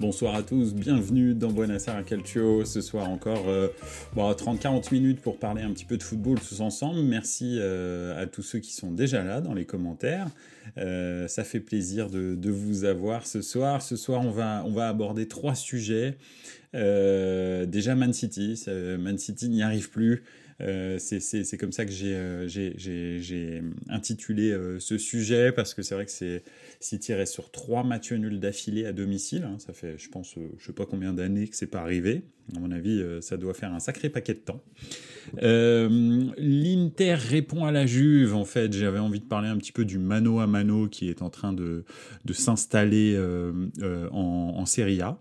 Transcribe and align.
Bonsoir 0.00 0.36
à 0.36 0.44
tous, 0.44 0.74
bienvenue 0.74 1.34
dans 1.34 1.50
Buonasera 1.50 2.04
Calcio. 2.04 2.64
Ce 2.64 2.80
soir 2.80 3.10
encore 3.10 3.48
euh, 3.48 3.66
bon, 4.14 4.30
30-40 4.30 4.92
minutes 4.92 5.20
pour 5.20 5.38
parler 5.38 5.62
un 5.62 5.72
petit 5.72 5.84
peu 5.84 5.96
de 5.96 6.04
football 6.04 6.38
tous 6.38 6.60
ensemble. 6.60 7.00
Merci 7.00 7.56
euh, 7.58 8.22
à 8.22 8.26
tous 8.26 8.44
ceux 8.44 8.60
qui 8.60 8.72
sont 8.72 8.92
déjà 8.92 9.24
là 9.24 9.40
dans 9.40 9.54
les 9.54 9.64
commentaires. 9.64 10.28
Euh, 10.76 11.26
ça 11.26 11.42
fait 11.42 11.58
plaisir 11.58 12.10
de, 12.10 12.38
vous 12.48 12.84
avoir 12.84 13.26
ce 13.26 13.42
soir. 13.42 13.82
Ce 13.82 13.96
soir, 13.96 14.22
on 14.24 14.30
va, 14.30 14.88
aborder 14.88 15.26
trois 15.26 15.56
sujets. 15.56 16.16
Euh, 16.76 17.66
déjà 17.66 17.96
Man 17.96 18.12
City, 18.12 18.62
Man 18.68 19.18
City 19.18 19.48
n'y 19.48 19.64
arrive 19.64 19.90
plus. 19.90 20.22
Euh, 20.60 20.98
c'est 20.98 21.56
comme 21.56 21.70
ça 21.70 21.84
que 21.84 21.92
j'ai 21.92 22.14
euh, 22.16 23.60
intitulé 23.88 24.50
euh, 24.50 24.80
ce 24.80 24.98
sujet 24.98 25.52
parce 25.52 25.72
que 25.72 25.82
c'est 25.82 25.94
vrai 25.94 26.04
que 26.04 26.10
c'est 26.10 26.42
City 26.80 27.14
reste 27.14 27.32
sur 27.32 27.52
trois 27.52 27.84
matchs 27.84 28.12
nuls 28.12 28.40
d'affilée 28.40 28.84
à 28.84 28.92
domicile. 28.92 29.44
Hein, 29.44 29.56
ça 29.58 29.72
fait, 29.72 29.94
je 29.98 30.08
pense, 30.08 30.34
je 30.58 30.66
sais 30.66 30.72
pas 30.72 30.84
combien 30.86 31.12
d'années 31.12 31.46
que 31.46 31.54
c'est 31.54 31.68
pas 31.68 31.80
arrivé. 31.80 32.24
À 32.56 32.60
mon 32.60 32.72
avis, 32.72 33.04
ça 33.20 33.36
doit 33.36 33.52
faire 33.52 33.74
un 33.74 33.78
sacré 33.78 34.08
paquet 34.08 34.32
de 34.32 34.38
temps. 34.38 34.62
L'Inter 35.42 37.14
répond 37.14 37.66
à 37.66 37.72
la 37.72 37.84
Juve. 37.84 38.34
En 38.34 38.46
fait, 38.46 38.72
j'avais 38.72 39.00
envie 39.00 39.20
de 39.20 39.26
parler 39.26 39.48
un 39.48 39.58
petit 39.58 39.72
peu 39.72 39.84
du 39.84 39.98
mano 39.98 40.40
à 40.40 40.46
mano 40.46 40.88
qui 40.88 41.10
est 41.10 41.20
en 41.20 41.28
train 41.28 41.52
de, 41.52 41.84
s'installer 42.32 43.20
en, 44.10 44.64
Serie 44.64 45.02
A. 45.02 45.20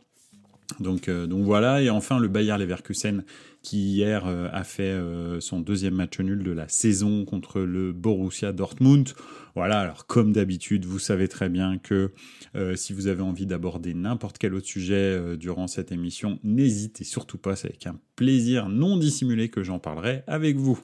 Donc, 0.79 1.09
donc 1.09 1.43
voilà, 1.43 1.81
et 1.81 1.89
enfin 1.89 2.17
le 2.17 2.29
Bayer 2.29 2.57
Leverkusen 2.57 3.23
qui 3.67 3.79
hier 3.79 4.25
euh, 4.27 4.47
a 4.53 4.63
fait 4.63 4.83
euh, 4.83 5.41
son 5.41 5.59
deuxième 5.59 5.95
match 5.95 6.21
nul 6.21 6.41
de 6.41 6.51
la 6.51 6.69
saison 6.69 7.25
contre 7.25 7.59
le 7.59 7.91
Borussia 7.91 8.53
Dortmund. 8.53 9.09
Voilà, 9.55 9.79
alors 9.79 10.05
comme 10.05 10.31
d'habitude, 10.31 10.85
vous 10.85 10.99
savez 10.99 11.27
très 11.27 11.49
bien 11.49 11.79
que 11.79 12.11
euh, 12.55 12.75
si 12.75 12.93
vous 12.93 13.07
avez 13.07 13.23
envie 13.23 13.47
d'aborder 13.47 13.95
n'importe 13.95 14.37
quel 14.37 14.53
autre 14.53 14.67
sujet 14.67 15.35
durant 15.35 15.65
cette 15.65 15.91
émission, 15.91 16.39
n'hésitez 16.43 17.03
surtout 17.03 17.39
pas, 17.39 17.55
c'est 17.55 17.69
avec 17.69 17.87
un 17.87 17.99
plaisir 18.15 18.69
non 18.69 18.97
dissimulé 18.97 19.49
que 19.49 19.63
j'en 19.63 19.79
parlerai 19.79 20.23
avec 20.27 20.57
vous. 20.57 20.79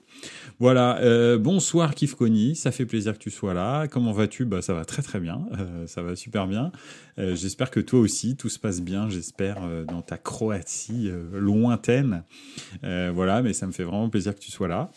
Voilà, 0.60 1.00
euh, 1.02 1.38
bonsoir 1.38 1.94
Kif 1.94 2.16
ça 2.56 2.72
fait 2.72 2.88
plaisir 2.88 3.14
que 3.14 3.20
tu 3.20 3.30
sois 3.30 3.54
là. 3.54 3.88
Comment 3.88 4.12
vas-tu? 4.12 4.46
Bah 4.46 4.64
ça 4.64 4.74
va 4.74 4.86
très 4.86 5.04
très 5.04 5.20
bien, 5.20 5.46
ça 5.86 6.02
va 6.02 6.16
super 6.16 6.48
bien. 6.48 6.72
J'espère 7.18 7.70
que 7.70 7.80
toi 7.80 8.00
aussi 8.00 8.36
tout 8.36 8.50
se 8.50 8.58
passe 8.58 8.82
bien, 8.82 9.08
j'espère 9.08 9.86
dans 9.86 10.02
ta 10.02 10.18
Croatie 10.18 11.12
lointaine. 11.32 12.24
Voilà, 12.82 13.42
mais 13.42 13.54
ça 13.54 13.68
me 13.68 13.72
fait 13.72 13.84
vraiment 13.84 14.10
plaisir 14.10 14.34
que 14.34 14.40
tu 14.40 14.52
sois 14.52 14.68
là. 14.68 14.92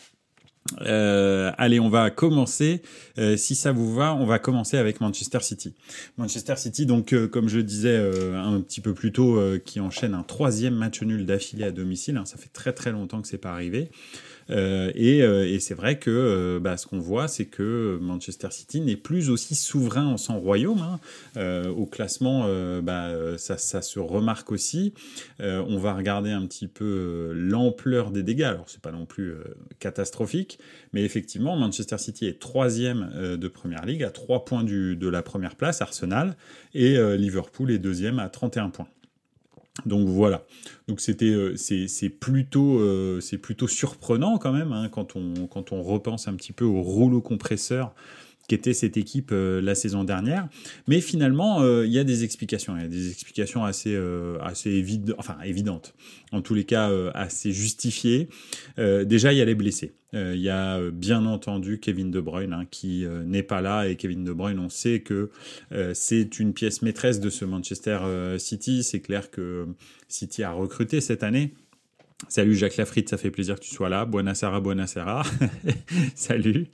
Euh, 0.82 1.52
allez, 1.58 1.80
on 1.80 1.88
va 1.88 2.10
commencer. 2.10 2.83
Euh, 3.18 3.36
si 3.36 3.55
ça 3.55 3.72
vous 3.72 3.94
va, 3.94 4.14
on 4.14 4.27
va 4.27 4.38
commencer 4.38 4.77
avec 4.77 5.00
Manchester 5.00 5.41
City. 5.41 5.74
Manchester 6.16 6.56
City, 6.56 6.86
donc 6.86 7.12
euh, 7.12 7.28
comme 7.28 7.48
je 7.48 7.60
disais 7.60 7.96
euh, 7.96 8.36
un 8.38 8.60
petit 8.60 8.80
peu 8.80 8.94
plus 8.94 9.12
tôt, 9.12 9.38
euh, 9.38 9.58
qui 9.58 9.80
enchaîne 9.80 10.14
un 10.14 10.22
troisième 10.22 10.74
match 10.74 11.02
nul 11.02 11.27
d'affilée 11.27 11.64
à 11.64 11.70
domicile. 11.70 12.16
Hein, 12.16 12.24
ça 12.24 12.36
fait 12.36 12.50
très 12.52 12.72
très 12.72 12.92
longtemps 12.92 13.22
que 13.22 13.28
c'est 13.28 13.38
pas 13.38 13.52
arrivé. 13.52 13.90
Euh, 14.50 14.92
et, 14.94 15.22
euh, 15.22 15.48
et 15.48 15.58
c'est 15.61 15.75
vrai 15.75 15.98
que 15.98 16.11
euh, 16.11 16.61
bah, 16.61 16.77
ce 16.77 16.86
qu'on 16.86 16.98
voit, 16.98 17.28
c'est 17.28 17.47
que 17.47 17.98
Manchester 18.00 18.48
City 18.50 18.80
n'est 18.80 18.97
plus 18.97 19.30
aussi 19.30 19.55
souverain 19.55 20.06
en 20.06 20.16
son 20.16 20.39
royaume. 20.39 20.80
Hein. 21.36 21.69
au 21.77 21.86
classement, 21.86 22.48
bah, 22.83 23.11
ça, 23.39 23.58
ça, 23.58 23.83
se 23.83 23.98
remarque 23.98 24.52
aussi. 24.52 24.94
on 25.41 25.78
va 25.78 25.94
regarder 25.94 26.30
un 26.30 26.44
petit 26.47 26.69
peu 26.69 27.33
l'ampleur 27.34 28.11
des 28.11 28.22
dégâts. 28.22 28.42
Alors, 28.42 28.64
c'est 28.69 28.80
pas 28.80 28.92
non 28.92 29.06
plus 29.06 29.34
catastrophique, 29.78 30.58
mais 30.92 31.02
effectivement, 31.02 31.57
Manchester 31.57 31.98
City 31.98 32.27
est 32.27 32.40
troisième 32.40 33.36
de 33.39 33.48
première 33.48 33.84
ligue 33.84 34.02
à 34.02 34.11
trois 34.11 34.45
points 34.45 34.64
du, 34.64 34.96
de 34.96 35.08
la 35.08 35.23
première 35.23 35.57
place, 35.57 35.83
Arsenal, 35.83 36.36
et 36.74 36.96
Liverpool 37.17 37.70
est 37.70 37.78
deuxième 37.78 38.18
à 38.18 38.28
31 38.28 38.70
points. 38.70 38.89
Donc 39.85 40.09
voilà. 40.09 40.42
Donc 40.89 41.01
c'était 41.01 41.27
euh, 41.27 41.55
c'est 41.57 42.09
plutôt 42.09 42.79
euh, 42.79 43.20
c'est 43.20 43.39
plutôt 43.39 43.69
surprenant 43.69 44.39
quand 44.39 44.53
même 44.53 44.73
hein, 44.73 44.89
quand 44.89 45.17
on 45.17 45.47
quand 45.47 45.73
on 45.73 45.83
repense 45.83 46.29
un 46.29 46.35
petit 46.35 46.53
peu 46.53 46.64
au 46.64 46.81
rouleau 46.81 47.20
compresseur 47.20 47.95
qu'était 48.46 48.74
cette 48.74 48.96
équipe 48.96 49.30
euh, 49.33 49.61
la 49.61 49.74
saison 49.74 50.05
dernière. 50.05 50.48
Mais 50.86 51.01
finalement, 51.01 51.62
euh, 51.62 51.86
il 51.86 51.92
y 51.92 51.98
a 51.98 52.05
des 52.05 52.24
explications. 52.24 52.77
Il 52.77 52.83
y 52.83 52.84
a 52.84 52.89
des 52.89 53.11
explications 53.11 53.64
assez, 53.64 53.95
euh, 53.95 54.39
assez 54.40 54.84
enfin 55.18 55.36
évidentes, 55.45 55.95
en 56.33 56.40
tous 56.42 56.55
les 56.55 56.64
cas 56.64 56.90
assez 57.14 57.52
justifiées. 57.52 58.29
déjà, 58.79 59.33
il 59.33 59.39
y 59.39 59.40
a 59.40 59.45
les 59.45 59.55
blessés. 59.55 59.92
Il 60.12 60.40
y 60.40 60.48
a 60.48 60.80
bien 60.90 61.27
entendu 61.27 61.79
Kevin 61.79 62.11
De 62.11 62.20
Bruyne 62.20 62.52
hein, 62.52 62.64
qui 62.70 63.05
n'est 63.27 63.42
pas 63.42 63.61
là 63.61 63.86
et 63.86 63.96
Kevin 63.96 64.24
De 64.24 64.33
Bruyne, 64.33 64.58
on 64.58 64.68
sait 64.68 65.01
que 65.01 65.30
c'est 65.92 66.39
une 66.39 66.55
pièce 66.55 66.83
maîtresse 66.83 67.20
de 67.20 67.30
ce 67.30 67.45
Manchester 67.45 67.98
City. 68.39 68.83
C'est 68.83 69.01
clair 69.01 69.30
que 69.30 69.67
City 70.08 70.42
a 70.42 70.52
recruté 70.52 71.01
cette 71.01 71.23
année. 71.23 71.52
Salut 72.28 72.56
Jacques 72.56 72.78
Lafritte, 72.78 73.10
ça 73.10 73.18
fait 73.18 73.30
plaisir 73.30 73.56
que 73.56 73.60
tu 73.60 73.74
sois 73.74 73.90
là. 73.90 74.06
Buonasera, 74.06 74.60
buonasera. 74.60 75.22
Salut. 76.14 76.66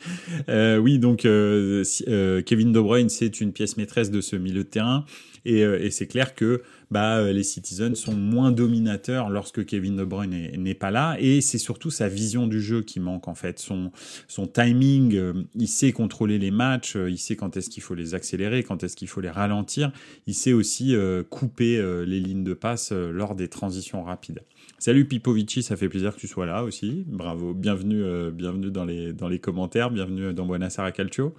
Euh, 0.49 0.79
oui, 0.79 1.01
donc 1.01 1.25
euh, 1.25 1.83
euh, 2.07 2.43
Kevin 2.43 2.71
De 2.71 2.79
Bruyne, 2.79 3.09
c'est 3.09 3.41
une 3.41 3.53
pièce 3.53 3.77
maîtresse 3.77 4.13
de 4.13 4.21
ce 4.21 4.37
milieu 4.37 4.63
de 4.63 4.69
terrain. 4.69 5.05
Et, 5.45 5.91
c'est 5.91 6.07
clair 6.07 6.37
que 6.37 6.63
bah, 6.93 7.33
les 7.33 7.43
Citizens 7.43 7.97
sont 7.97 8.15
moins 8.15 8.53
dominateurs 8.53 9.29
lorsque 9.29 9.65
Kevin 9.67 9.97
De 9.97 10.05
Bruyne 10.05 10.53
n'est 10.57 10.75
pas 10.75 10.93
là. 10.93 11.17
Et 11.19 11.41
c'est 11.41 11.59
surtout 11.59 11.91
sa 11.91 12.09
vision 12.09 12.47
du 12.47 12.61
jeu 12.61 12.83
qui 12.83 13.01
manque 13.01 13.27
en 13.27 13.35
fait. 13.35 13.59
Son, 13.59 13.91
son 14.29 14.47
timing, 14.47 15.21
il 15.57 15.67
sait 15.67 15.91
contrôler 15.91 16.39
les 16.39 16.53
matchs, 16.53 16.95
il 16.95 17.19
sait 17.19 17.35
quand 17.35 17.57
est-ce 17.57 17.71
qu'il 17.71 17.83
faut 17.83 17.97
les 17.97 18.15
accélérer, 18.15 18.63
quand 18.63 18.85
est-ce 18.85 18.95
qu'il 18.95 19.09
faut 19.09 19.21
les 19.21 19.31
ralentir. 19.31 19.91
Il 20.29 20.35
sait 20.35 20.53
aussi 20.53 20.95
couper 21.29 21.83
les 22.07 22.21
lignes 22.21 22.45
de 22.45 22.55
passe 22.55 22.93
lors 22.93 23.35
des 23.35 23.49
transitions 23.49 24.05
rapides. 24.05 24.43
Salut 24.85 25.05
Pipovici, 25.05 25.63
ça 25.63 25.77
fait 25.77 25.89
plaisir 25.89 26.13
que 26.13 26.19
tu 26.19 26.27
sois 26.27 26.45
là 26.45 26.65
aussi. 26.65 27.05
Bravo, 27.07 27.55
bienvenue, 27.55 28.03
euh, 28.03 28.33
bienvenue 28.33 28.73
dans 28.73 28.85
les, 28.85 29.13
dans 29.13 29.29
les 29.29 29.39
commentaires, 29.39 29.93
bienvenue 29.93 30.35
dans 30.35 30.45
Buonasera 30.45 30.91
Calcio. 30.91 31.37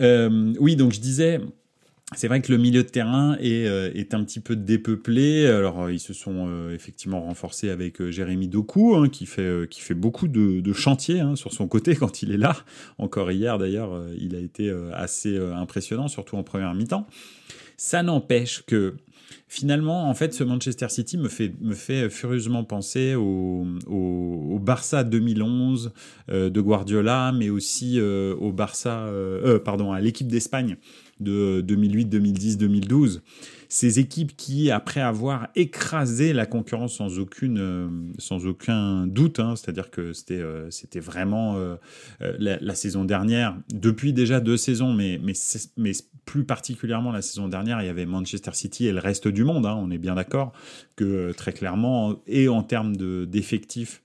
Euh, 0.00 0.52
oui, 0.58 0.74
donc 0.74 0.90
je 0.92 0.98
disais, 0.98 1.38
c'est 2.16 2.26
vrai 2.26 2.42
que 2.42 2.50
le 2.50 2.58
milieu 2.58 2.82
de 2.82 2.88
terrain 2.88 3.36
est, 3.38 3.68
euh, 3.68 3.92
est 3.94 4.12
un 4.12 4.24
petit 4.24 4.40
peu 4.40 4.56
dépeuplé. 4.56 5.46
Alors 5.46 5.88
ils 5.88 6.00
se 6.00 6.12
sont 6.12 6.68
effectivement 6.72 7.22
renforcés 7.22 7.70
avec 7.70 8.04
Jérémy 8.10 8.48
Doku, 8.48 8.96
hein, 8.96 9.08
qui 9.08 9.26
fait 9.26 9.68
qui 9.70 9.80
fait 9.80 9.94
beaucoup 9.94 10.26
de, 10.26 10.60
de 10.60 10.72
chantiers 10.72 11.20
hein, 11.20 11.36
sur 11.36 11.52
son 11.52 11.68
côté 11.68 11.94
quand 11.94 12.22
il 12.22 12.32
est 12.32 12.38
là. 12.38 12.56
Encore 12.98 13.30
hier 13.30 13.56
d'ailleurs, 13.56 14.04
il 14.18 14.34
a 14.34 14.40
été 14.40 14.68
assez 14.92 15.38
impressionnant, 15.38 16.08
surtout 16.08 16.34
en 16.34 16.42
première 16.42 16.74
mi-temps. 16.74 17.06
Ça 17.84 18.04
n'empêche 18.04 18.62
que 18.64 18.94
finalement, 19.48 20.08
en 20.08 20.14
fait, 20.14 20.32
ce 20.34 20.44
Manchester 20.44 20.88
City 20.88 21.18
me 21.18 21.28
fait, 21.28 21.52
me 21.60 21.74
fait 21.74 22.08
furieusement 22.10 22.62
penser 22.62 23.16
au, 23.16 23.66
au, 23.88 24.50
au 24.52 24.58
Barça 24.60 25.02
2011 25.02 25.92
euh, 26.30 26.48
de 26.48 26.60
Guardiola, 26.60 27.32
mais 27.32 27.50
aussi 27.50 27.98
euh, 27.98 28.36
au 28.36 28.52
Barça, 28.52 29.06
euh, 29.06 29.58
pardon, 29.58 29.90
à 29.90 30.00
l'équipe 30.00 30.28
d'Espagne 30.28 30.76
de 31.22 31.60
2008, 31.60 32.06
2010, 32.06 32.58
2012. 32.58 33.22
Ces 33.68 33.98
équipes 33.98 34.36
qui, 34.36 34.70
après 34.70 35.00
avoir 35.00 35.48
écrasé 35.54 36.34
la 36.34 36.44
concurrence 36.44 36.94
sans 36.94 37.18
aucune, 37.18 38.12
sans 38.18 38.46
aucun 38.46 39.06
doute, 39.06 39.40
hein, 39.40 39.54
c'est-à-dire 39.56 39.90
que 39.90 40.12
c'était, 40.12 40.42
c'était 40.68 41.00
vraiment 41.00 41.56
la, 42.20 42.58
la, 42.60 42.74
saison 42.74 43.06
dernière, 43.06 43.56
depuis 43.72 44.12
déjà 44.12 44.40
deux 44.40 44.58
saisons, 44.58 44.92
mais, 44.92 45.18
mais, 45.22 45.32
mais 45.78 45.92
plus 46.24 46.44
particulièrement 46.44 47.12
la 47.12 47.22
saison 47.22 47.48
dernière, 47.48 47.80
il 47.82 47.86
y 47.86 47.90
avait 47.90 48.06
Manchester 48.06 48.52
City 48.54 48.86
et 48.86 48.92
le 48.92 49.00
reste 49.00 49.28
du 49.28 49.44
monde. 49.44 49.66
Hein, 49.66 49.78
on 49.78 49.90
est 49.90 49.98
bien 49.98 50.14
d'accord 50.14 50.52
que 50.96 51.32
très 51.32 51.52
clairement, 51.52 52.16
et 52.26 52.48
en 52.48 52.62
termes 52.62 52.96
d'effectifs, 53.26 54.02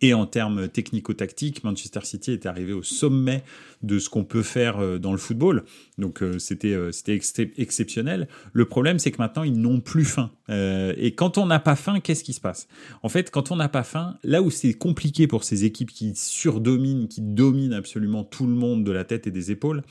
et 0.00 0.14
en 0.14 0.26
termes 0.26 0.68
technico-tactiques, 0.68 1.64
Manchester 1.64 2.00
City 2.02 2.32
est 2.32 2.46
arrivé 2.46 2.72
au 2.72 2.82
sommet 2.82 3.42
de 3.82 3.98
ce 3.98 4.08
qu'on 4.08 4.24
peut 4.24 4.42
faire 4.42 4.78
euh, 4.78 4.98
dans 4.98 5.12
le 5.12 5.18
football. 5.18 5.64
Donc 5.98 6.22
euh, 6.22 6.38
c'était 6.38 6.74
euh, 6.74 6.90
c'était 6.92 7.20
exceptionnel. 7.56 8.28
Le 8.52 8.64
problème, 8.64 8.98
c'est 8.98 9.10
que 9.10 9.18
maintenant, 9.18 9.44
ils 9.44 9.58
n'ont 9.58 9.80
plus 9.80 10.04
faim. 10.04 10.30
et 10.48 11.14
quand 11.14 11.38
on 11.38 11.46
n'a 11.46 11.58
pas 11.58 11.76
faim, 11.76 12.00
qu'est-ce 12.00 12.24
qui 12.24 12.32
se 12.32 12.40
passe? 12.40 12.68
En 13.02 13.08
fait, 13.08 13.30
quand 13.30 13.50
on 13.50 13.56
n'a 13.56 13.68
pas 13.68 13.82
faim, 13.84 14.18
là 14.24 14.42
où 14.42 14.50
c'est 14.50 14.74
compliqué 14.74 15.26
pour 15.26 15.44
ces 15.44 15.64
équipes 15.64 15.90
qui 15.90 16.14
surdominent, 16.14 17.08
qui 17.08 17.20
dominent 17.20 17.74
absolument 17.74 18.24
tout 18.24 18.46
le 18.46 18.54
monde 18.54 18.84
de 18.84 18.92
la 18.92 19.04
tête 19.04 19.26
et 19.26 19.30
des 19.30 19.50
épaules, 19.50 19.82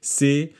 c'est 0.00 0.52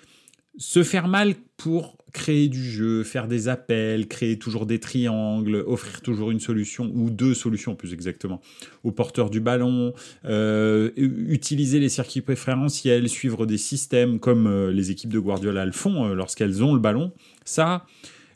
se 0.59 0.83
faire 0.83 1.09
mal 1.09 1.35
pour 1.57 1.97
créer 2.13 2.49
du 2.49 2.63
jeu, 2.63 3.05
faire 3.05 3.29
des 3.29 3.49
appels, 3.49 4.09
créer 4.09 4.39
toujours 4.39 4.67
des 4.67 4.79
triangles, 4.81 5.65
offrir 5.67 6.01
toujours 6.01 6.31
une 6.31 6.41
solution 6.41 6.91
ou 6.95 7.11
deux 7.11 7.35
solutions 7.35 7.75
plus 7.75 7.93
exactement 7.93 8.41
au 8.85 8.93
porteur 8.93 9.31
du 9.31 9.41
ballon, 9.41 9.93
euh, 10.25 10.91
utiliser 10.97 11.81
les 11.81 11.89
circuits 11.89 12.21
préférentiels, 12.21 13.09
suivre 13.09 13.47
des 13.47 13.59
systèmes 13.59 14.19
comme 14.19 14.47
euh, 14.47 14.71
les 14.71 14.91
équipes 14.91 15.13
de 15.13 15.19
Guardiola 15.19 15.65
le 15.65 15.73
font 15.73 16.07
euh, 16.07 16.15
lorsqu'elles 16.15 16.63
ont 16.63 16.75
le 16.75 16.81
ballon. 16.81 17.13
Ça, 17.45 17.87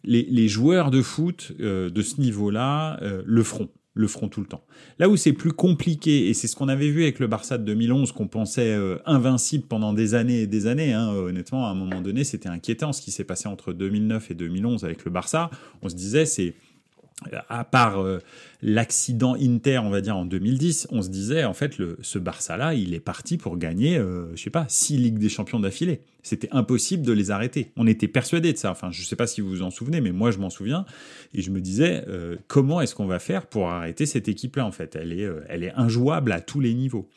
les, 0.04 0.48
joueurs 0.48 0.90
de 0.90 1.00
foot 1.00 1.52
de 1.58 2.02
ce 2.02 2.20
niveau-là 2.20 3.00
le 3.24 3.42
feront 3.42 3.70
le 3.94 4.08
feront 4.08 4.28
tout 4.28 4.40
le 4.40 4.46
temps. 4.46 4.64
Là 4.98 5.08
où 5.08 5.16
c'est 5.16 5.32
plus 5.32 5.52
compliqué, 5.52 6.28
et 6.28 6.34
c'est 6.34 6.48
ce 6.48 6.56
qu'on 6.56 6.68
avait 6.68 6.90
vu 6.90 7.04
avec 7.04 7.20
le 7.20 7.26
Barça 7.28 7.58
de 7.58 7.64
2011, 7.64 8.12
qu'on 8.12 8.26
pensait 8.26 8.76
invincible 9.06 9.64
pendant 9.68 9.92
des 9.92 10.14
années 10.14 10.42
et 10.42 10.46
des 10.46 10.66
années, 10.66 10.92
hein, 10.92 11.08
honnêtement, 11.10 11.66
à 11.66 11.70
un 11.70 11.74
moment 11.74 12.00
donné, 12.00 12.24
c'était 12.24 12.48
inquiétant 12.48 12.92
ce 12.92 13.00
qui 13.00 13.12
s'est 13.12 13.24
passé 13.24 13.48
entre 13.48 13.72
2009 13.72 14.32
et 14.32 14.34
2011 14.34 14.84
avec 14.84 15.04
le 15.04 15.12
Barça. 15.12 15.50
On 15.82 15.88
se 15.88 15.94
disait, 15.94 16.26
c'est 16.26 16.54
à 17.48 17.64
part 17.64 18.02
euh, 18.02 18.20
l'accident 18.62 19.34
Inter, 19.34 19.78
on 19.78 19.90
va 19.90 20.00
dire 20.00 20.16
en 20.16 20.24
2010, 20.24 20.88
on 20.90 21.02
se 21.02 21.08
disait 21.08 21.44
en 21.44 21.54
fait 21.54 21.78
le, 21.78 21.98
ce 22.02 22.18
Barça-là, 22.18 22.74
il 22.74 22.94
est 22.94 23.00
parti 23.00 23.36
pour 23.36 23.56
gagner, 23.56 23.98
euh, 23.98 24.34
je 24.34 24.42
sais 24.42 24.50
pas, 24.50 24.66
six 24.68 24.96
Ligues 24.96 25.18
des 25.18 25.28
Champions 25.28 25.60
d'affilée. 25.60 26.00
C'était 26.22 26.48
impossible 26.52 27.04
de 27.04 27.12
les 27.12 27.30
arrêter. 27.30 27.72
On 27.76 27.86
était 27.86 28.08
persuadé 28.08 28.52
de 28.52 28.58
ça. 28.58 28.70
Enfin, 28.70 28.90
je 28.90 29.02
sais 29.02 29.16
pas 29.16 29.26
si 29.26 29.42
vous 29.42 29.48
vous 29.50 29.62
en 29.62 29.70
souvenez, 29.70 30.00
mais 30.00 30.12
moi 30.12 30.30
je 30.30 30.38
m'en 30.38 30.50
souviens 30.50 30.86
et 31.34 31.42
je 31.42 31.50
me 31.50 31.60
disais 31.60 32.04
euh, 32.08 32.36
comment 32.48 32.80
est-ce 32.80 32.94
qu'on 32.94 33.06
va 33.06 33.18
faire 33.18 33.46
pour 33.46 33.68
arrêter 33.68 34.06
cette 34.06 34.28
équipe-là 34.28 34.64
en 34.64 34.72
fait? 34.72 34.96
Elle 34.96 35.12
est, 35.12 35.28
elle 35.48 35.64
est 35.64 35.72
injouable 35.74 36.32
à 36.32 36.40
tous 36.40 36.60
les 36.60 36.74
niveaux. 36.74 37.08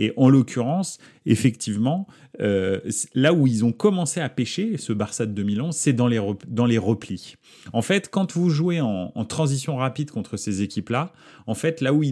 Et 0.00 0.12
en 0.16 0.28
l'occurrence, 0.28 0.98
effectivement, 1.26 2.06
euh, 2.40 2.78
là 3.14 3.32
où 3.32 3.48
ils 3.48 3.64
ont 3.64 3.72
commencé 3.72 4.20
à 4.20 4.28
pêcher, 4.28 4.76
ce 4.78 4.92
Barça 4.92 5.26
de 5.26 5.32
2011, 5.32 5.74
c'est 5.74 5.92
dans 5.92 6.06
les, 6.06 6.20
dans 6.46 6.66
les 6.66 6.78
replis. 6.78 7.34
En 7.72 7.82
fait, 7.82 8.08
quand 8.08 8.32
vous 8.32 8.48
jouez 8.48 8.80
en, 8.80 9.10
transition 9.24 9.76
rapide 9.76 10.12
contre 10.12 10.36
ces 10.36 10.62
équipes-là, 10.62 11.12
en 11.48 11.54
fait, 11.54 11.80
là 11.80 11.92
où 11.92 12.02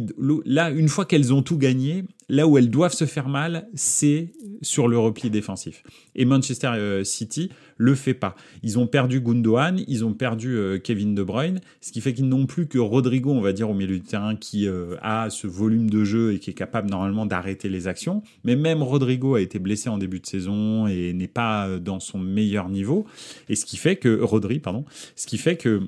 là, 0.44 0.70
une 0.70 0.88
fois 0.88 1.04
qu'elles 1.04 1.32
ont 1.32 1.42
tout 1.42 1.58
gagné, 1.58 2.04
là 2.28 2.46
où 2.46 2.58
elles 2.58 2.70
doivent 2.70 2.94
se 2.94 3.04
faire 3.04 3.28
mal, 3.28 3.68
c'est 3.74 4.32
sur 4.62 4.88
le 4.88 4.98
repli 4.98 5.30
défensif. 5.30 5.82
Et 6.14 6.24
Manchester 6.24 6.68
euh, 6.68 7.04
City 7.04 7.50
le 7.76 7.94
fait 7.94 8.14
pas. 8.14 8.34
Ils 8.62 8.78
ont 8.78 8.86
perdu 8.86 9.20
Gundogan, 9.20 9.82
ils 9.86 10.04
ont 10.04 10.14
perdu 10.14 10.56
euh, 10.56 10.78
Kevin 10.78 11.14
De 11.14 11.22
Bruyne, 11.22 11.60
ce 11.80 11.92
qui 11.92 12.00
fait 12.00 12.14
qu'ils 12.14 12.28
n'ont 12.28 12.46
plus 12.46 12.66
que 12.66 12.78
Rodrigo, 12.78 13.30
on 13.30 13.40
va 13.40 13.52
dire, 13.52 13.70
au 13.70 13.74
milieu 13.74 13.98
du 13.98 14.02
terrain, 14.02 14.34
qui 14.34 14.66
a 15.02 15.30
ce 15.30 15.46
volume 15.46 15.90
de 15.90 16.04
jeu 16.04 16.32
et 16.32 16.38
qui 16.38 16.50
est 16.50 16.54
capable 16.54 16.90
normalement 16.90 17.26
d'arrêter 17.26 17.68
les 17.68 17.86
actions. 17.86 18.22
Mais 18.44 18.56
même 18.56 18.82
Rodrigo 18.82 19.34
a 19.34 19.40
été 19.40 19.58
blessé 19.58 19.88
en 19.88 19.98
début 19.98 20.20
de 20.20 20.26
saison 20.26 20.86
et 20.86 21.12
n'est 21.12 21.28
pas 21.28 21.78
dans 21.78 22.00
son 22.00 22.18
meilleur 22.18 22.68
niveau. 22.68 23.06
Et 23.48 23.54
ce 23.54 23.64
qui 23.64 23.76
fait 23.76 23.96
que 23.96 24.20
Rodri, 24.20 24.58
pardon, 24.58 24.84
ce 25.14 25.26
qui 25.26 25.38
fait 25.38 25.56
que 25.56 25.82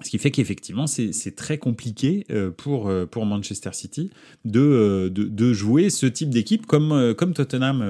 ce 0.00 0.10
qui 0.10 0.18
fait 0.18 0.30
qu'effectivement, 0.30 0.86
c'est 0.86 1.34
très 1.34 1.58
compliqué 1.58 2.24
euh, 2.30 2.52
pour, 2.52 2.88
euh, 2.88 3.04
pour 3.04 3.26
Manchester 3.26 3.70
City 3.72 4.10
euh, 4.46 5.10
de, 5.10 5.24
de, 5.24 5.52
jouer 5.52 5.90
ce 5.90 6.06
type 6.06 6.30
d'équipe 6.30 6.66
comme, 6.66 7.14
comme 7.16 7.34
Tottenham 7.34 7.82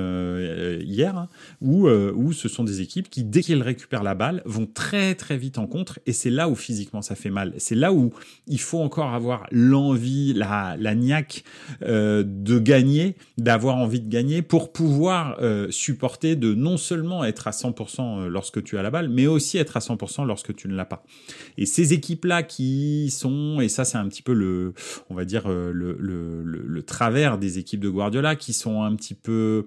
hier, 0.81 1.27
où, 1.61 1.89
où 1.89 2.33
ce 2.33 2.49
sont 2.49 2.65
des 2.65 2.81
équipes 2.81 3.11
qui, 3.11 3.25
dès 3.25 3.43
qu'ils 3.43 3.63
récupèrent 3.63 4.03
la 4.03 4.15
balle, 4.15 4.43
vont 4.47 4.67
très 4.67 5.15
très 5.17 5.37
vite 5.37 5.59
en 5.59 5.67
contre. 5.67 5.99
Et 6.07 6.13
c'est 6.13 6.31
là 6.31 6.49
où 6.49 6.55
physiquement 6.55 7.03
ça 7.03 7.15
fait 7.15 7.31
mal. 7.31 7.53
C'est 7.59 7.75
là 7.75 7.93
où 7.93 8.13
il 8.47 8.61
faut 8.61 8.81
encore 8.81 9.13
avoir 9.13 9.47
l'envie, 9.51 10.33
la, 10.33 10.77
la 10.79 10.95
niaque 10.95 11.45
de 11.83 12.59
gagner, 12.59 13.17
d'avoir 13.37 13.77
envie 13.77 14.01
de 14.01 14.09
gagner 14.09 14.41
pour 14.41 14.73
pouvoir 14.73 15.39
supporter 15.71 16.37
de 16.37 16.55
non 16.55 16.79
seulement 16.79 17.25
être 17.25 17.49
à 17.49 17.51
100% 17.51 18.29
lorsque 18.29 18.63
tu 18.63 18.79
as 18.79 18.83
la 18.83 18.91
balle, 18.91 19.11
mais 19.11 19.27
aussi 19.27 19.59
être 19.59 19.77
à 19.77 19.81
100% 19.81 20.27
lorsque 20.27 20.55
tu 20.55 20.69
ne 20.69 20.75
l'as 20.75 20.87
pas. 20.87 21.05
Et 21.59 21.67
ces 21.67 21.98
équipes-là 21.99 22.43
qui 22.43 23.11
sont, 23.11 23.61
et 23.61 23.69
ça 23.69 23.85
c'est 23.85 23.99
un 23.99 24.09
petit 24.09 24.23
peu 24.23 24.33
le, 24.33 24.73
on 25.11 25.15
va 25.15 25.25
dire, 25.25 25.45
euh, 25.47 25.71
le, 25.73 25.97
le, 25.99 26.83
travers 26.83 27.39
des 27.39 27.59
équipes 27.59 27.81
de 27.81 27.91
Guardiola, 27.91 28.37
qui 28.37 28.53
sont 28.53 28.83
un 28.83 28.95
petit 28.97 29.15
peu... 29.15 29.67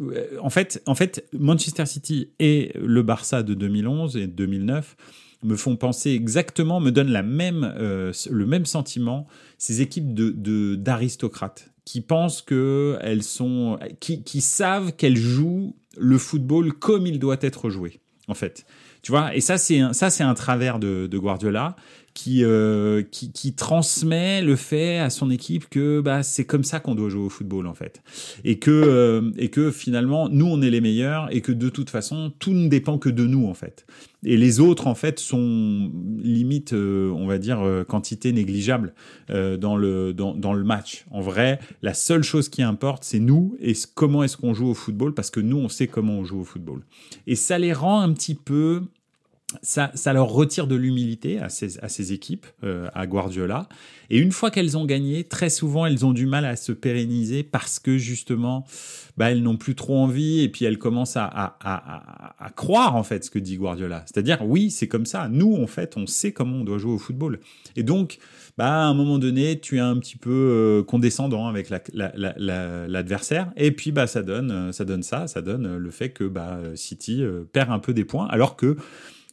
Euh, 0.00 0.38
en, 0.40 0.50
fait, 0.50 0.82
en 0.86 0.94
fait, 0.94 1.24
Manchester 1.32 1.86
City 1.86 2.30
et 2.40 2.72
le 2.74 3.02
Barça 3.02 3.42
de 3.42 3.54
2011 3.54 4.16
et 4.16 4.26
2009 4.26 4.96
me 5.44 5.56
font 5.56 5.76
penser 5.76 6.10
exactement, 6.10 6.80
me 6.80 6.90
donnent 6.90 7.12
la 7.12 7.22
même, 7.22 7.72
euh, 7.78 8.12
le 8.30 8.46
même 8.46 8.66
sentiment, 8.66 9.26
ces 9.58 9.80
équipes 9.80 10.14
de 10.14 10.74
d'aristocrates 10.76 11.70
qui 11.84 12.00
pensent 12.00 12.42
que 12.42 12.96
elles 13.00 13.24
sont, 13.24 13.78
qui 14.00 14.40
savent 14.40 14.92
qu'elles 14.92 15.16
jouent 15.16 15.74
le 15.96 16.18
football 16.18 16.72
comme 16.72 17.06
il 17.06 17.18
doit 17.18 17.38
être 17.40 17.70
joué, 17.70 18.00
en 18.28 18.34
fait. 18.34 18.64
Tu 19.02 19.10
vois, 19.10 19.34
et 19.34 19.40
ça 19.40 19.58
c'est 19.58 19.80
un, 19.80 19.92
ça 19.92 20.10
c'est 20.10 20.22
un 20.22 20.34
travers 20.34 20.78
de, 20.78 21.08
de 21.08 21.18
Guardiola 21.18 21.74
qui, 22.14 22.44
euh, 22.44 23.02
qui, 23.02 23.32
qui 23.32 23.54
transmet 23.54 24.42
le 24.42 24.56
fait 24.56 24.98
à 24.98 25.10
son 25.10 25.30
équipe 25.30 25.68
que 25.68 26.00
bah 26.00 26.22
c'est 26.22 26.44
comme 26.44 26.64
ça 26.64 26.80
qu'on 26.80 26.94
doit 26.94 27.08
jouer 27.08 27.24
au 27.24 27.28
football 27.28 27.66
en 27.66 27.74
fait, 27.74 28.02
et 28.44 28.58
que 28.58 28.70
euh, 28.70 29.30
et 29.38 29.48
que 29.48 29.70
finalement 29.70 30.28
nous 30.28 30.46
on 30.46 30.60
est 30.60 30.70
les 30.70 30.80
meilleurs 30.80 31.28
et 31.34 31.40
que 31.40 31.52
de 31.52 31.68
toute 31.68 31.90
façon 31.90 32.32
tout 32.38 32.52
ne 32.52 32.68
dépend 32.68 32.98
que 32.98 33.08
de 33.08 33.26
nous 33.26 33.46
en 33.46 33.54
fait. 33.54 33.86
Et 34.24 34.36
les 34.36 34.60
autres 34.60 34.86
en 34.86 34.94
fait 34.94 35.18
sont 35.18 35.90
limite 36.18 36.74
euh, 36.74 37.10
on 37.10 37.26
va 37.26 37.38
dire 37.38 37.60
euh, 37.60 37.82
quantité 37.84 38.32
négligeable 38.32 38.94
dans 39.28 39.76
le 39.76 40.12
dans, 40.12 40.34
dans 40.34 40.52
le 40.52 40.62
match. 40.62 41.06
En 41.10 41.22
vrai, 41.22 41.58
la 41.80 41.94
seule 41.94 42.22
chose 42.22 42.50
qui 42.50 42.62
importe 42.62 43.04
c'est 43.04 43.18
nous 43.18 43.56
et 43.60 43.72
comment 43.94 44.22
est-ce 44.22 44.36
qu'on 44.36 44.52
joue 44.52 44.68
au 44.68 44.74
football 44.74 45.14
parce 45.14 45.30
que 45.30 45.40
nous 45.40 45.56
on 45.56 45.68
sait 45.68 45.86
comment 45.86 46.18
on 46.18 46.24
joue 46.24 46.40
au 46.40 46.44
football. 46.44 46.84
Et 47.26 47.34
ça 47.34 47.58
les 47.58 47.72
rend 47.72 48.00
un 48.00 48.12
petit 48.12 48.34
peu 48.34 48.82
ça, 49.62 49.90
ça, 49.94 50.12
leur 50.12 50.28
retire 50.28 50.66
de 50.66 50.74
l'humilité 50.74 51.38
à 51.38 51.48
ces, 51.48 51.78
à 51.80 51.88
ces 51.88 52.12
équipes, 52.12 52.46
euh, 52.64 52.88
à 52.94 53.06
Guardiola. 53.06 53.68
Et 54.10 54.18
une 54.18 54.32
fois 54.32 54.50
qu'elles 54.50 54.76
ont 54.76 54.84
gagné, 54.84 55.24
très 55.24 55.50
souvent, 55.50 55.86
elles 55.86 56.04
ont 56.04 56.12
du 56.12 56.26
mal 56.26 56.44
à 56.44 56.56
se 56.56 56.72
pérenniser 56.72 57.42
parce 57.42 57.78
que 57.78 57.96
justement, 57.96 58.66
bah, 59.16 59.30
elles 59.30 59.42
n'ont 59.42 59.56
plus 59.56 59.74
trop 59.74 59.96
envie 59.96 60.40
et 60.40 60.48
puis 60.48 60.64
elles 60.64 60.78
commencent 60.78 61.16
à, 61.16 61.24
à, 61.24 61.56
à, 61.60 62.44
à 62.44 62.50
croire 62.50 62.96
en 62.96 63.02
fait 63.02 63.24
ce 63.24 63.30
que 63.30 63.38
dit 63.38 63.56
Guardiola. 63.56 64.04
C'est-à-dire, 64.06 64.38
oui, 64.42 64.70
c'est 64.70 64.88
comme 64.88 65.06
ça. 65.06 65.28
Nous, 65.28 65.56
en 65.56 65.66
fait, 65.66 65.96
on 65.96 66.06
sait 66.06 66.32
comment 66.32 66.58
on 66.58 66.64
doit 66.64 66.78
jouer 66.78 66.92
au 66.92 66.98
football. 66.98 67.40
Et 67.76 67.82
donc, 67.82 68.18
bah, 68.58 68.82
à 68.82 68.84
un 68.84 68.94
moment 68.94 69.18
donné, 69.18 69.58
tu 69.60 69.76
es 69.78 69.80
un 69.80 69.96
petit 69.98 70.16
peu 70.16 70.30
euh, 70.30 70.82
condescendant 70.82 71.46
avec 71.48 71.70
l'adversaire. 71.70 73.46
La, 73.46 73.52
la, 73.54 73.66
et 73.66 73.72
puis, 73.72 73.92
bah, 73.92 74.06
ça 74.06 74.22
donne, 74.22 74.50
euh, 74.50 74.72
ça 74.72 74.84
donne 74.84 75.02
ça, 75.02 75.26
ça 75.26 75.40
donne 75.40 75.76
le 75.76 75.90
fait 75.90 76.10
que 76.10 76.24
bah, 76.24 76.58
City 76.74 77.22
perd 77.52 77.70
un 77.70 77.78
peu 77.78 77.94
des 77.94 78.04
points 78.04 78.26
alors 78.28 78.56
que 78.56 78.76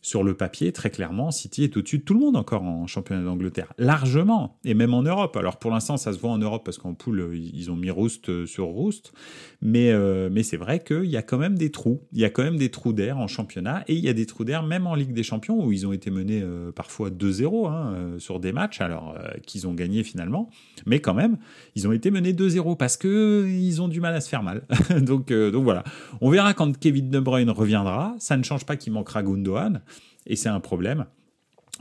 sur 0.01 0.23
le 0.23 0.33
papier, 0.33 0.71
très 0.71 0.89
clairement, 0.89 1.31
City 1.31 1.63
est 1.63 1.75
au-dessus 1.75 1.99
de 1.99 2.03
tout 2.03 2.13
le 2.13 2.21
monde 2.21 2.37
encore 2.37 2.63
en 2.63 2.87
championnat 2.87 3.23
d'Angleterre, 3.23 3.73
largement, 3.77 4.57
et 4.63 4.73
même 4.73 4.93
en 4.93 5.01
Europe. 5.01 5.35
Alors 5.35 5.57
pour 5.57 5.71
l'instant, 5.71 5.97
ça 5.97 6.13
se 6.13 6.19
voit 6.19 6.31
en 6.31 6.37
Europe 6.37 6.63
parce 6.63 6.77
qu'en 6.77 6.93
poule, 6.93 7.31
ils 7.35 7.69
ont 7.69 7.75
mis 7.75 7.89
Roost 7.89 8.29
euh, 8.29 8.45
sur 8.45 8.65
Roost, 8.65 9.13
mais, 9.61 9.91
euh, 9.91 10.29
mais 10.31 10.43
c'est 10.43 10.57
vrai 10.57 10.79
qu'il 10.79 11.05
y 11.05 11.17
a 11.17 11.21
quand 11.21 11.37
même 11.37 11.57
des 11.57 11.71
trous. 11.71 12.01
Il 12.13 12.19
y 12.19 12.25
a 12.25 12.29
quand 12.29 12.43
même 12.43 12.57
des 12.57 12.69
trous 12.69 12.93
d'air 12.93 13.17
en 13.17 13.27
championnat, 13.27 13.83
et 13.87 13.95
il 13.95 14.03
y 14.03 14.09
a 14.09 14.13
des 14.13 14.25
trous 14.25 14.45
d'air 14.45 14.63
même 14.63 14.87
en 14.87 14.95
Ligue 14.95 15.13
des 15.13 15.23
Champions, 15.23 15.63
où 15.63 15.71
ils 15.71 15.85
ont 15.85 15.93
été 15.93 16.11
menés 16.11 16.41
euh, 16.43 16.71
parfois 16.71 17.09
2-0 17.09 17.69
hein, 17.69 18.15
sur 18.19 18.39
des 18.39 18.51
matchs, 18.51 18.81
alors 18.81 19.17
qu'ils 19.45 19.67
ont 19.67 19.73
gagné 19.73 20.03
finalement, 20.03 20.49
mais 20.85 20.99
quand 20.99 21.13
même, 21.13 21.37
ils 21.75 21.87
ont 21.87 21.91
été 21.91 22.11
menés 22.11 22.33
2-0 22.33 22.77
parce 22.77 22.97
qu'ils 22.97 23.81
ont 23.81 23.87
du 23.87 24.01
mal 24.01 24.15
à 24.15 24.21
se 24.21 24.29
faire 24.29 24.43
mal. 24.43 24.63
donc, 25.01 25.31
donc 25.31 25.63
voilà. 25.63 25.83
On 26.21 26.29
verra 26.29 26.53
quand 26.53 26.77
Kevin 26.77 27.09
De 27.09 27.19
Bruyne 27.19 27.49
reviendra. 27.49 28.15
Ça 28.19 28.37
ne 28.37 28.43
change 28.43 28.65
pas 28.65 28.75
qu'il 28.75 28.93
manquera 28.93 29.23
Gundogan 29.23 29.81
et 30.25 30.35
c'est 30.35 30.49
un 30.49 30.59
problème. 30.59 31.05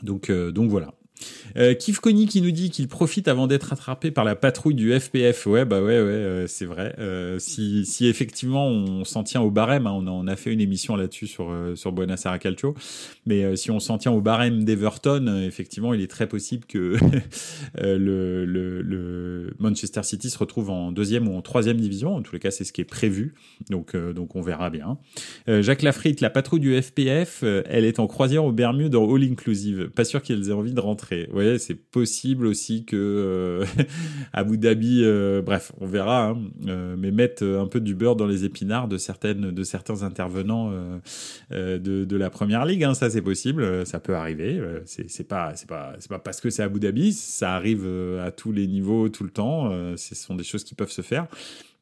Donc, 0.02 0.30
euh, 0.30 0.50
donc 0.50 0.70
voilà. 0.70 0.94
Euh, 1.56 1.75
Kif 1.75 2.00
qui 2.00 2.42
nous 2.42 2.50
dit 2.50 2.70
qu'il 2.70 2.88
profite 2.88 3.28
avant 3.28 3.46
d'être 3.46 3.72
attrapé 3.72 4.10
par 4.10 4.25
la 4.25 4.37
patrouille 4.37 4.75
du 4.75 4.98
FPF. 4.98 5.46
Ouais, 5.46 5.64
bah 5.64 5.80
ouais, 5.80 5.87
ouais, 5.87 5.94
euh, 5.94 6.46
c'est 6.46 6.64
vrai. 6.64 6.94
Euh, 6.98 7.38
si, 7.38 7.84
si 7.87 8.06
effectivement 8.06 8.66
on 8.66 9.04
s'en 9.04 9.22
tient 9.25 9.40
au 9.40 9.50
barème, 9.50 9.87
hein, 9.87 9.92
on, 9.92 10.26
a, 10.26 10.32
a, 10.32 10.37
fait 10.37 10.52
une 10.52 10.60
émission 10.60 10.96
là-dessus 10.96 11.26
sur 11.26 11.50
euh, 11.50 11.75
sur 11.75 11.94
Aires 11.98 12.38
Calcio, 12.38 12.75
mais 13.26 13.44
euh, 13.44 13.56
si 13.56 13.70
on 13.70 13.80
s'en 13.80 13.98
tient 13.98 14.12
au 14.12 14.20
barème 14.20 14.64
d'Everton, 14.64 15.42
effectivement, 15.46 15.94
il 15.94 16.00
est 16.00 16.10
très 16.10 16.28
possible 16.28 16.64
que 16.66 16.96
le, 17.78 18.44
le, 18.44 18.82
le, 18.82 19.54
Manchester 19.58 20.02
City 20.02 20.30
se 20.30 20.38
retrouve 20.38 20.70
en 20.70 20.92
deuxième 20.92 21.28
ou 21.28 21.37
en 21.37 21.42
troisième 21.42 21.78
division. 21.78 22.14
En 22.14 22.22
tous 22.22 22.34
les 22.34 22.40
cas, 22.40 22.50
c'est 22.50 22.64
ce 22.64 22.72
qui 22.72 22.80
est 22.80 22.84
prévu. 22.84 23.34
Donc 23.70 23.96
donc 23.96 24.37
on 24.37 24.42
verra 24.42 24.70
bien. 24.70 24.98
Jacques 25.46 25.82
Lafritte, 25.82 26.20
la 26.20 26.30
patrouille 26.30 26.60
du 26.60 26.80
FPF, 26.80 27.42
elle 27.42 27.84
est 27.84 27.98
en 27.98 28.06
croisière 28.06 28.44
au 28.44 28.52
Bermude 28.52 28.94
en 28.94 29.14
all 29.14 29.25
inclusive. 29.25 29.90
Pas 29.94 30.04
sûr 30.04 30.22
qu'ils 30.22 30.48
aient 30.48 30.52
envie 30.52 30.72
de 30.72 30.80
rentrer 30.80 31.07
vous 31.10 31.32
voyez, 31.32 31.58
c'est 31.58 31.74
possible 31.74 32.46
aussi 32.46 32.84
que 32.84 32.96
euh, 32.96 33.84
Abu 34.32 34.58
Dhabi, 34.58 35.02
euh, 35.04 35.42
bref, 35.42 35.72
on 35.80 35.86
verra, 35.86 36.28
hein, 36.28 36.42
euh, 36.66 36.96
mais 36.98 37.10
mettre 37.10 37.44
un 37.44 37.66
peu 37.66 37.80
du 37.80 37.94
beurre 37.94 38.16
dans 38.16 38.26
les 38.26 38.44
épinards 38.44 38.88
de 38.88 38.98
certaines, 38.98 39.50
de 39.50 39.62
certains 39.62 40.02
intervenants 40.02 40.72
de, 41.50 42.16
la 42.16 42.30
première 42.30 42.64
ligue. 42.64 42.84
Hein, 42.84 42.94
ça, 42.94 43.10
c'est 43.10 43.22
possible, 43.22 43.86
ça 43.86 44.00
peut 44.00 44.14
arriver. 44.14 44.60
c'est 44.86 45.28
pas, 45.28 45.54
pas, 45.66 45.94
pas 46.08 46.18
parce 46.18 46.40
que 46.40 46.50
c'est 46.50 46.62
Abu 46.62 46.80
Dhabi, 46.80 47.12
ça 47.12 47.54
arrive 47.54 47.86
à 48.20 48.30
tous 48.30 48.52
les 48.52 48.66
niveaux, 48.66 49.08
tout 49.08 49.24
le 49.24 49.30
temps. 49.30 49.70
ce 49.96 50.14
sont 50.14 50.34
des 50.34 50.44
choses 50.44 50.64
qui 50.64 50.74
peuvent 50.74 50.90
se 50.90 51.02
faire. 51.02 51.26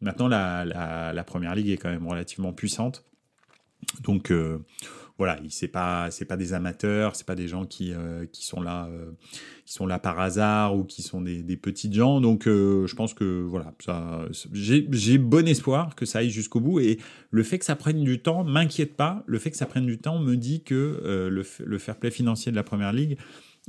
Maintenant, 0.00 0.28
la, 0.28 0.64
la 1.12 1.24
première 1.24 1.54
ligue 1.54 1.70
est 1.70 1.78
quand 1.78 1.90
même 1.90 2.06
relativement 2.06 2.52
puissante, 2.52 3.04
donc 4.04 4.32
voilà, 5.18 5.38
c'est 5.48 5.68
pas 5.68 6.10
c'est 6.10 6.24
pas 6.24 6.36
des 6.36 6.52
amateurs, 6.52 7.16
c'est 7.16 7.26
pas 7.26 7.34
des 7.34 7.48
gens 7.48 7.64
qui 7.64 7.92
qui 8.32 8.44
sont 8.44 8.60
là 8.60 8.88
qui 9.64 9.72
sont 9.72 9.86
là 9.86 9.98
par 9.98 10.20
hasard 10.20 10.76
ou 10.76 10.84
qui 10.84 11.02
sont 11.02 11.22
des, 11.22 11.42
des 11.42 11.56
petits 11.56 11.92
gens. 11.92 12.20
Donc 12.20 12.44
je 12.44 12.94
pense 12.94 13.14
que 13.14 13.42
voilà, 13.42 13.74
j'ai 14.52 15.18
bon 15.18 15.48
espoir 15.48 15.94
que 15.94 16.04
ça 16.04 16.18
aille 16.18 16.30
jusqu'au 16.30 16.60
bout 16.60 16.80
et 16.80 16.98
le 17.30 17.42
fait 17.42 17.58
que 17.58 17.64
ça 17.64 17.76
prenne 17.76 18.04
du 18.04 18.20
temps 18.20 18.44
m'inquiète 18.44 18.94
pas. 18.94 19.24
Le 19.26 19.38
fait 19.38 19.50
que 19.50 19.56
ça 19.56 19.66
prenne 19.66 19.86
du 19.86 19.98
temps 19.98 20.18
me 20.18 20.36
dit 20.36 20.62
que 20.62 21.28
le, 21.30 21.78
fair 21.78 21.96
play 21.96 22.10
financier 22.10 22.52
de 22.52 22.56
la 22.56 22.64
première 22.64 22.92
ligue 22.92 23.16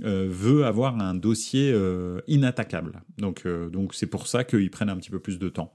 euh, 0.04 0.28
veut 0.30 0.64
avoir 0.64 1.00
un 1.00 1.16
dossier 1.16 1.72
euh, 1.74 2.22
inattaquable. 2.28 3.02
Donc 3.18 3.48
euh, 3.48 3.68
donc 3.70 3.96
c'est 3.96 4.06
pour 4.06 4.28
ça 4.28 4.44
qu'ils 4.44 4.70
prennent 4.70 4.92
un 4.92 4.98
petit 4.98 5.10
peu 5.10 5.20
plus 5.20 5.40
de 5.40 5.50
temps 5.50 5.74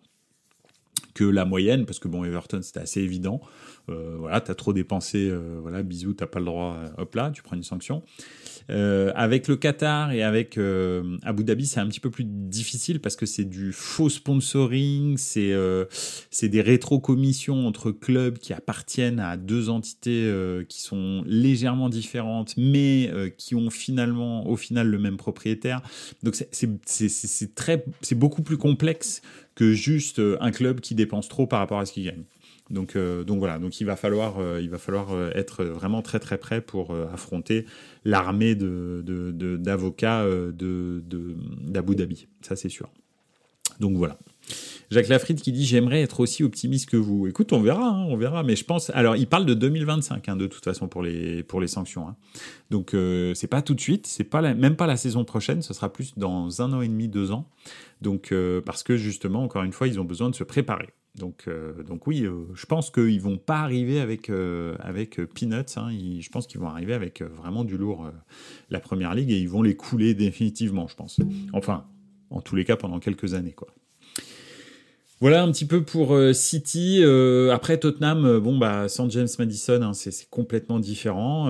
que 1.14 1.25
la 1.25 1.45
moyenne, 1.45 1.87
parce 1.87 1.99
que 1.99 2.09
bon, 2.09 2.25
Everton, 2.25 2.61
c'était 2.62 2.81
assez 2.81 3.00
évident. 3.00 3.40
Euh, 3.88 4.16
voilà, 4.19 4.40
t'as 4.40 4.54
trop 4.54 4.73
dépensé, 4.73 5.28
euh, 5.28 5.59
voilà, 5.61 5.83
bisous, 5.83 6.14
t'as 6.14 6.26
pas 6.26 6.38
le 6.38 6.45
droit, 6.45 6.76
hop 6.99 7.14
là, 7.14 7.31
tu 7.33 7.42
prends 7.42 7.57
une 7.57 7.64
sanction. 7.64 8.02
Euh, 8.71 9.11
avec 9.16 9.49
le 9.49 9.57
Qatar 9.57 10.12
et 10.12 10.23
avec 10.23 10.57
euh, 10.57 11.16
Abu 11.25 11.42
Dhabi, 11.42 11.66
c'est 11.66 11.81
un 11.81 11.88
petit 11.88 12.00
peu 12.00 12.11
plus 12.11 12.25
difficile 12.25 13.00
parce 13.00 13.16
que 13.16 13.26
c'est 13.26 13.45
du 13.45 13.73
faux 13.73 14.09
sponsoring, 14.09 15.16
c'est 15.16 15.52
euh, 15.52 15.85
c'est 16.31 16.49
des 16.49 16.61
rétrocommissions 16.61 17.66
entre 17.66 17.90
clubs 17.90 18.38
qui 18.38 18.52
appartiennent 18.52 19.19
à 19.19 19.37
deux 19.37 19.69
entités 19.69 20.25
euh, 20.26 20.64
qui 20.64 20.81
sont 20.81 21.25
légèrement 21.26 21.88
différentes, 21.88 22.54
mais 22.57 23.11
qui 23.37 23.54
ont 23.54 23.71
finalement, 23.71 24.47
au 24.49 24.57
final, 24.57 24.88
le 24.88 24.99
même 24.99 25.16
propriétaire. 25.16 25.83
Donc 26.23 26.37
c'est 26.45 27.54
très, 27.54 27.85
c'est 28.00 28.14
beaucoup 28.14 28.42
plus 28.42 28.59
complexe 28.59 29.23
que 29.54 29.73
juste 29.73 30.21
un 30.40 30.50
club 30.50 30.80
qui 30.80 30.94
dépense 30.94 31.28
trop 31.28 31.47
par 31.47 31.59
rapport 31.59 31.78
à 31.78 31.87
ce 31.87 31.92
qu'il 31.92 32.04
gagne. 32.04 32.25
Donc, 32.73 32.97
euh, 32.97 33.23
donc 33.23 33.38
voilà, 33.38 33.59
donc 33.59 33.80
il 33.80 33.85
va 33.85 33.97
falloir, 33.97 34.38
euh, 34.38 34.61
il 34.61 34.71
va 34.71 34.78
falloir 34.78 35.12
euh, 35.12 35.30
être 35.35 35.62
vraiment 35.64 36.00
très 36.00 36.18
très 36.18 36.38
prêt 36.38 36.62
pour 36.62 36.97
affronter 37.12 37.66
l'armée 38.04 38.54
d'avocats 38.54 40.25
de, 40.25 41.02
d'Abu 41.61 41.94
Dhabi, 41.94 42.26
ça 42.40 42.56
c'est 42.56 42.71
sûr. 42.71 42.88
Donc 43.78 43.97
voilà. 43.97 44.18
Jacques 44.90 45.09
Lafritte 45.09 45.40
qui 45.42 45.52
dit 45.52 45.64
j'aimerais 45.64 46.02
être 46.02 46.21
aussi 46.21 46.44
optimiste 46.44 46.88
que 46.88 46.97
vous. 46.97 47.26
Écoute, 47.26 47.52
on 47.52 47.61
verra, 47.61 47.88
hein, 47.88 48.04
on 48.09 48.16
verra. 48.16 48.42
Mais 48.42 48.56
je 48.56 48.64
pense. 48.64 48.90
Alors, 48.90 49.16
il 49.16 49.26
parle 49.26 49.47
de 49.47 49.54
2025 49.54 50.28
hein, 50.28 50.37
de 50.37 50.47
toute 50.47 50.64
façon 50.64 50.88
pour 50.88 51.02
les 51.02 51.42
pour 51.42 51.61
les 51.61 51.68
sanctions. 51.68 52.09
Hein. 52.09 52.16
Donc 52.71 52.94
euh, 52.94 53.35
c'est 53.35 53.47
pas 53.47 53.62
tout 53.62 53.75
de 53.75 53.80
suite, 53.80 54.06
c'est 54.06 54.25
pas 54.25 54.42
même 54.54 54.76
pas 54.76 54.87
la 54.87 54.97
saison 54.97 55.25
prochaine. 55.25 55.62
Ce 55.62 55.75
sera 55.75 55.92
plus 55.92 56.14
dans 56.16 56.62
un 56.62 56.73
an 56.73 56.80
et 56.80 56.88
demi, 56.88 57.09
deux 57.09 57.30
ans. 57.32 57.49
Donc 58.00 58.35
parce 58.64 58.82
que 58.82 58.97
justement, 58.97 59.42
encore 59.42 59.62
une 59.62 59.73
fois, 59.73 59.87
ils 59.87 60.00
ont 60.00 60.04
besoin 60.04 60.28
de 60.28 60.35
se 60.35 60.44
préparer. 60.44 60.88
Donc, 61.14 61.44
euh, 61.47 61.82
donc 61.82 62.06
oui, 62.06 62.25
euh, 62.25 62.47
je 62.54 62.64
pense 62.64 62.90
qu'ils 62.90 63.21
vont 63.21 63.37
pas 63.37 63.61
arriver 63.61 64.00
avec, 64.00 64.30
euh, 64.30 64.76
avec 64.80 65.21
Peanuts. 65.35 65.76
Hein. 65.76 65.90
je 65.90 66.28
pense 66.30 66.47
qu'ils 66.47 66.61
vont 66.61 66.68
arriver 66.68 66.94
avec 66.94 67.23
vraiment 67.23 67.64
du 67.64 67.76
lourd 67.76 68.11
la 68.71 68.80
première 68.80 69.14
ligue 69.14 69.30
et 69.30 69.38
ils 69.38 69.49
vont 69.49 69.62
les 69.62 69.76
couler 69.76 70.14
définitivement, 70.14 70.87
je 70.87 70.97
pense. 70.97 71.21
Enfin, 71.52 71.87
en 72.30 72.40
tous 72.40 72.56
les 72.56 72.64
cas, 72.64 72.76
pendant 72.76 72.99
quelques 72.99 73.35
années, 73.35 73.52
quoi. 73.52 73.68
Voilà 75.22 75.44
un 75.44 75.52
petit 75.52 75.66
peu 75.66 75.84
pour 75.84 76.18
City. 76.32 77.00
après 77.52 77.78
Tottenham, 77.78 78.40
bon 78.40 78.58
bah 78.58 78.88
sans 78.88 79.08
James 79.08 79.28
Madison, 79.38 79.80
hein, 79.80 79.92
c'est 79.94 80.28
complètement 80.28 80.80
différent 80.80 81.46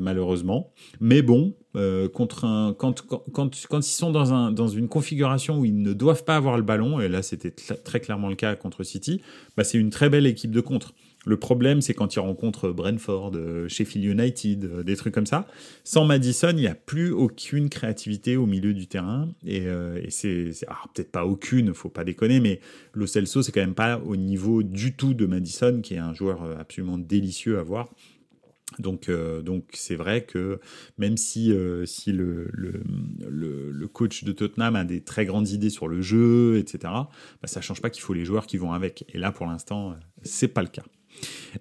malheureusement. 0.00 0.72
Mais 1.00 1.22
bon, 1.22 1.54
euh, 1.76 2.08
contre 2.08 2.46
un, 2.46 2.74
quand, 2.76 3.02
quand, 3.06 3.22
quand, 3.32 3.50
quand, 3.68 3.86
ils 3.86 3.92
sont 3.92 4.10
dans, 4.10 4.34
un, 4.34 4.50
dans 4.50 4.66
une 4.66 4.88
configuration 4.88 5.60
où 5.60 5.64
ils 5.64 5.80
ne 5.80 5.92
doivent 5.92 6.24
pas 6.24 6.34
avoir 6.34 6.56
le 6.56 6.64
ballon, 6.64 7.00
et 7.00 7.06
là 7.06 7.22
c'était 7.22 7.52
très 7.52 8.00
clairement 8.00 8.28
le 8.28 8.34
cas 8.34 8.56
contre 8.56 8.82
City, 8.82 9.22
bah 9.56 9.62
c'est 9.62 9.78
une 9.78 9.90
très 9.90 10.08
belle 10.08 10.26
équipe 10.26 10.50
de 10.50 10.60
contre. 10.60 10.94
Le 11.26 11.36
problème, 11.36 11.82
c'est 11.82 11.92
quand 11.92 12.14
ils 12.14 12.20
rencontrent 12.20 12.70
Brentford, 12.70 13.32
euh, 13.34 13.68
Sheffield 13.68 14.06
United, 14.06 14.64
euh, 14.64 14.82
des 14.82 14.96
trucs 14.96 15.12
comme 15.12 15.26
ça. 15.26 15.46
Sans 15.84 16.06
Madison, 16.06 16.50
il 16.50 16.56
n'y 16.56 16.66
a 16.66 16.74
plus 16.74 17.10
aucune 17.10 17.68
créativité 17.68 18.36
au 18.36 18.46
milieu 18.46 18.72
du 18.72 18.86
terrain. 18.86 19.28
Et, 19.46 19.64
et 19.64 20.10
c'est, 20.10 20.50
peut-être 20.94 21.12
pas 21.12 21.26
aucune, 21.26 21.74
faut 21.74 21.88
pas 21.88 22.04
déconner, 22.04 22.40
mais 22.40 22.60
Lo 22.94 23.06
Celso, 23.06 23.42
c'est 23.42 23.52
quand 23.52 23.60
même 23.60 23.74
pas 23.74 23.98
au 23.98 24.16
niveau 24.16 24.62
du 24.62 24.94
tout 24.94 25.14
de 25.14 25.26
Madison, 25.26 25.80
qui 25.82 25.94
est 25.94 25.98
un 25.98 26.14
joueur 26.14 26.42
absolument 26.58 26.98
délicieux 26.98 27.58
à 27.58 27.62
voir. 27.62 27.90
Donc, 28.78 29.08
euh, 29.08 29.42
donc 29.42 29.64
c'est 29.72 29.96
vrai 29.96 30.24
que 30.24 30.60
même 30.96 31.16
si, 31.16 31.52
euh, 31.52 31.84
si 31.86 32.12
le, 32.12 32.48
le, 32.52 32.82
le, 33.18 33.88
coach 33.88 34.22
de 34.22 34.32
Tottenham 34.32 34.76
a 34.76 34.84
des 34.84 35.02
très 35.02 35.26
grandes 35.26 35.48
idées 35.48 35.70
sur 35.70 35.88
le 35.88 36.00
jeu, 36.00 36.56
etc., 36.58 36.78
bah, 36.84 37.08
ça 37.44 37.60
change 37.60 37.80
pas 37.80 37.90
qu'il 37.90 38.02
faut 38.02 38.14
les 38.14 38.24
joueurs 38.24 38.46
qui 38.46 38.58
vont 38.58 38.72
avec. 38.72 39.04
Et 39.12 39.18
là, 39.18 39.32
pour 39.32 39.46
l'instant, 39.46 39.96
c'est 40.22 40.48
pas 40.48 40.62
le 40.62 40.68
cas. 40.68 40.84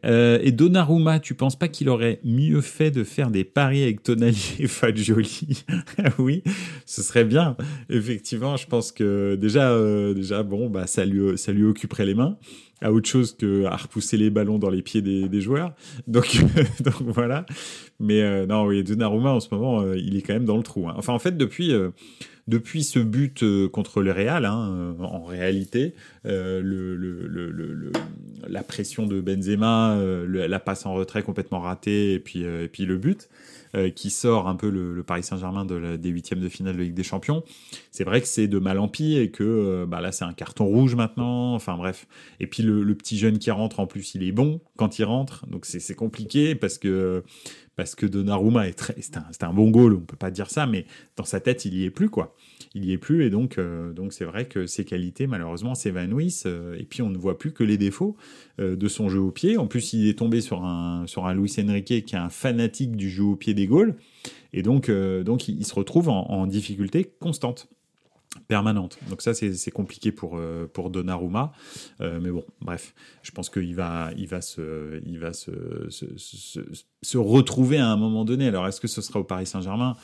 Euh, 0.06 0.40
et 0.42 0.52
Donnarumma, 0.52 1.20
tu 1.20 1.34
penses 1.34 1.58
pas 1.58 1.68
qu'il 1.68 1.90
aurait 1.90 2.20
mieux 2.24 2.62
fait 2.62 2.92
de 2.92 3.04
faire 3.04 3.32
des 3.32 3.44
paris 3.44 3.84
avec 3.84 4.04
Tonali 4.04 4.56
et 4.60 4.68
Fagioli 4.68 5.64
Oui, 6.20 6.44
ce 6.86 7.02
serait 7.02 7.26
bien. 7.26 7.56
Effectivement, 7.90 8.58
je 8.58 8.68
pense 8.68 8.92
que 8.92 9.36
déjà, 9.36 9.72
euh, 9.72 10.14
déjà 10.14 10.44
bon, 10.44 10.70
bah 10.70 10.88
ça 10.88 11.06
lui, 11.06 11.38
ça 11.38 11.52
lui 11.52 11.64
occuperait 11.64 12.06
les 12.06 12.16
mains 12.16 12.38
à 12.82 12.94
autre 12.94 13.10
chose 13.10 13.36
que 13.36 13.66
à 13.66 13.76
repousser 13.76 14.16
les 14.16 14.30
ballons 14.30 14.58
dans 14.58 14.70
les 14.70 14.82
pieds 14.82 15.02
des, 15.02 15.42
joueurs. 15.42 15.74
Donc, 16.08 16.40
voilà. 17.02 17.46
Mais 18.00 18.22
euh, 18.22 18.46
non, 18.46 18.66
oui, 18.66 18.84
Donnarumma 18.84 19.32
en 19.32 19.42
ce 19.42 19.50
moment, 19.52 19.94
il 19.94 20.16
est 20.16 20.22
quand 20.22 20.34
même 20.34 20.46
dans 20.46 20.56
le 20.56 20.64
trou. 20.64 20.88
Hein. 20.88 20.94
Enfin, 20.96 21.12
en 21.12 21.20
fait, 21.20 21.36
depuis 21.36 21.74
depuis 22.50 22.84
ce 22.84 22.98
but 22.98 23.44
euh, 23.44 23.70
contre 23.70 24.02
le 24.02 24.12
Real, 24.12 24.46
hein, 24.46 24.72
euh, 24.72 25.04
en 25.04 25.24
réalité, 25.24 25.94
euh, 26.26 26.62
le, 26.62 26.96
le, 26.96 27.28
le, 27.28 27.92
la 28.48 28.64
pression 28.64 29.06
de 29.06 29.22
Benzema, 29.22 29.96
la 30.28 30.60
passe 30.60 30.86
en 30.86 30.94
retrait 30.94 31.22
complètement 31.22 31.60
ratée, 31.60 32.14
et 32.14 32.20
puis, 32.20 32.42
et 32.42 32.68
puis 32.68 32.86
le 32.86 32.98
but, 32.98 33.30
qui 33.96 34.10
sort 34.10 34.48
un 34.48 34.56
peu 34.56 34.70
le, 34.70 35.04
Paris 35.04 35.22
Saint-Germain 35.22 35.64
de 35.64 35.96
des 35.96 36.10
huitièmes 36.10 36.40
de 36.40 36.50
finale 36.50 36.76
de 36.76 36.82
Ligue 36.82 36.96
des 36.96 37.04
Champions. 37.04 37.44
C'est 37.92 38.04
vrai 38.04 38.20
que 38.20 38.28
c'est 38.28 38.48
de 38.48 38.58
mal 38.58 38.80
en 38.80 38.88
pis 38.88 39.18
et 39.18 39.30
que 39.30 39.86
bah 39.86 40.02
là 40.02 40.12
c'est 40.12 40.26
un 40.26 40.34
carton 40.34 40.66
rouge 40.66 40.96
maintenant. 40.96 41.54
Enfin 41.54 41.78
bref. 41.78 42.08
Et 42.40 42.48
puis 42.48 42.64
le, 42.64 42.96
petit 42.96 43.18
jeune 43.20 43.38
qui 43.38 43.52
rentre 43.52 43.80
en 43.80 43.86
plus 43.86 44.16
il 44.16 44.24
est 44.24 44.32
bon 44.32 44.60
quand 44.76 44.98
il 44.98 45.04
rentre, 45.04 45.46
donc 45.48 45.66
c'est 45.68 45.96
compliqué 45.96 46.56
parce 46.56 46.80
que 46.80 47.24
parce 47.80 47.96
que 47.96 48.06
Donnarumma 48.06 48.68
est 48.68 48.74
très, 48.74 48.94
c'est 49.00 49.44
un, 49.46 49.54
bon 49.54 49.70
goal, 49.70 49.94
on 49.94 50.02
peut 50.02 50.18
pas 50.18 50.32
dire 50.32 50.50
ça, 50.50 50.68
mais 50.68 50.86
dans 51.16 51.24
sa 51.24 51.40
tête 51.40 51.64
il 51.64 51.74
y 51.76 51.86
est 51.86 51.90
plus 51.90 52.10
quoi 52.10 52.36
il 52.76 52.84
y 52.84 52.92
est 52.92 52.98
plus 52.98 53.24
et 53.24 53.30
donc 53.30 53.58
euh, 53.58 53.94
donc 53.94 54.12
c'est 54.12 54.26
vrai 54.26 54.50
que 54.50 54.66
ses 54.66 54.84
qualités 54.84 55.28
malheureusement 55.28 55.76
s'évanouissent 55.76 56.44
euh, 56.46 56.76
et 56.78 56.84
puis 56.84 57.02
on 57.02 57.10
ne 57.10 57.18
voit 57.18 57.38
plus 57.38 57.54
que 57.54 57.64
les 57.64 57.78
défauts 57.78 58.18
euh, 58.60 58.76
de 58.76 58.88
son 58.90 59.08
jeu 59.08 59.22
au 59.22 59.32
pied. 59.32 59.56
En 59.56 59.66
plus, 59.66 59.94
il 59.94 60.10
est 60.10 60.20
tombé 60.20 60.42
sur 60.42 60.66
un 60.66 61.08
sur 61.08 61.26
un 61.26 61.34
Luis 61.34 61.56
Enrique 61.58 61.86
qui 62.06 62.16
est 62.16 62.20
un 62.20 62.30
fanatique 62.30 62.98
du 62.98 63.10
jeu 63.10 63.24
au 63.24 63.38
pied 63.38 63.54
des 63.54 63.66
Gaules 63.66 63.96
et 64.52 64.62
donc 64.62 64.92
donc 64.92 65.48
il, 65.48 65.66
se 65.66 65.74
retrouve 65.74 66.10
en 66.10 66.48
difficulté 66.48 67.14
constante 67.22 67.70
permanente. 68.48 69.00
Donc 69.10 69.22
ça, 69.22 69.34
c'est 69.34 69.72
compliqué 69.72 70.12
pour, 70.12 70.38
euh, 70.38 70.70
pour 70.72 70.90
Donnarumma. 70.92 71.52
Euh, 72.00 72.20
mais 72.22 72.30
bon, 72.30 72.46
bref, 72.62 72.94
je 73.24 73.32
pense 73.32 73.50
qu'il 73.50 73.76
va, 73.76 74.12
il 74.18 74.28
va, 74.28 74.42
se, 74.42 75.02
il 75.06 75.20
va 75.20 75.34
se, 75.34 75.52
se, 75.90 77.18
retrouver 77.18 77.78
à 77.78 77.88
un 77.88 77.98
moment 77.98 78.26
donné. 78.26 78.48
Alors, 78.48 78.68
est-ce 78.68 78.80
que 78.80 78.88
ce 78.88 79.02
sera 79.02 79.20
au 79.20 79.24
Paris 79.24 79.48
Saint-Germain? 79.48 79.96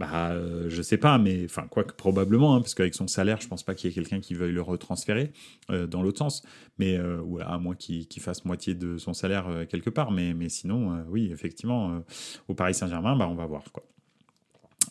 Bah, 0.00 0.30
euh, 0.30 0.68
Je 0.68 0.82
sais 0.82 0.96
pas, 0.96 1.18
mais 1.18 1.44
enfin, 1.44 1.66
quoi 1.68 1.84
que 1.84 1.92
probablement, 1.92 2.56
hein, 2.56 2.60
parce 2.60 2.74
qu'avec 2.74 2.94
son 2.94 3.06
salaire, 3.06 3.40
je 3.40 3.48
pense 3.48 3.62
pas 3.62 3.74
qu'il 3.74 3.90
y 3.90 3.92
ait 3.92 3.94
quelqu'un 3.94 4.20
qui 4.20 4.34
veuille 4.34 4.52
le 4.52 4.62
retransférer 4.62 5.32
dans 5.68 6.02
l'autre 6.02 6.18
sens. 6.18 6.42
Mais 6.78 6.98
à 7.40 7.58
moins 7.58 7.74
qu'il 7.76 8.06
fasse 8.20 8.44
moitié 8.44 8.74
de 8.74 8.98
son 8.98 9.14
salaire 9.14 9.66
quelque 9.68 9.90
part. 9.90 10.10
Mais, 10.10 10.34
mais 10.34 10.48
sinon, 10.48 11.04
oui, 11.08 11.30
effectivement, 11.32 12.02
au 12.48 12.54
Paris 12.54 12.74
Saint-Germain, 12.74 13.16
bah, 13.16 13.28
on 13.28 13.34
va 13.34 13.46
voir. 13.46 13.62
quoi. 13.72 13.84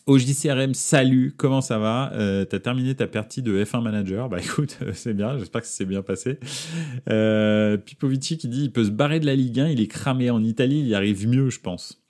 OJCRM, 0.08 0.72
salut, 0.72 1.34
comment 1.36 1.60
ça 1.60 1.78
va? 1.78 2.10
Euh, 2.14 2.46
T'as 2.46 2.60
terminé 2.60 2.94
ta 2.94 3.06
partie 3.06 3.42
de 3.42 3.62
F1 3.62 3.82
Manager? 3.82 4.30
Bah 4.30 4.38
écoute, 4.40 4.78
c'est 4.94 5.12
bien, 5.12 5.36
j'espère 5.36 5.60
que 5.60 5.66
ça 5.66 5.74
s'est 5.74 5.84
bien 5.84 6.00
passé. 6.00 6.38
Euh, 7.10 7.76
Pipovici 7.76 8.38
qui 8.38 8.48
dit 8.48 8.64
il 8.64 8.72
peut 8.72 8.84
se 8.84 8.90
barrer 8.90 9.20
de 9.20 9.26
la 9.26 9.34
Ligue 9.34 9.60
1, 9.60 9.68
il 9.68 9.82
est 9.82 9.86
cramé 9.86 10.30
en 10.30 10.42
Italie, 10.42 10.80
il 10.80 10.94
arrive 10.94 11.28
mieux, 11.28 11.50
je 11.50 11.60
pense. 11.60 12.02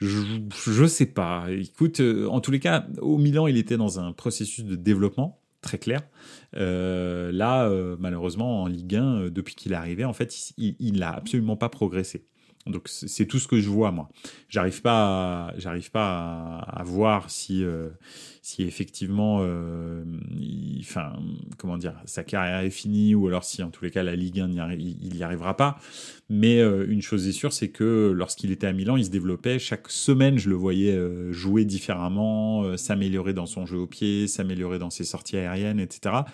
Je, 0.00 0.18
je 0.66 0.84
sais 0.86 1.06
pas. 1.06 1.46
Écoute, 1.50 2.00
euh, 2.00 2.26
en 2.26 2.40
tous 2.40 2.50
les 2.50 2.58
cas, 2.58 2.88
au 3.00 3.16
Milan, 3.16 3.46
il 3.46 3.56
était 3.56 3.76
dans 3.76 4.00
un 4.00 4.12
processus 4.12 4.64
de 4.64 4.74
développement 4.74 5.40
très 5.62 5.78
clair. 5.78 6.00
Là, 6.54 7.70
malheureusement, 8.00 8.62
en 8.62 8.66
Ligue 8.66 8.96
1, 8.96 9.28
depuis 9.28 9.54
qu'il 9.54 9.70
est 9.70 9.76
arrivé, 9.76 10.04
en 10.04 10.14
fait, 10.14 10.52
il 10.56 10.98
n'a 10.98 11.10
absolument 11.10 11.56
pas 11.56 11.68
progressé. 11.68 12.26
Donc 12.66 12.88
c'est 12.88 13.24
tout 13.24 13.38
ce 13.38 13.48
que 13.48 13.58
je 13.58 13.70
vois 13.70 13.90
moi. 13.90 14.10
J'arrive 14.50 14.82
pas, 14.82 15.54
j'arrive 15.56 15.90
pas 15.90 16.58
à, 16.58 16.82
voir 16.84 17.30
si 17.30 17.64
euh, 17.64 17.88
si 18.42 18.62
effectivement, 18.64 19.38
euh, 19.40 20.04
enfin 20.78 21.14
comment 21.56 21.78
dire, 21.78 21.94
sa 22.04 22.22
carrière 22.22 22.60
est 22.60 22.70
finie 22.70 23.14
ou 23.14 23.28
alors 23.28 23.44
si 23.44 23.62
en 23.62 23.70
tous 23.70 23.84
les 23.84 23.90
cas 23.90 24.02
la 24.02 24.14
Ligue 24.14 24.40
1 24.40 24.50
il 24.72 25.14
n'y 25.14 25.22
arrivera 25.22 25.56
pas. 25.56 25.78
Mais 26.28 26.60
euh, 26.60 26.86
une 26.86 27.00
chose 27.00 27.26
est 27.26 27.32
sûre, 27.32 27.54
c'est 27.54 27.70
que 27.70 28.12
lorsqu'il 28.14 28.50
était 28.50 28.66
à 28.66 28.74
Milan, 28.74 28.98
il 28.98 29.06
se 29.06 29.10
développait. 29.10 29.58
Chaque 29.58 29.88
semaine, 29.88 30.38
je 30.38 30.50
le 30.50 30.54
voyais 30.54 30.96
jouer 31.32 31.64
différemment, 31.64 32.76
s'améliorer 32.76 33.32
dans 33.32 33.46
son 33.46 33.64
jeu 33.64 33.78
au 33.78 33.86
pied, 33.86 34.26
s'améliorer 34.28 34.78
dans 34.78 34.90
ses 34.90 35.04
sorties 35.04 35.38
aériennes, 35.38 35.80
etc. 35.80 36.24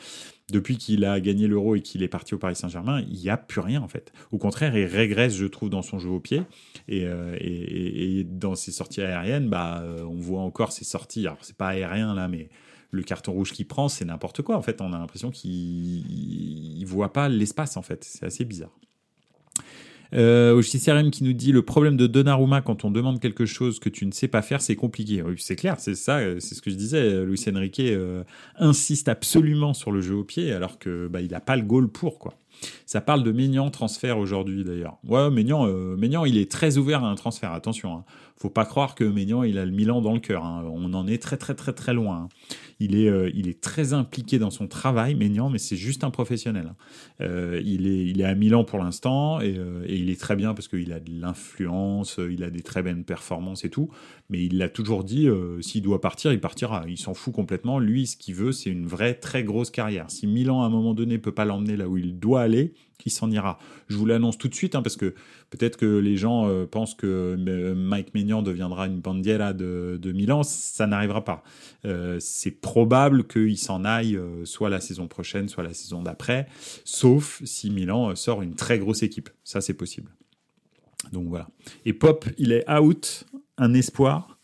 depuis 0.53 0.77
qu'il 0.77 1.05
a 1.05 1.21
gagné 1.21 1.49
l'Euro 1.49 1.75
et 1.75 1.81
qu'il 1.81 2.03
est 2.03 2.09
parti 2.09 2.35
au 2.35 2.39
Paris 2.39 2.55
Saint-Germain, 2.55 3.03
il 3.11 3.19
n'y 3.19 3.31
a 3.31 3.37
plus 3.37 3.61
rien 3.61 3.83
en 3.83 3.89
fait. 3.89 4.13
Au 4.31 4.39
contraire, 4.39 4.77
il 4.77 4.85
régresse, 4.85 5.35
je 5.35 5.47
trouve, 5.47 5.71
dans 5.71 5.83
son 5.83 5.99
jeu 5.99 6.09
au 6.09 6.21
pied 6.21 6.43
et, 6.89 7.03
euh, 7.05 8.23
dans 8.25 8.55
ses 8.55 8.71
sorties 8.71 9.03
aériennes, 9.03 9.49
bah, 9.49 9.81
euh, 9.83 10.05
on 10.05 10.21
voit 10.21 10.43
encore 10.43 10.73
ses 10.73 10.85
sorties. 10.85 11.27
Alors 11.27 11.39
c'est 11.43 11.57
pas 11.57 11.69
aérien 11.69 12.15
là, 12.15 12.29
mais 12.29 12.49
le 12.93 13.03
carton 13.03 13.33
rouge 13.33 13.53
qu'il 13.53 13.67
prend, 13.67 13.89
c'est 13.89 14.05
n'importe 14.05 14.43
quoi. 14.43 14.57
En 14.57 14.63
fait, 14.63 14.81
on 14.81 14.93
a 14.93 14.99
l'impression 14.99 15.31
qu'il 15.31 16.05
ne 16.81 16.87
voit 16.87 17.13
pas 17.13 17.29
l'espace 17.29 17.77
en 17.77 17.83
fait. 17.83 18.05
C'est 18.05 18.25
assez 18.25 18.45
bizarre. 18.45 18.77
Euh, 20.15 20.57
au 20.57 20.61
CRM 20.61 21.11
qui 21.11 21.25
nous 21.25 21.33
dit 21.33 21.53
le 21.53 21.63
problème 21.63 21.97
de 21.97 22.07
Donnarumma 22.07 22.61
quand 22.61 22.85
on 22.85 22.91
demande 22.91 23.21
quelque 23.21 23.47
chose 23.47 23.79
que 23.79 23.89
tu 23.89 24.07
ne 24.07 24.13
sais 24.13 24.29
pas 24.29 24.43
faire, 24.43 24.61
c'est 24.61 24.77
compliqué. 24.77 25.23
Oui, 25.23 25.35
c'est 25.39 25.57
clair, 25.57 25.77
c'est 25.79 25.95
ça, 25.95 26.19
euh, 26.19 26.41
c'est 26.41 26.55
ce 26.55 26.63
que 26.63 26.71
je 26.71 26.77
disais. 26.77 27.25
Luis 27.25 27.43
Enrique 27.49 27.81
euh, 27.81 28.25
insiste 28.57 29.09
absolument 29.09 29.75
sur 29.75 29.91
le 29.91 30.01
jeu 30.01 30.15
au 30.15 30.25
pied 30.25 30.53
alors 30.53 30.79
que 30.79 31.09
bah, 31.09 31.21
il 31.21 31.31
n'a 31.31 31.41
pas 31.41 31.57
le 31.57 31.63
goal 31.63 31.89
pour 31.89 32.19
quoi. 32.19 32.35
Ça 32.87 33.01
parle 33.01 33.23
de 33.23 33.33
Maignan 33.33 33.71
transfert 33.71 34.19
aujourd'hui 34.19 34.65
d'ailleurs. 34.65 34.97
Ouais, 35.07 35.31
Maignan, 35.31 35.67
euh, 35.67 36.27
il 36.27 36.39
est 36.39 36.51
très 36.51 36.79
ouvert 36.79 37.05
à 37.05 37.09
un 37.09 37.15
transfert. 37.15 37.53
Attention, 37.53 37.99
hein. 37.99 38.05
Faut 38.39 38.51
pas 38.51 38.67
croire 38.67 38.95
que 38.95 39.05
Maignan 39.05 39.43
il 39.43 39.59
a 39.59 39.65
le 39.65 39.73
Milan 39.73 40.01
dans 40.01 40.13
le 40.13 40.21
cœur. 40.21 40.45
Hein. 40.45 40.65
On 40.71 40.93
en 40.95 41.07
est 41.07 41.23
très 41.23 41.37
très 41.37 41.55
très 41.55 41.73
très 41.73 41.95
loin. 41.95 42.25
Hein. 42.25 42.29
Il 42.79 42.95
est, 42.95 43.09
euh, 43.09 43.31
il 43.35 43.49
est 43.49 43.63
très 43.63 43.95
impliqué 43.95 44.39
dans 44.39 44.51
son 44.51 44.67
travail, 44.67 45.15
Maignan, 45.15 45.49
mais 45.49 45.59
c'est 45.59 45.77
juste 45.77 46.05
un 46.05 46.11
professionnel. 46.11 46.67
Hein. 46.69 46.77
Euh, 47.23 47.63
il, 47.65 47.87
est, 47.87 48.05
il 48.05 48.21
est 48.21 48.25
à 48.25 48.35
Milan 48.35 48.65
pour 48.65 48.79
l'instant 48.79 49.41
et, 49.41 49.57
euh, 49.57 49.85
et, 49.87 49.97
il 49.97 50.11
est 50.11 50.21
très 50.21 50.37
bien 50.37 50.53
parce 50.53 50.69
qu'il 50.69 50.93
a 50.93 51.01
de 51.01 51.11
l'influence, 51.11 52.21
il 52.31 52.45
a 52.45 52.51
des 52.51 52.61
très 52.61 52.83
bonnes 52.83 53.05
performances 53.05 53.65
et 53.65 53.71
tout. 53.71 53.89
Mais 54.29 54.45
il 54.45 54.59
l'a 54.59 54.69
toujours 54.69 55.05
dit, 55.05 55.29
s'il 55.61 55.83
doit 55.83 56.01
partir, 56.01 56.33
il 56.33 56.41
partira. 56.41 56.85
Il 56.89 56.99
s'en 56.99 57.15
fout 57.15 57.33
complètement. 57.33 57.79
Lui, 57.79 58.07
ce 58.07 58.17
qu'il 58.17 58.35
veut, 58.35 58.53
c'est 58.53 58.71
une 58.71 58.87
vraie 58.87 59.15
très 59.15 59.45
grosse 59.45 59.71
carrière. 59.71 60.11
Si 60.11 60.27
Milan 60.27 60.63
à 60.63 60.67
un 60.67 60.69
moment 60.69 60.95
donné 60.95 61.19
peut 61.19 61.33
pas 61.33 61.45
l'emmener 61.45 61.77
là 61.77 61.89
où 61.89 61.97
il 61.97 62.19
doit 62.19 62.43
aller, 62.43 62.75
il 63.05 63.11
s'en 63.11 63.31
ira. 63.31 63.59
Je 63.89 63.97
vous 63.97 64.07
l'annonce 64.07 64.39
tout 64.39 64.49
de 64.49 64.55
suite, 64.55 64.75
hein, 64.75 64.83
parce 64.83 64.97
que 64.97 65.15
peut-être 65.51 65.77
que 65.77 65.99
les 65.99 66.17
gens 66.17 66.49
euh, 66.49 66.67
pensent 66.67 66.95
que 66.95 67.37
euh, 67.39 67.75
Mike 67.75 68.15
Maignan 68.15 68.43
deviendra 68.43 68.87
une 68.87 69.01
bandiera 69.01 69.53
de, 69.53 69.99
de 70.01 70.13
Milan. 70.13 70.43
Ça 70.43 70.87
n'arrivera 70.87 71.25
pas. 71.25 71.43
Euh, 71.85 72.17
c'est 72.21 72.51
probable 72.51 73.27
qu'il 73.27 73.59
s'en 73.59 73.85
aille 73.85 74.19
soit 74.45 74.71
la 74.71 74.81
saison 74.81 75.09
prochaine, 75.09 75.49
soit 75.49 75.63
la 75.63 75.75
saison 75.75 76.03
d'après, 76.03 76.49
sauf 76.85 77.43
si 77.45 77.71
Milan 77.71 78.15
sort 78.17 78.43
une 78.43 78.55
très 78.55 78.79
grosse 78.79 79.03
équipe. 79.03 79.31
Ça, 79.45 79.61
c'est 79.61 79.75
possible. 79.75 80.11
Donc 81.13 81.29
voilà. 81.29 81.49
Et 81.85 81.93
Pop, 81.93 82.27
il 82.39 82.53
est 82.53 82.69
out, 82.71 83.25
un 83.59 83.75
espoir. 83.75 84.39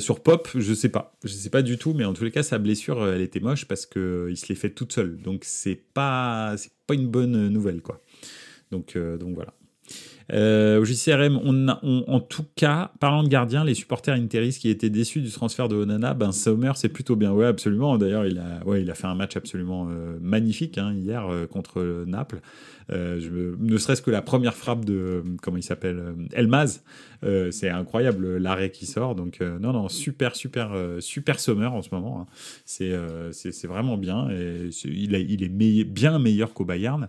Sur 0.00 0.20
Pop, 0.22 0.48
je 0.54 0.74
sais 0.74 0.88
pas, 0.88 1.16
je 1.24 1.32
sais 1.32 1.50
pas 1.50 1.62
du 1.62 1.78
tout, 1.78 1.94
mais 1.94 2.04
en 2.04 2.14
tous 2.14 2.24
les 2.24 2.30
cas, 2.30 2.42
sa 2.42 2.58
blessure, 2.58 3.06
elle 3.06 3.20
était 3.20 3.40
moche 3.40 3.66
parce 3.66 3.86
que 3.86 4.28
il 4.30 4.36
se 4.36 4.48
l'est 4.48 4.54
fait 4.54 4.70
toute 4.70 4.92
seule. 4.92 5.18
Donc 5.20 5.42
c'est 5.44 5.80
pas, 5.94 6.54
c'est 6.56 6.72
pas 6.86 6.94
une 6.94 7.08
bonne 7.08 7.48
nouvelle, 7.48 7.82
quoi. 7.82 8.00
Donc, 8.70 8.96
donc 8.96 9.34
voilà. 9.34 9.52
Euh, 10.32 10.80
au 10.80 10.84
JCRM, 10.84 11.40
on 11.42 11.68
en 11.68 12.20
tout 12.20 12.44
cas, 12.54 12.92
parlant 13.00 13.22
de 13.22 13.28
gardien, 13.28 13.64
les 13.64 13.74
supporters 13.74 14.14
interistes 14.14 14.60
qui 14.60 14.68
étaient 14.68 14.90
déçus 14.90 15.20
du 15.20 15.30
transfert 15.30 15.68
de 15.68 15.76
Onana, 15.76 16.14
ben 16.14 16.32
Sommer, 16.32 16.72
c'est 16.76 16.90
plutôt 16.90 17.16
bien. 17.16 17.32
Ouais, 17.32 17.46
absolument. 17.46 17.96
D'ailleurs, 17.96 18.26
il 18.26 18.38
a, 18.38 18.64
ouais, 18.66 18.82
il 18.82 18.90
a 18.90 18.94
fait 18.94 19.06
un 19.06 19.14
match 19.14 19.36
absolument 19.36 19.88
euh, 19.90 20.18
magnifique 20.20 20.76
hein, 20.76 20.92
hier 20.92 21.26
euh, 21.26 21.46
contre 21.46 22.04
Naples. 22.06 22.40
Euh, 22.90 23.20
je, 23.20 23.56
ne 23.58 23.76
serait-ce 23.76 24.02
que 24.02 24.10
la 24.10 24.22
première 24.22 24.54
frappe 24.54 24.84
de 24.84 25.22
comment 25.42 25.56
il 25.56 25.62
s'appelle 25.62 26.14
Elmaz, 26.32 26.82
c'est 27.50 27.68
incroyable 27.68 28.36
l'arrêt 28.38 28.70
qui 28.70 28.86
sort. 28.86 29.14
Donc 29.14 29.40
non, 29.40 29.72
non, 29.72 29.88
super, 29.88 30.36
super, 30.36 30.72
super 31.00 31.40
Sommer 31.40 31.66
en 31.66 31.82
ce 31.82 31.88
moment. 31.92 32.20
Hein. 32.20 32.26
C'est, 32.64 32.92
c'est 33.32 33.66
vraiment 33.66 33.96
bien. 33.96 34.30
Et 34.30 34.70
il, 34.84 35.14
il 35.14 35.42
est 35.42 35.84
bien 35.84 36.18
meilleur 36.18 36.54
qu'au 36.54 36.64
Bayern 36.64 37.08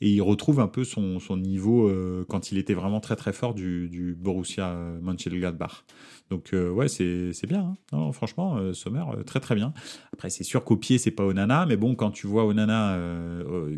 et 0.00 0.10
il 0.10 0.20
retrouve 0.20 0.60
un 0.60 0.68
peu 0.68 0.84
son, 0.84 1.20
son 1.20 1.36
niveau 1.36 1.90
quand 2.28 2.52
il 2.52 2.58
était 2.58 2.74
vraiment 2.74 3.00
très 3.00 3.16
très 3.16 3.32
fort 3.32 3.54
du, 3.54 3.88
du 3.88 4.14
Borussia 4.14 4.70
euh, 4.70 4.98
Mönchengladbach. 5.00 5.84
Donc 6.30 6.52
euh, 6.52 6.70
ouais, 6.70 6.88
c'est 6.88 7.46
bien. 7.46 7.76
Hein. 7.92 8.12
franchement, 8.12 8.56
euh, 8.56 8.72
Sommer, 8.72 9.04
très 9.26 9.40
très 9.40 9.54
bien. 9.54 9.72
Après, 10.12 10.30
c'est 10.30 10.44
sûr 10.44 10.64
qu'au 10.64 10.76
pied, 10.76 10.98
c'est 10.98 11.10
pas 11.10 11.24
Onana, 11.24 11.66
mais 11.66 11.76
bon, 11.76 11.94
quand 11.94 12.10
tu 12.10 12.26
vois 12.26 12.44
Onana, 12.44 12.98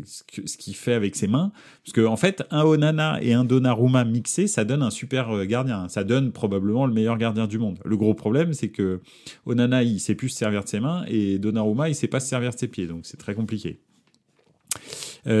ce 0.05 0.57
qu'il 0.57 0.75
fait 0.75 0.93
avec 0.93 1.15
ses 1.15 1.27
mains, 1.27 1.51
parce 1.83 1.93
qu'en 1.93 2.13
en 2.13 2.17
fait, 2.17 2.43
un 2.51 2.63
Onana 2.63 3.21
et 3.21 3.33
un 3.33 3.43
Donnarumma 3.43 4.05
mixés, 4.05 4.47
ça 4.47 4.63
donne 4.63 4.81
un 4.81 4.91
super 4.91 5.45
gardien. 5.45 5.87
Ça 5.89 6.03
donne 6.03 6.31
probablement 6.31 6.85
le 6.85 6.93
meilleur 6.93 7.17
gardien 7.17 7.47
du 7.47 7.59
monde. 7.59 7.79
Le 7.85 7.97
gros 7.97 8.13
problème, 8.13 8.53
c'est 8.53 8.69
que 8.69 9.01
Onana, 9.45 9.83
il 9.83 9.99
sait 9.99 10.15
plus 10.15 10.29
se 10.29 10.37
servir 10.37 10.63
de 10.63 10.69
ses 10.69 10.79
mains, 10.79 11.03
et 11.07 11.39
Donnarumma, 11.39 11.89
il 11.89 11.95
sait 11.95 12.07
pas 12.07 12.19
se 12.19 12.27
servir 12.27 12.51
de 12.51 12.57
ses 12.57 12.67
pieds. 12.67 12.87
Donc 12.87 13.05
c'est 13.05 13.17
très 13.17 13.35
compliqué. 13.35 13.79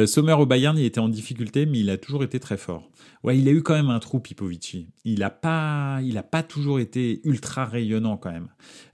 Sommer 0.05 0.33
au 0.33 0.45
Bayern, 0.45 0.77
il 0.77 0.85
était 0.85 0.99
en 0.99 1.09
difficulté, 1.09 1.65
mais 1.65 1.79
il 1.79 1.89
a 1.89 1.97
toujours 1.97 2.23
été 2.23 2.39
très 2.39 2.57
fort. 2.57 2.89
Ouais, 3.23 3.37
il 3.37 3.47
a 3.49 3.51
eu 3.51 3.61
quand 3.63 3.73
même 3.73 3.89
un 3.89 3.99
trou, 3.99 4.19
Pipovici. 4.19 4.87
Il 5.03 5.19
n'a 5.19 5.29
pas, 5.29 5.99
il 6.03 6.17
a 6.17 6.23
pas 6.23 6.43
toujours 6.43 6.79
été 6.79 7.19
ultra 7.23 7.65
rayonnant 7.65 8.15
quand 8.15 8.31
même. 8.31 8.47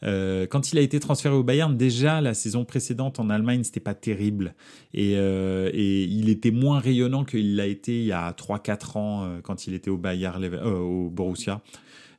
Euh, 0.04 0.48
quand 0.48 0.72
il 0.72 0.80
a 0.80 0.82
été 0.82 1.00
transféré 1.00 1.36
au 1.36 1.44
Bayern, 1.44 1.78
déjà 1.78 2.22
la 2.22 2.34
saison 2.34 2.66
précédente 2.66 3.20
en 3.20 3.30
Allemagne, 3.30 3.64
c'était 3.64 3.80
pas 3.80 3.94
terrible. 3.94 4.56
Et, 4.94 5.18
euh, 5.18 5.70
et 5.72 6.04
il 6.06 6.30
était 6.30 6.50
moins 6.50 6.80
rayonnant 6.80 7.26
qu'il 7.26 7.56
l'a 7.56 7.68
été 7.68 8.00
il 8.00 8.06
y 8.06 8.12
a 8.12 8.32
3-4 8.32 8.98
ans 8.98 9.24
euh, 9.24 9.42
quand 9.42 9.68
il 9.68 9.76
était 9.76 9.92
au 9.92 9.98
Bayern, 9.98 10.44
au 10.66 11.10
Borussia. 11.10 11.62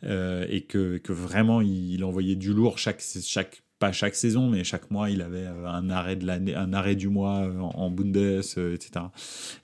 et 0.05 0.67
que, 0.69 0.99
que 0.99 1.13
vraiment 1.13 1.63
il, 1.63 2.05
envoyait 2.05 2.37
du 2.37 2.53
lourd 2.53 2.79
chaque, 2.79 3.01
chaque 3.01 3.64
pas 3.79 3.93
chaque 3.93 4.15
saison, 4.15 4.49
mais 4.49 4.65
chaque 4.65 4.91
mois, 4.91 5.11
il 5.11 5.21
avait 5.21 5.47
un 5.47 5.91
arrêt 5.91 6.17
de 6.17 6.27
l'année, 6.27 6.55
un 6.55 6.73
arrêt 6.73 6.97
du 6.97 7.09
mois 7.09 7.49
en, 7.61 7.71
en 7.71 7.91
Bundes, 7.91 8.17
etc. 8.17 9.07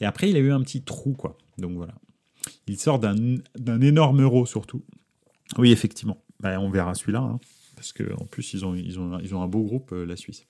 Et 0.00 0.04
après, 0.04 0.30
il 0.30 0.36
a 0.36 0.40
eu 0.40 0.52
un 0.52 0.60
petit 0.62 0.82
trou, 0.82 1.12
quoi. 1.12 1.38
Donc 1.58 1.72
voilà. 1.72 1.94
Il 2.66 2.78
sort 2.78 2.98
d'un 2.98 3.80
énorme 3.80 4.22
euro 4.22 4.46
surtout. 4.46 4.82
Oui, 5.58 5.72
effectivement. 5.72 6.22
Bah, 6.40 6.58
on 6.60 6.70
verra 6.70 6.94
celui-là, 6.94 7.20
hein, 7.20 7.40
parce 7.76 7.92
qu'en 7.92 8.24
plus, 8.26 8.54
ils 8.54 8.64
ont, 8.64 8.74
ils, 8.74 8.98
ont, 8.98 9.18
ils 9.18 9.34
ont 9.34 9.42
un 9.42 9.48
beau 9.48 9.62
groupe, 9.62 9.92
euh, 9.92 10.06
la 10.06 10.16
Suisse. 10.16 10.46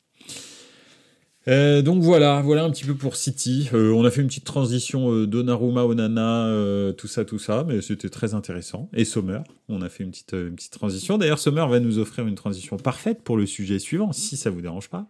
Euh, 1.48 1.80
donc 1.80 2.02
voilà, 2.02 2.42
voilà 2.42 2.64
un 2.64 2.70
petit 2.70 2.84
peu 2.84 2.94
pour 2.94 3.16
City. 3.16 3.70
Euh, 3.72 3.92
on 3.92 4.04
a 4.04 4.10
fait 4.10 4.20
une 4.20 4.26
petite 4.26 4.44
transition 4.44 5.10
euh, 5.10 5.26
Donnarumma, 5.26 5.84
Onana, 5.84 6.92
tout 6.96 7.08
ça, 7.08 7.24
tout 7.24 7.38
ça, 7.38 7.64
mais 7.66 7.80
c'était 7.80 8.10
très 8.10 8.34
intéressant. 8.34 8.88
Et 8.94 9.04
Sommer, 9.04 9.40
on 9.68 9.80
a 9.80 9.88
fait 9.88 10.04
une 10.04 10.10
petite, 10.10 10.32
une 10.32 10.54
petite 10.54 10.72
transition. 10.72 11.16
D'ailleurs, 11.16 11.38
Sommer 11.38 11.66
va 11.68 11.80
nous 11.80 11.98
offrir 11.98 12.26
une 12.26 12.34
transition 12.34 12.76
parfaite 12.76 13.22
pour 13.22 13.36
le 13.36 13.46
sujet 13.46 13.78
suivant, 13.78 14.12
si 14.12 14.36
ça 14.36 14.50
vous 14.50 14.60
dérange 14.60 14.90
pas. 14.90 15.06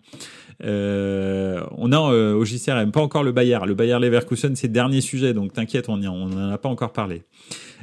on 0.61 1.93
a 1.93 1.99
au 1.99 2.45
JCRM 2.45 2.93
pas 2.93 3.01
encore 3.01 3.25
le 3.25 3.33
Bayard. 3.33 3.67
Le 3.67 3.75
Bayard 3.75 4.01
Leverkusen, 4.01 4.55
c'est 4.55 4.69
le 4.69 4.73
dernier 4.73 5.01
sujet, 5.01 5.35
donc 5.35 5.53
t'inquiète, 5.53 5.89
on 5.89 5.97
n'en 5.97 6.51
a 6.51 6.59
pas 6.59 6.69
encore 6.69 6.93
parlé. 6.93 7.25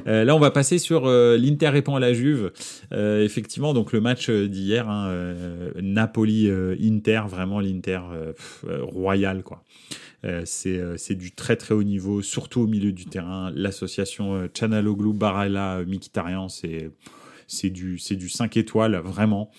Euh, 0.06 0.24
là, 0.24 0.36
on 0.36 0.40
va 0.40 0.52
passer 0.52 0.78
sur 0.78 1.08
euh, 1.08 1.38
l'Inter 1.38 1.70
répond 1.70 1.96
à 1.96 2.00
la 2.00 2.14
Juve. 2.14 2.52
Euh, 2.94 3.24
effectivement, 3.24 3.74
donc 3.74 3.92
le 3.94 4.02
match 4.02 4.30
d'hier, 4.30 4.90
hein, 4.90 5.12
Napoli-Inter, 5.82 7.24
vraiment 7.28 7.60
l'Inter 7.60 8.02
royal, 8.64 9.44
quoi. 9.44 9.64
c'est 10.46 11.16
du 11.16 11.32
très 11.32 11.56
très 11.56 11.74
haut 11.74 11.84
niveau, 11.84 12.22
surtout 12.22 12.62
au 12.62 12.68
milieu 12.68 12.92
du 12.92 13.06
terrain. 13.06 13.52
L'association 13.56 14.50
Chanaloglu, 14.54 15.14
Barala, 15.14 15.84
Mikitarian, 15.86 16.50
c'est 16.50 16.92
c'est 17.50 17.70
du, 17.70 17.96
du 17.96 18.30
5 18.30 18.58
étoiles, 18.58 18.98
vraiment. 18.98 19.52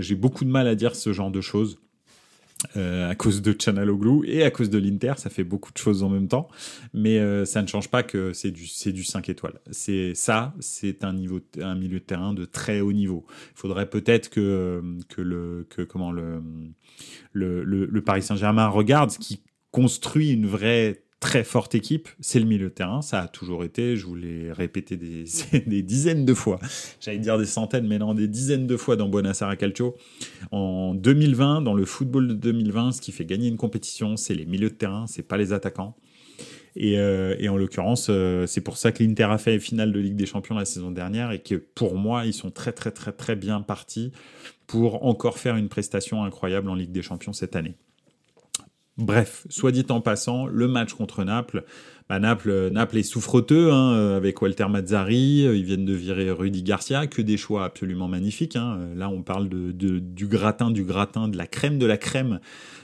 J'ai 0.00 0.14
beaucoup 0.14 0.44
de 0.44 0.50
mal 0.50 0.68
à 0.68 0.74
dire 0.74 0.94
ce 0.94 1.12
genre 1.12 1.30
de 1.30 1.40
choses. 1.40 1.78
Euh, 2.76 3.10
à 3.10 3.14
cause 3.14 3.42
de 3.42 3.54
Chanaloglu 3.58 4.26
et 4.28 4.42
à 4.42 4.50
cause 4.50 4.70
de 4.70 4.78
l'Inter, 4.78 5.14
ça 5.16 5.30
fait 5.30 5.44
beaucoup 5.44 5.72
de 5.72 5.78
choses 5.78 6.02
en 6.02 6.08
même 6.08 6.28
temps, 6.28 6.48
mais 6.94 7.18
euh, 7.18 7.44
ça 7.44 7.62
ne 7.62 7.66
change 7.66 7.88
pas 7.88 8.02
que 8.02 8.32
c'est 8.32 8.50
du 8.50 8.66
c'est 8.66 8.92
du 8.92 9.04
5 9.04 9.28
étoiles. 9.28 9.60
C'est 9.70 10.14
ça, 10.14 10.54
c'est 10.60 11.04
un 11.04 11.12
niveau 11.12 11.40
un 11.60 11.74
milieu 11.74 12.00
de 12.00 12.04
terrain 12.04 12.32
de 12.32 12.44
très 12.44 12.80
haut 12.80 12.92
niveau. 12.92 13.26
Il 13.54 13.58
faudrait 13.58 13.88
peut-être 13.88 14.30
que 14.30 14.82
que 15.08 15.20
le 15.20 15.66
que 15.70 15.82
comment 15.82 16.12
le 16.12 16.42
le, 17.32 17.62
le 17.64 18.00
Paris 18.02 18.22
Saint-Germain 18.22 18.68
regarde 18.68 19.10
ce 19.10 19.18
qui 19.18 19.42
construit 19.70 20.30
une 20.30 20.46
vraie 20.46 21.05
très 21.20 21.44
forte 21.44 21.74
équipe, 21.74 22.08
c'est 22.20 22.38
le 22.38 22.46
milieu 22.46 22.68
de 22.68 22.74
terrain. 22.74 23.02
Ça 23.02 23.22
a 23.22 23.28
toujours 23.28 23.64
été, 23.64 23.96
je 23.96 24.06
vous 24.06 24.14
l'ai 24.14 24.52
répété 24.52 24.96
des, 24.96 25.24
dizaines 25.82 26.24
de 26.24 26.34
fois. 26.34 26.58
J'allais 27.00 27.18
dire 27.18 27.38
des 27.38 27.46
centaines, 27.46 27.86
mais 27.86 27.98
non, 27.98 28.14
des 28.14 28.28
dizaines 28.28 28.66
de 28.66 28.76
fois 28.76 28.96
dans 28.96 29.08
Buonasera 29.08 29.56
Calcio. 29.56 29.96
En 30.50 30.94
2020, 30.94 31.62
dans 31.62 31.74
le 31.74 31.84
football 31.84 32.28
de 32.28 32.34
2020, 32.34 32.92
ce 32.92 33.00
qui 33.00 33.12
fait 33.12 33.24
gagner 33.24 33.48
une 33.48 33.56
compétition, 33.56 34.16
c'est 34.16 34.34
les 34.34 34.46
milieux 34.46 34.70
de 34.70 34.74
terrain, 34.74 35.06
c'est 35.06 35.22
pas 35.22 35.36
les 35.36 35.52
attaquants. 35.52 35.96
Et, 36.78 36.98
euh, 36.98 37.34
en 37.48 37.56
l'occurrence, 37.56 38.08
euh, 38.10 38.46
c'est 38.46 38.60
pour 38.60 38.76
ça 38.76 38.92
que 38.92 39.02
l'Inter 39.02 39.24
a 39.24 39.38
fait 39.38 39.58
finale 39.58 39.92
de 39.92 39.98
Ligue 39.98 40.16
des 40.16 40.26
Champions 40.26 40.54
la 40.54 40.66
saison 40.66 40.90
dernière 40.90 41.32
et 41.32 41.38
que 41.38 41.54
pour 41.54 41.96
moi, 41.96 42.26
ils 42.26 42.34
sont 42.34 42.50
très 42.50 42.72
très 42.72 42.90
très 42.90 43.12
très 43.12 43.34
bien 43.34 43.62
partis 43.62 44.12
pour 44.66 45.04
encore 45.06 45.38
faire 45.38 45.56
une 45.56 45.70
prestation 45.70 46.24
incroyable 46.24 46.68
en 46.68 46.74
Ligue 46.74 46.92
des 46.92 47.02
Champions 47.02 47.32
cette 47.32 47.56
année. 47.56 47.76
Bref, 48.98 49.46
soit 49.50 49.72
dit 49.72 49.84
en 49.90 50.00
passant, 50.00 50.46
le 50.46 50.68
match 50.68 50.94
contre 50.94 51.22
Naples, 51.22 51.64
bah, 52.08 52.18
Naples, 52.18 52.70
Naples 52.70 52.98
est 52.98 53.02
souffreteux 53.02 53.72
hein, 53.72 54.16
avec 54.16 54.40
Walter 54.40 54.66
Mazzari. 54.68 55.42
Ils 55.42 55.64
viennent 55.64 55.84
de 55.84 55.94
virer 55.94 56.30
Rudy 56.30 56.62
Garcia, 56.62 57.06
que 57.06 57.22
des 57.22 57.36
choix 57.36 57.64
absolument 57.64 58.08
magnifiques. 58.08 58.56
Hein. 58.56 58.78
Là, 58.94 59.08
on 59.08 59.22
parle 59.22 59.48
de, 59.48 59.72
du 59.72 60.26
gratin, 60.26 60.70
du 60.70 60.84
gratin, 60.84 61.28
de 61.28 61.36
la 61.36 61.46
crème 61.46 61.78
de 61.78 61.86
la 61.86 61.96
crème 61.96 62.40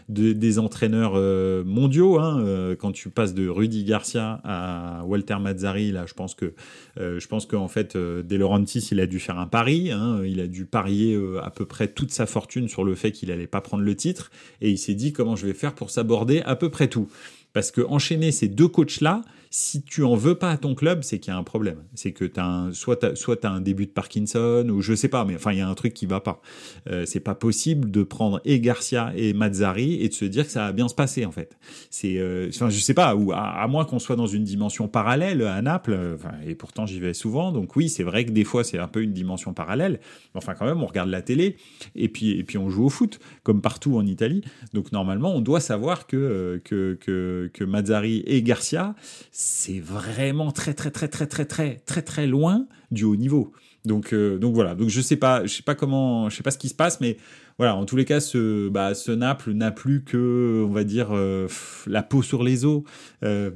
des 0.09 0.59
entraîneurs 0.59 1.13
euh, 1.17 1.65
mondiaux. 1.65 2.19
Hein, 2.19 2.41
euh, 2.41 2.77
quand 2.77 2.93
tu 2.93 3.09
passes 3.09 3.35
de 3.35 3.49
Rudy 3.49 3.85
Garcia 3.85 4.41
à 4.45 5.05
Walter 5.07 5.37
Mazzari, 5.41 5.93
là, 5.93 6.05
je 6.07 6.15
pense 6.15 6.35
que 6.35 6.55
euh, 6.99 7.19
je 7.19 7.29
pense 7.29 7.47
qu'en 7.47 7.69
fait, 7.69 7.97
De 7.97 8.37
Laurentiis, 8.37 8.89
il 8.93 9.01
a 9.01 9.07
dû 9.07 9.19
faire 9.21 9.39
un 9.39 9.47
pari. 9.47 9.91
Hein, 9.91 10.23
il 10.25 10.41
a 10.41 10.47
dû 10.47 10.67
parier 10.67 11.19
à 11.43 11.51
peu 11.51 11.65
près 11.65 11.89
toute 11.89 12.11
sa 12.11 12.27
fortune 12.27 12.69
sur 12.69 12.85
le 12.85 12.95
fait 12.95 13.13
qu'il 13.13 13.31
allait 13.31 13.47
pas 13.47 13.61
prendre 13.61 13.85
le 13.85 13.95
titre, 13.95 14.31
et 14.61 14.71
il 14.71 14.79
s'est 14.79 14.95
dit 14.95 15.13
comment 15.13 15.37
je 15.37 15.47
vais 15.47 15.55
faire 15.55 15.75
pour 15.75 15.91
s'aborder 15.91 16.41
à 16.43 16.57
peu 16.57 16.71
près 16.71 16.89
tout? 16.89 17.09
Parce 17.53 17.71
que 17.71 17.83
enchaîner 17.83 18.33
ces 18.33 18.49
deux 18.49 18.69
coachs-là, 18.69 19.23
si 19.55 19.83
tu 19.83 20.03
en 20.03 20.15
veux 20.15 20.35
pas 20.35 20.51
à 20.51 20.57
ton 20.57 20.75
club, 20.75 21.03
c'est 21.03 21.19
qu'il 21.19 21.31
y 21.31 21.37
a 21.37 21.39
un 21.39 21.43
problème. 21.43 21.85
C'est 21.95 22.13
que 22.13 22.25
as 22.41 22.43
un, 22.43 22.73
soit 22.73 22.97
tu 22.97 23.47
as, 23.47 23.51
un 23.51 23.61
début 23.61 23.85
de 23.85 23.91
Parkinson, 23.91 24.67
ou 24.71 24.81
je 24.81 24.95
sais 24.95 25.09
pas, 25.09 25.27
mais 25.27 25.35
enfin, 25.35 25.53
il 25.53 25.59
y 25.59 25.61
a 25.61 25.69
un 25.69 25.75
truc 25.75 25.93
qui 25.93 26.07
va 26.07 26.21
pas. 26.21 26.41
Euh, 26.89 27.05
c'est 27.05 27.21
pas 27.21 27.35
possible 27.35 27.91
de 27.91 28.03
prendre 28.03 28.41
et 28.47 28.61
Garcia 28.61 29.13
et 29.15 29.35
Mazzari 29.35 30.03
et 30.03 30.09
de 30.09 30.15
se 30.15 30.25
dire 30.25 30.47
que 30.47 30.51
ça 30.51 30.61
va 30.61 30.73
bien 30.73 30.89
se 30.89 30.95
passer, 30.95 31.27
en 31.27 31.33
fait. 31.33 31.59
C'est, 31.91 32.17
euh, 32.17 32.49
enfin, 32.49 32.71
je 32.71 32.79
sais 32.79 32.95
pas, 32.95 33.15
ou 33.15 33.33
à, 33.33 33.67
moins 33.69 33.85
qu'on 33.85 33.99
soit 33.99 34.17
dans 34.17 34.27
une 34.27 34.45
dimension 34.45 34.89
parallèle 34.89 35.43
à 35.43 35.61
Naples, 35.61 35.93
euh, 35.93 36.17
et 36.47 36.55
pourtant 36.55 36.87
j'y 36.87 36.99
vais 36.99 37.13
souvent, 37.13 37.53
donc 37.53 37.77
oui, 37.77 37.91
c'est 37.91 38.05
vrai 38.05 38.25
que 38.25 38.31
des 38.31 38.45
fois 38.45 38.65
c'est 38.65 38.79
un 38.79 38.89
peu 38.89 39.03
une 39.03 39.13
dimension 39.13 39.53
parallèle, 39.53 40.01
mais 40.35 40.39
enfin, 40.39 40.55
quand 40.55 40.65
même, 40.65 40.83
on 40.83 40.87
regarde 40.87 41.11
la 41.11 41.21
télé, 41.21 41.57
et 41.95 42.09
puis, 42.09 42.31
et 42.39 42.43
puis 42.43 42.57
on 42.57 42.71
joue 42.71 42.87
au 42.87 42.91
foot, 42.91 43.21
comme 43.43 43.61
partout 43.61 43.99
en 43.99 44.07
Italie. 44.07 44.43
Donc 44.73 44.93
normalement, 44.93 45.35
on 45.35 45.43
doit 45.43 45.61
savoir 45.61 46.07
que, 46.07 46.59
que, 46.65 46.97
que, 46.99 47.51
que 47.53 47.65
Mazzari 47.65 48.23
et 48.27 48.43
Garcia, 48.43 48.95
c'est 49.43 49.81
vraiment 49.81 50.53
très 50.53 50.73
très 50.73 50.93
très 50.93 51.09
très 51.09 51.27
très 51.27 51.45
très 51.45 51.75
très 51.85 52.03
très 52.03 52.27
loin 52.29 52.67
du 52.93 53.03
haut 53.03 53.17
niveau. 53.17 53.53
Donc 53.85 54.15
euh, 54.15 54.39
donc 54.39 54.55
voilà. 54.55 54.77
Donc 54.77 54.89
je 54.89 55.01
sais 55.01 55.17
pas, 55.17 55.45
je 55.45 55.53
sais 55.53 55.65
pas 55.65 55.75
comment, 55.75 56.29
je 56.31 56.37
sais 56.37 56.45
pas 56.45 56.53
ce 56.53 56.59
qui 56.59 56.69
se 56.69 56.75
passe, 56.75 57.01
mais 57.01 57.17
voilà. 57.59 57.75
En 57.75 57.85
tous 57.85 57.97
les 57.97 58.05
cas, 58.05 58.21
ce 58.21 58.69
bah, 58.69 58.93
Naples 59.09 59.53
n'a 59.53 59.73
plus 59.73 60.05
que, 60.05 60.65
on 60.65 60.71
va 60.71 60.85
dire, 60.85 61.09
euh, 61.11 61.49
la 61.89 62.05
peau 62.05 62.23
sur 62.23 62.45
les 62.45 62.65
os. 62.65 62.83
Euh, 63.25 63.51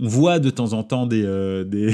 on 0.00 0.08
voit 0.08 0.40
de 0.40 0.50
temps 0.50 0.72
en 0.72 0.82
temps 0.82 1.06
des, 1.06 1.22
des... 1.64 1.92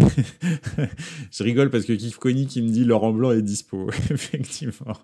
je 1.31 1.42
rigole 1.42 1.70
parce 1.70 1.85
que 1.85 1.92
Kif 1.92 2.18
qui 2.18 2.62
me 2.62 2.68
dit 2.70 2.85
Laurent 2.85 3.12
Blanc 3.12 3.33
est 3.33 3.42
dispo 3.42 3.90
effectivement. 4.11 4.96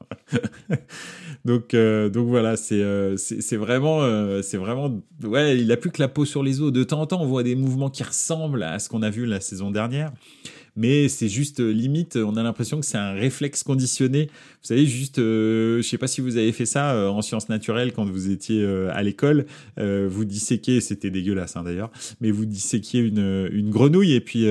Donc 1.44 1.74
donc 1.74 2.28
voilà 2.28 2.56
c'est 2.56 2.82
c'est 3.16 3.56
vraiment 3.56 4.00
c'est 4.42 4.56
vraiment 4.56 5.02
ouais 5.22 5.58
il 5.58 5.70
a 5.70 5.76
plus 5.76 5.90
que 5.90 6.00
la 6.00 6.08
peau 6.08 6.24
sur 6.24 6.42
les 6.42 6.60
os. 6.62 6.72
De 6.72 6.82
temps 6.82 7.02
en 7.02 7.06
temps 7.06 7.20
on 7.20 7.26
voit 7.26 7.42
des 7.42 7.54
mouvements 7.56 7.90
qui 7.90 8.02
ressemblent 8.02 8.62
à 8.62 8.78
ce 8.78 8.88
qu'on 8.88 9.02
a 9.02 9.10
vu 9.10 9.26
la 9.26 9.40
saison 9.40 9.70
dernière 9.70 10.12
mais 10.78 11.08
c'est 11.08 11.28
juste 11.28 11.58
euh, 11.58 11.70
limite, 11.70 12.16
on 12.16 12.36
a 12.36 12.42
l'impression 12.42 12.78
que 12.78 12.86
c'est 12.86 12.98
un 12.98 13.12
réflexe 13.12 13.64
conditionné. 13.64 14.30
Vous 14.62 14.68
savez, 14.68 14.86
juste, 14.86 15.18
euh, 15.18 15.82
je 15.82 15.88
sais 15.88 15.98
pas 15.98 16.06
si 16.06 16.20
vous 16.20 16.36
avez 16.36 16.52
fait 16.52 16.66
ça 16.66 16.92
euh, 16.92 17.08
en 17.08 17.20
sciences 17.20 17.48
naturelles 17.48 17.92
quand 17.92 18.04
vous 18.04 18.30
étiez 18.30 18.64
à 18.92 19.02
l'école, 19.02 19.46
vous 19.76 20.24
disséquiez, 20.24 20.80
c'était 20.80 21.10
dégueulasse 21.10 21.56
hein, 21.56 21.64
d'ailleurs, 21.64 21.90
mais 22.20 22.30
vous 22.30 22.46
disséquiez 22.46 23.00
une, 23.00 23.48
une 23.52 23.70
grenouille 23.70 24.12
et 24.12 24.20
puis 24.20 24.44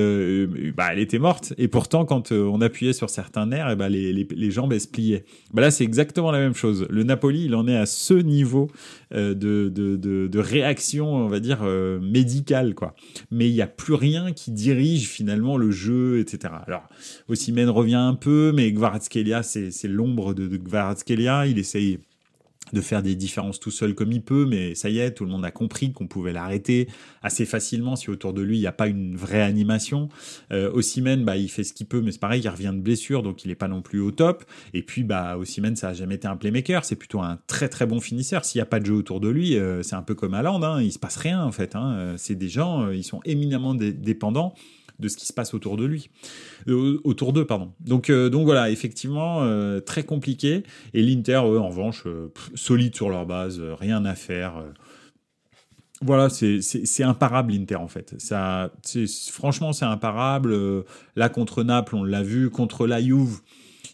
bah, 0.76 0.88
elle 0.92 0.98
était 0.98 1.18
morte. 1.18 1.54
Et 1.56 1.68
pourtant, 1.68 2.04
quand 2.04 2.30
on 2.32 2.60
appuyait 2.60 2.92
sur 2.92 3.08
certains 3.08 3.46
nerfs, 3.46 3.70
et 3.70 3.76
bah, 3.76 3.88
les, 3.88 4.12
les, 4.12 4.28
les 4.30 4.50
jambes 4.50 4.72
elles 4.72 4.82
se 4.82 4.88
pliaient. 4.88 5.24
Bah, 5.54 5.62
là, 5.62 5.70
c'est 5.70 5.84
exactement 5.84 6.30
la 6.30 6.38
même 6.38 6.54
chose. 6.54 6.86
Le 6.90 7.02
Napoli, 7.04 7.46
il 7.46 7.54
en 7.54 7.66
est 7.66 7.76
à 7.76 7.86
ce 7.86 8.14
niveau 8.14 8.70
de, 9.12 9.32
de, 9.32 9.68
de, 9.68 10.26
de, 10.26 10.38
réaction, 10.38 11.12
on 11.12 11.28
va 11.28 11.40
dire, 11.40 11.62
médicale. 12.00 12.74
Quoi. 12.74 12.94
Mais 13.30 13.48
il 13.48 13.54
n'y 13.54 13.62
a 13.62 13.66
plus 13.66 13.94
rien 13.94 14.32
qui 14.32 14.50
dirige 14.50 15.08
finalement 15.08 15.56
le 15.56 15.70
jeu 15.70 16.18
etc. 16.18 16.54
Alors, 16.66 16.88
Ossimène 17.28 17.68
revient 17.68 17.94
un 17.94 18.14
peu, 18.14 18.52
mais 18.54 18.70
Gvaratskhelia, 18.72 19.42
c'est 19.42 19.72
l'ombre 19.84 20.34
de, 20.34 20.46
de. 20.46 20.58
Il 21.46 21.58
essaye 21.58 21.98
de 22.72 22.80
faire 22.80 23.02
des 23.02 23.14
différences 23.14 23.60
tout 23.60 23.70
seul 23.70 23.94
comme 23.94 24.12
il 24.12 24.22
peut, 24.22 24.46
mais 24.46 24.74
ça 24.74 24.90
y 24.90 24.98
est, 24.98 25.12
tout 25.12 25.24
le 25.24 25.30
monde 25.30 25.44
a 25.44 25.50
compris 25.50 25.92
qu'on 25.92 26.06
pouvait 26.06 26.32
l'arrêter 26.32 26.88
assez 27.22 27.44
facilement 27.44 27.96
si 27.96 28.10
autour 28.10 28.32
de 28.32 28.42
lui 28.42 28.58
il 28.58 28.60
n'y 28.60 28.66
a 28.66 28.72
pas 28.72 28.88
une 28.88 29.16
vraie 29.16 29.42
animation. 29.42 30.08
Euh, 30.52 30.70
bah 31.24 31.36
il 31.36 31.48
fait 31.48 31.64
ce 31.64 31.72
qu'il 31.72 31.86
peut, 31.86 32.00
mais 32.00 32.12
c'est 32.12 32.20
pareil, 32.20 32.40
il 32.42 32.48
revient 32.48 32.72
de 32.74 32.80
blessure, 32.80 33.22
donc 33.22 33.44
il 33.44 33.48
n'est 33.48 33.54
pas 33.54 33.68
non 33.68 33.82
plus 33.82 34.00
au 34.00 34.10
top. 34.10 34.44
Et 34.74 34.82
puis 34.82 35.04
bah 35.04 35.36
Osimhen, 35.38 35.76
ça 35.76 35.88
a 35.88 35.92
jamais 35.92 36.16
été 36.16 36.26
un 36.28 36.36
playmaker, 36.36 36.84
c'est 36.84 36.96
plutôt 36.96 37.20
un 37.20 37.38
très 37.46 37.68
très 37.68 37.86
bon 37.86 38.00
finisseur. 38.00 38.44
S'il 38.44 38.58
n'y 38.58 38.62
a 38.62 38.66
pas 38.66 38.80
de 38.80 38.86
jeu 38.86 38.94
autour 38.94 39.20
de 39.20 39.28
lui, 39.28 39.56
euh, 39.56 39.82
c'est 39.82 39.96
un 39.96 40.02
peu 40.02 40.14
comme 40.14 40.34
Haaland, 40.34 40.62
hein, 40.62 40.82
il 40.82 40.92
se 40.92 40.98
passe 40.98 41.16
rien 41.16 41.42
en 41.42 41.52
fait. 41.52 41.76
Hein. 41.76 41.92
Euh, 41.92 42.14
c'est 42.16 42.34
des 42.34 42.48
gens, 42.48 42.84
euh, 42.84 42.94
ils 42.94 43.04
sont 43.04 43.20
éminemment 43.24 43.74
dépendants 43.74 44.54
de 44.98 45.08
ce 45.08 45.16
qui 45.16 45.26
se 45.26 45.32
passe 45.32 45.54
autour 45.54 45.76
de 45.76 45.84
lui, 45.84 46.10
euh, 46.68 47.00
autour 47.04 47.32
d'eux, 47.32 47.46
pardon. 47.46 47.72
Donc, 47.80 48.10
euh, 48.10 48.28
donc 48.28 48.44
voilà, 48.44 48.70
effectivement, 48.70 49.42
euh, 49.42 49.80
très 49.80 50.04
compliqué. 50.04 50.64
Et 50.94 51.02
l'Inter, 51.02 51.36
en 51.36 51.68
revanche, 51.68 52.04
solide 52.54 52.94
sur 52.94 53.08
leur 53.08 53.26
base, 53.26 53.60
rien 53.78 54.04
à 54.04 54.14
faire. 54.14 54.62
Voilà, 56.00 56.28
c'est 56.30 57.02
imparable 57.02 57.52
l'Inter 57.52 57.76
en 57.76 57.88
fait. 57.88 58.14
Ça, 58.18 58.72
franchement, 59.32 59.72
c'est 59.72 59.84
imparable. 59.84 60.56
Là 61.16 61.28
contre 61.28 61.64
Naples, 61.64 61.96
on 61.96 62.04
l'a 62.04 62.22
vu. 62.22 62.50
Contre 62.50 62.86
la 62.86 63.00
Juve, 63.00 63.40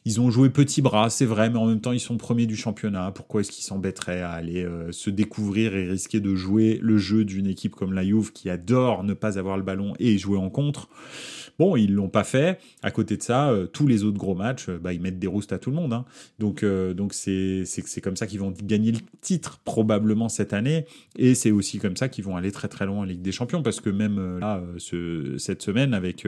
ils 0.07 0.21
ont 0.21 0.31
joué 0.31 0.51
petit 0.51 0.83
bras, 0.83 1.09
c'est 1.09 1.25
vrai, 1.25 1.49
mais 1.49 1.57
en 1.57 1.67
même 1.67 1.81
temps, 1.81 1.93
ils 1.93 2.01
sont 2.01 2.19
premiers 2.19 2.45
du 2.45 2.57
championnat. 2.57 3.11
Pourquoi 3.11 3.40
est-ce 3.40 3.51
qu'ils 3.51 3.64
s'embêteraient 3.64 4.21
à 4.21 4.33
aller 4.33 4.62
euh, 4.62 4.93
se 4.93 5.09
découvrir 5.09 5.75
et 5.75 5.88
risquer 5.88 6.21
de 6.21 6.35
jouer 6.35 6.79
le 6.83 6.99
jeu 6.99 7.25
d'une 7.25 7.47
équipe 7.47 7.75
comme 7.75 7.95
la 7.95 8.05
Juve 8.05 8.31
qui 8.31 8.51
adore 8.51 9.03
ne 9.03 9.14
pas 9.14 9.38
avoir 9.38 9.57
le 9.57 9.62
ballon 9.62 9.95
et 9.99 10.19
jouer 10.19 10.37
en 10.37 10.51
contre? 10.51 10.90
Bon, 11.59 11.75
ils 11.77 11.95
l'ont 11.95 12.11
pas 12.11 12.25
fait. 12.25 12.59
À 12.83 12.90
côté 12.90 13.17
de 13.17 13.23
ça, 13.23 13.49
euh, 13.49 13.67
tous 13.67 13.87
les 13.87 14.05
autres 14.05 14.19
gros 14.19 14.35
matchs, 14.35 14.69
euh, 14.69 14.79
bah, 14.79 14.93
ils 14.93 15.01
mettent 15.01 15.19
des 15.19 15.27
roustes 15.27 15.55
à 15.55 15.59
tout 15.59 15.71
le 15.71 15.77
monde. 15.77 15.95
Hein. 15.95 16.05
Donc, 16.38 16.62
donc 16.64 17.14
c'est 17.14 17.62
c'est 17.64 18.01
comme 18.03 18.17
ça 18.17 18.27
qu'ils 18.27 18.40
vont 18.40 18.53
gagner 18.62 18.93
le 18.93 18.99
titre 19.23 19.61
probablement 19.64 20.29
cette 20.29 20.53
année, 20.53 20.85
et 21.17 21.35
c'est 21.35 21.51
aussi 21.51 21.79
comme 21.79 21.97
ça 21.97 22.11
qu'ils 22.11 22.25
vont 22.25 22.37
aller 22.37 22.53
très 22.53 22.69
très 22.69 22.85
loin 22.85 22.99
en 22.99 23.05
Ligue 23.05 23.23
des 23.23 23.33
Champions, 23.33 23.62
parce 23.62 23.81
que 23.81 23.88
même 23.88 24.38
là, 24.38 24.62
ce, 24.77 25.37
cette 25.38 25.62
semaine 25.62 25.95
avec, 25.95 26.27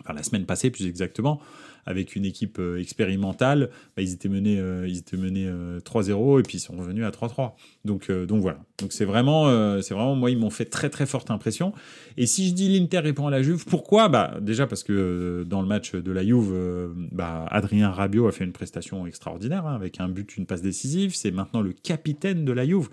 enfin 0.00 0.14
la 0.14 0.22
semaine 0.22 0.46
passée 0.46 0.70
plus 0.70 0.86
exactement, 0.86 1.40
avec 1.86 2.14
une 2.16 2.24
équipe 2.24 2.58
euh, 2.58 2.80
expérimentale, 2.80 3.70
bah, 3.96 4.02
ils 4.02 4.12
étaient 4.12 4.28
menés, 4.28 4.58
euh, 4.58 4.86
ils 4.86 4.98
étaient 4.98 5.16
menés 5.16 5.50
3-0 5.84 6.36
euh, 6.36 6.40
et 6.40 6.42
puis 6.42 6.58
ils 6.58 6.60
sont 6.60 6.76
revenus 6.76 7.04
à 7.04 7.10
3-3. 7.10 7.52
Donc, 7.84 8.10
donc 8.10 8.40
voilà. 8.40 8.58
Donc 8.78 8.92
c'est 8.92 9.04
vraiment, 9.04 9.80
c'est 9.82 9.94
vraiment, 9.94 10.14
moi, 10.14 10.30
ils 10.30 10.38
m'ont 10.38 10.50
fait 10.50 10.64
très 10.64 10.90
très 10.90 11.06
forte 11.06 11.30
impression. 11.30 11.72
Et 12.16 12.26
si 12.26 12.48
je 12.48 12.54
dis 12.54 12.68
l'Inter 12.68 12.98
répond 12.98 13.26
à 13.26 13.30
la 13.30 13.42
Juve, 13.42 13.64
pourquoi? 13.64 14.08
Bah 14.08 14.38
déjà 14.40 14.66
parce 14.66 14.82
que 14.84 15.44
dans 15.48 15.62
le 15.62 15.68
match 15.68 15.94
de 15.94 16.12
la 16.12 16.24
Juve, 16.24 16.54
bah, 17.10 17.46
Adrien 17.50 17.90
Rabiot 17.90 18.26
a 18.26 18.32
fait 18.32 18.44
une 18.44 18.52
prestation 18.52 19.06
extraordinaire 19.06 19.66
hein, 19.66 19.74
avec 19.74 20.00
un 20.00 20.08
but, 20.08 20.36
une 20.36 20.46
passe 20.46 20.62
décisive. 20.62 21.14
C'est 21.14 21.30
maintenant 21.30 21.60
le 21.60 21.72
capitaine 21.72 22.44
de 22.44 22.52
la 22.52 22.66
Juve. 22.66 22.88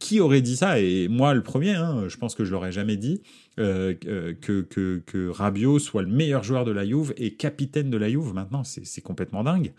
Qui 0.00 0.18
aurait 0.18 0.42
dit 0.42 0.56
ça? 0.56 0.80
Et 0.80 1.06
moi, 1.06 1.32
le 1.32 1.42
premier, 1.42 1.74
hein, 1.74 2.08
je 2.08 2.16
pense 2.16 2.34
que 2.34 2.44
je 2.44 2.50
l'aurais 2.50 2.72
jamais 2.72 2.96
dit. 2.96 3.22
Euh, 3.58 3.94
que, 4.40 4.62
que, 4.62 5.02
que, 5.04 5.78
soit 5.78 6.02
le 6.02 6.08
meilleur 6.08 6.42
joueur 6.44 6.64
de 6.64 6.70
la 6.70 6.86
Juve 6.86 7.12
et 7.16 7.34
capitaine 7.34 7.90
de 7.90 7.96
la 7.96 8.08
Juve 8.08 8.32
maintenant, 8.32 8.62
c'est 8.64 9.00
complètement 9.00 9.42
dingue. 9.42 9.72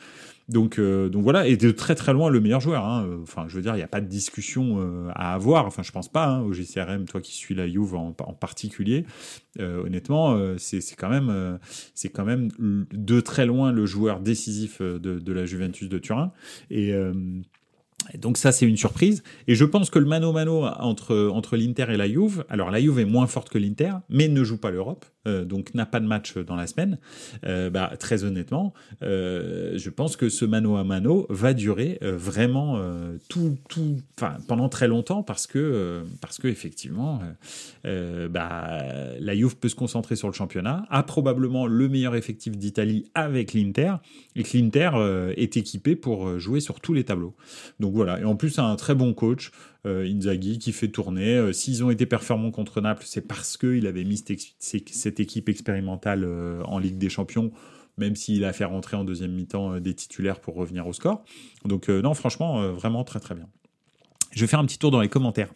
Donc, 0.50 0.78
euh, 0.78 1.08
donc 1.08 1.24
voilà, 1.24 1.48
et 1.48 1.56
de 1.56 1.72
très 1.72 1.96
très 1.96 2.12
loin 2.12 2.30
le 2.30 2.42
meilleur 2.42 2.60
joueur. 2.60 2.86
Hein. 2.86 3.08
Enfin, 3.24 3.46
je 3.48 3.56
veux 3.56 3.62
dire, 3.62 3.74
il 3.74 3.78
n'y 3.78 3.84
a 3.84 3.88
pas 3.88 4.02
de 4.02 4.08
discussion 4.08 4.78
euh, 4.80 5.10
à 5.16 5.34
avoir. 5.34 5.66
Enfin, 5.66 5.84
je 5.84 5.92
pense 5.92 6.12
pas 6.12 6.28
hein, 6.28 6.42
au 6.42 6.52
GCRM, 6.52 7.06
toi 7.06 7.22
qui 7.22 7.34
suis 7.34 7.56
la 7.56 7.68
Juve 7.68 7.96
en, 7.96 8.12
particulier. 8.12 9.06
honnêtement, 9.60 10.38
c'est 10.58 10.82
quand 10.98 11.10
même 11.10 11.60
quand 12.14 12.26
même 12.26 12.50
de 12.60 13.22
très 13.22 13.46
loin 13.46 13.72
le 13.72 13.86
joueur 13.86 14.20
décisif 14.20 14.82
de, 14.82 14.98
de 14.98 15.34
la 15.34 15.46
Juventus 15.46 15.88
de 15.90 15.98
Turin. 15.98 16.34
Et 16.70 16.94
donc 18.18 18.38
ça, 18.38 18.52
c'est 18.52 18.66
une 18.66 18.78
surprise. 18.78 19.24
Et 19.48 19.56
je 19.56 19.66
pense 19.66 19.90
que 19.90 20.00
le 20.00 20.06
mano-mano 20.06 20.66
entre, 20.66 21.30
entre 21.30 21.58
l'Inter 21.58 21.86
et 21.90 21.98
la 21.98 22.08
Juve, 22.08 22.46
alors 22.50 22.72
la 22.72 22.80
Juve 22.80 23.00
est 23.00 23.06
moins 23.06 23.28
forte 23.28 23.50
que 23.50 23.58
l'Inter, 23.58 23.94
mais 24.10 24.28
ne 24.28 24.44
joue 24.44 24.58
pas 24.58 24.72
l'Europe. 24.72 25.06
Euh, 25.28 25.46
donc 25.46 25.76
n'a 25.76 25.86
pas 25.86 26.00
de 26.00 26.08
match 26.08 26.36
dans 26.38 26.56
la 26.56 26.66
semaine, 26.66 26.98
euh, 27.46 27.70
bah, 27.70 27.92
très 28.00 28.24
honnêtement, 28.24 28.74
euh, 29.04 29.78
je 29.78 29.90
pense 29.92 30.16
que 30.16 30.30
ce 30.30 30.46
mano 30.46 30.78
à 30.78 30.84
mano 30.84 31.28
va 31.30 31.54
durer 31.54 32.00
vraiment 32.02 32.82
tout, 33.30 33.58
tout, 33.70 33.98
pendant 34.48 34.70
très 34.70 34.88
longtemps 34.88 35.22
parce 35.24 35.46
que, 35.46 36.04
parce 36.22 36.38
que 36.38 36.48
effectivement, 36.48 37.22
bah, 37.84 38.84
la 39.20 39.36
Juve 39.36 39.58
peut 39.58 39.70
se 39.70 39.76
concentrer 39.76 40.16
sur 40.16 40.28
le 40.28 40.34
championnat, 40.34 40.86
a 40.90 41.04
probablement 41.04 41.68
le 41.68 41.90
meilleur 41.90 42.16
effectif 42.16 42.58
d'Italie 42.58 43.06
avec 43.14 43.54
l'Inter, 43.54 43.96
et 44.36 44.44
que 44.44 44.58
l'Inter 44.58 44.92
est 45.38 45.58
équipé 45.58 45.96
pour 45.96 46.40
jouer 46.40 46.60
sur 46.60 46.80
tous 46.80 46.94
les 46.94 47.04
tableaux. 47.04 47.36
Donc 47.80 47.94
voilà, 47.94 48.20
et 48.20 48.24
en 48.24 48.36
plus, 48.36 48.58
un 48.60 48.76
très 48.76 48.96
bon 48.96 49.14
coach. 49.14 49.52
Euh, 49.88 50.06
Inzaghi 50.06 50.60
qui 50.60 50.74
fait 50.74 50.90
tourner. 50.90 51.36
Euh, 51.36 51.54
s'ils 51.54 51.84
ont 51.84 51.90
été 51.90 52.06
performants 52.06 52.52
contre 52.52 52.82
Naples, 52.82 53.04
c'est 53.08 53.28
parce 53.28 53.58
qu'il 53.58 53.88
avait 53.88 54.04
mis 54.04 54.24
cette 54.60 55.20
équipe 55.20 55.50
expérimentale 55.50 56.24
euh, 56.24 56.62
en 56.66 56.78
Ligue 56.78 57.00
des 57.00 57.10
Champions 57.10 57.52
même 57.98 58.16
s'il 58.16 58.46
a 58.46 58.54
fait 58.54 58.64
rentrer 58.64 58.96
en 58.96 59.04
deuxième 59.04 59.34
mi-temps 59.34 59.80
des 59.80 59.94
titulaires 59.94 60.40
pour 60.40 60.56
revenir 60.56 60.88
au 60.88 60.94
score. 60.94 61.24
Donc 61.66 61.90
non, 61.90 62.14
franchement, 62.14 62.72
vraiment 62.72 63.04
très 63.04 63.20
très 63.20 63.36
bien. 63.36 63.48
Je 64.32 64.42
vais 64.42 64.48
faire 64.48 64.60
un 64.60 64.66
petit 64.66 64.78
tour 64.78 64.92
dans 64.92 65.02
les 65.02 65.10
commentaires. 65.10 65.50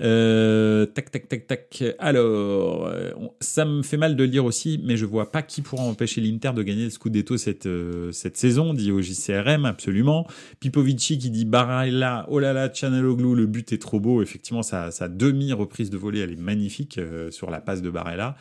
Euh, 0.00 0.86
tac, 0.86 1.10
tac, 1.10 1.28
tac, 1.28 1.46
tac. 1.46 1.84
Alors, 1.98 2.86
euh, 2.86 3.10
ça 3.40 3.64
me 3.64 3.82
fait 3.82 3.96
mal 3.96 4.16
de 4.16 4.24
le 4.24 4.30
lire 4.30 4.44
aussi, 4.44 4.80
mais 4.84 4.96
je 4.96 5.04
vois 5.04 5.32
pas 5.32 5.42
qui 5.42 5.62
pourra 5.62 5.82
empêcher 5.82 6.20
l'Inter 6.20 6.52
de 6.54 6.62
gagner 6.62 6.84
le 6.84 6.90
Scudetto 6.90 7.36
cette, 7.36 7.66
euh, 7.66 8.12
cette 8.12 8.36
saison, 8.36 8.74
dit 8.74 8.92
au 8.92 9.00
JCRM, 9.00 9.64
absolument. 9.64 10.26
Pipovici 10.60 11.18
qui 11.18 11.30
dit 11.30 11.44
Baralla, 11.44 12.26
oh 12.28 12.38
là 12.38 12.52
là, 12.52 12.72
Chaneloglu, 12.72 13.34
le 13.34 13.46
but 13.46 13.72
est 13.72 13.78
trop 13.78 13.98
beau. 13.98 14.22
Effectivement, 14.22 14.62
sa, 14.62 14.90
sa 14.90 15.08
demi-reprise 15.08 15.90
de 15.90 15.96
volée, 15.96 16.20
elle 16.20 16.32
est 16.32 16.36
magnifique 16.36 17.00
sur 17.30 17.50
la 17.50 17.60
passe 17.60 17.82
de 17.82 17.90
Barella 17.90 18.36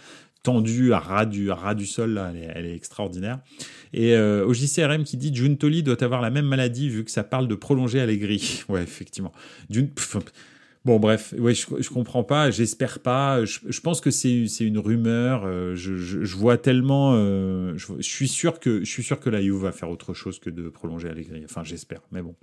tendue 0.47 0.93
à 0.93 0.99
ras 0.99 1.25
du, 1.25 1.51
à 1.51 1.55
ras 1.55 1.75
sol, 1.85 2.13
là, 2.13 2.31
elle, 2.55 2.65
est, 2.65 2.73
extraordinaire. 2.73 3.39
Et 3.91 4.15
euh, 4.15 4.45
au 4.45 4.53
JCRM 4.53 5.03
qui 5.03 5.17
dit 5.17 5.35
Juntoli 5.35 5.83
doit 5.83 6.01
avoir 6.01 6.21
la 6.21 6.29
même 6.29 6.45
maladie 6.45 6.87
vu 6.87 7.03
que 7.03 7.11
ça 7.11 7.25
parle 7.25 7.49
de 7.49 7.55
prolonger 7.55 7.99
Allegri. 7.99 8.63
Ouais, 8.69 8.81
effectivement. 8.81 9.33
Bon, 10.85 10.99
bref, 10.99 11.33
ouais, 11.37 11.53
je, 11.53 11.65
je 11.79 11.89
comprends 11.89 12.23
pas, 12.23 12.49
j'espère 12.49 12.99
pas. 12.99 13.43
Je, 13.43 13.81
pense 13.81 13.99
que 13.99 14.09
c'est 14.09 14.47
une 14.61 14.77
rumeur. 14.77 15.43
Euh, 15.45 15.75
je, 15.75 16.35
vois 16.37 16.57
tellement. 16.57 17.11
Euh, 17.15 17.73
je, 17.75 18.01
suis 18.01 18.29
sûr 18.29 18.61
que 18.61 18.79
je 18.79 18.89
suis 18.89 19.03
sûr 19.03 19.19
que 19.19 19.29
la 19.29 19.41
Juve 19.41 19.63
va 19.63 19.73
faire 19.73 19.89
autre 19.89 20.13
chose 20.13 20.39
que 20.39 20.49
de 20.49 20.69
prolonger 20.69 21.09
Allegri. 21.09 21.41
Enfin, 21.43 21.65
j'espère, 21.65 21.99
mais 22.13 22.21
bon. 22.21 22.35